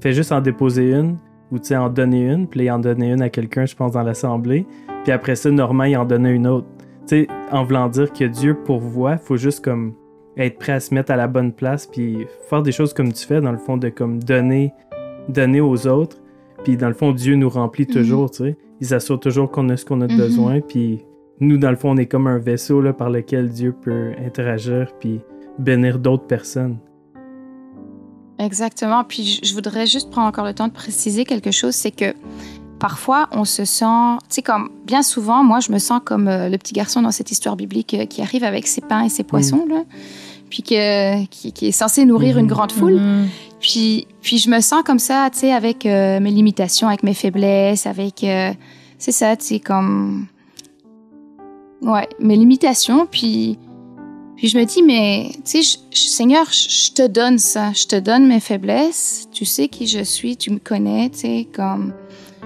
fais 0.00 0.12
juste 0.12 0.32
en 0.32 0.40
déposer 0.40 0.90
une, 0.90 1.16
ou 1.50 1.58
tu 1.58 1.68
sais, 1.68 1.76
en 1.76 1.88
donner 1.88 2.28
une, 2.28 2.46
puis 2.46 2.64
il 2.64 2.70
en 2.70 2.78
donnait 2.78 3.12
une 3.12 3.22
à 3.22 3.30
quelqu'un, 3.30 3.64
je 3.64 3.74
pense, 3.74 3.92
dans 3.92 4.02
l'assemblée, 4.02 4.66
puis 5.04 5.12
après 5.12 5.36
ça, 5.36 5.50
Normand, 5.50 5.84
il 5.84 5.96
en 5.96 6.04
donnait 6.04 6.34
une 6.34 6.46
autre. 6.46 6.66
Tu 7.06 7.22
sais, 7.22 7.28
en 7.50 7.64
voulant 7.64 7.88
dire 7.88 8.12
que 8.12 8.24
Dieu 8.24 8.54
pourvoit, 8.54 9.16
faut 9.16 9.36
juste 9.36 9.64
comme 9.64 9.94
être 10.36 10.58
prêt 10.58 10.72
à 10.72 10.80
se 10.80 10.94
mettre 10.94 11.10
à 11.12 11.16
la 11.16 11.26
bonne 11.26 11.52
place, 11.52 11.86
puis 11.86 12.26
faire 12.48 12.62
des 12.62 12.72
choses 12.72 12.92
comme 12.94 13.12
tu 13.12 13.26
fais, 13.26 13.40
dans 13.40 13.52
le 13.52 13.58
fond, 13.58 13.76
de 13.76 13.88
comme 13.88 14.22
donner, 14.22 14.72
donner 15.28 15.60
aux 15.60 15.86
autres, 15.86 16.18
puis 16.64 16.76
dans 16.76 16.88
le 16.88 16.94
fond, 16.94 17.12
Dieu 17.12 17.34
nous 17.36 17.48
remplit 17.48 17.86
Mhm. 17.88 17.94
toujours, 17.94 18.30
tu 18.30 18.44
sais. 18.44 18.56
Il 18.80 18.86
s'assure 18.86 19.20
toujours 19.20 19.50
qu'on 19.50 19.68
a 19.68 19.76
ce 19.76 19.84
qu'on 19.84 20.00
a 20.00 20.06
de 20.06 20.12
Mhm. 20.12 20.18
besoin, 20.18 20.60
puis 20.60 21.04
nous, 21.40 21.58
dans 21.58 21.70
le 21.70 21.76
fond, 21.76 21.90
on 21.90 21.96
est 21.96 22.06
comme 22.06 22.26
un 22.26 22.38
vaisseau 22.38 22.80
là, 22.80 22.92
par 22.92 23.10
lequel 23.10 23.48
Dieu 23.50 23.72
peut 23.72 24.12
interagir, 24.24 24.92
puis 25.00 25.20
bénir 25.58 25.98
d'autres 25.98 26.26
personnes. 26.26 26.78
Exactement. 28.38 29.04
Puis 29.04 29.22
je- 29.24 29.46
je 29.48 29.54
voudrais 29.54 29.86
juste 29.86 30.10
prendre 30.10 30.28
encore 30.28 30.46
le 30.46 30.54
temps 30.54 30.68
de 30.68 30.72
préciser 30.72 31.24
quelque 31.24 31.50
chose, 31.50 31.74
c'est 31.74 31.90
que 31.90 32.14
parfois 32.80 33.28
on 33.30 33.44
se 33.44 33.64
sent, 33.64 34.16
tu 34.28 34.36
sais, 34.36 34.42
comme 34.42 34.70
bien 34.84 35.02
souvent, 35.02 35.44
moi 35.44 35.60
je 35.60 35.70
me 35.70 35.78
sens 35.78 36.00
comme 36.04 36.26
euh, 36.26 36.48
le 36.48 36.58
petit 36.58 36.72
garçon 36.72 37.02
dans 37.02 37.12
cette 37.12 37.30
histoire 37.30 37.54
biblique 37.54 37.94
euh, 37.94 38.06
qui 38.06 38.22
arrive 38.22 38.42
avec 38.42 38.66
ses 38.66 38.80
pains 38.80 39.04
et 39.04 39.08
ses 39.08 39.22
poissons, 39.22 39.66
là, 39.68 39.84
puis 40.48 40.64
que, 40.64 41.24
qui, 41.26 41.52
qui 41.52 41.68
est 41.68 41.72
censé 41.72 42.04
nourrir 42.04 42.38
une 42.38 42.48
grande 42.48 42.72
foule. 42.72 42.96
Mhm. 42.96 43.28
Puis, 43.60 44.06
puis 44.22 44.38
je 44.38 44.50
me 44.50 44.60
sens 44.60 44.82
comme 44.82 44.98
ça, 44.98 45.28
tu 45.30 45.40
sais, 45.40 45.52
avec 45.52 45.84
euh, 45.84 46.18
mes 46.18 46.30
limitations, 46.30 46.88
avec 46.88 47.02
mes 47.02 47.14
faiblesses, 47.14 47.86
avec, 47.86 48.24
euh, 48.24 48.52
c'est 48.98 49.12
ça, 49.12 49.36
tu 49.36 49.44
sais, 49.44 49.60
comme, 49.60 50.26
ouais, 51.82 52.08
mes 52.18 52.36
limitations. 52.36 53.06
Puis, 53.06 53.58
puis 54.36 54.48
je 54.48 54.58
me 54.58 54.64
dis, 54.64 54.82
mais, 54.82 55.32
tu 55.44 55.62
sais, 55.62 55.78
Seigneur, 55.92 56.46
je 56.50 56.80
je 56.90 56.92
te 56.92 57.06
donne 57.06 57.38
ça, 57.38 57.72
je 57.72 57.86
te 57.86 57.96
donne 57.96 58.26
mes 58.26 58.40
faiblesses. 58.40 59.28
Tu 59.30 59.44
sais 59.44 59.68
qui 59.68 59.86
je 59.86 60.02
suis, 60.02 60.36
tu 60.36 60.50
me 60.50 60.58
connais, 60.58 61.10
tu 61.10 61.18
sais, 61.18 61.48
comme, 61.54 61.92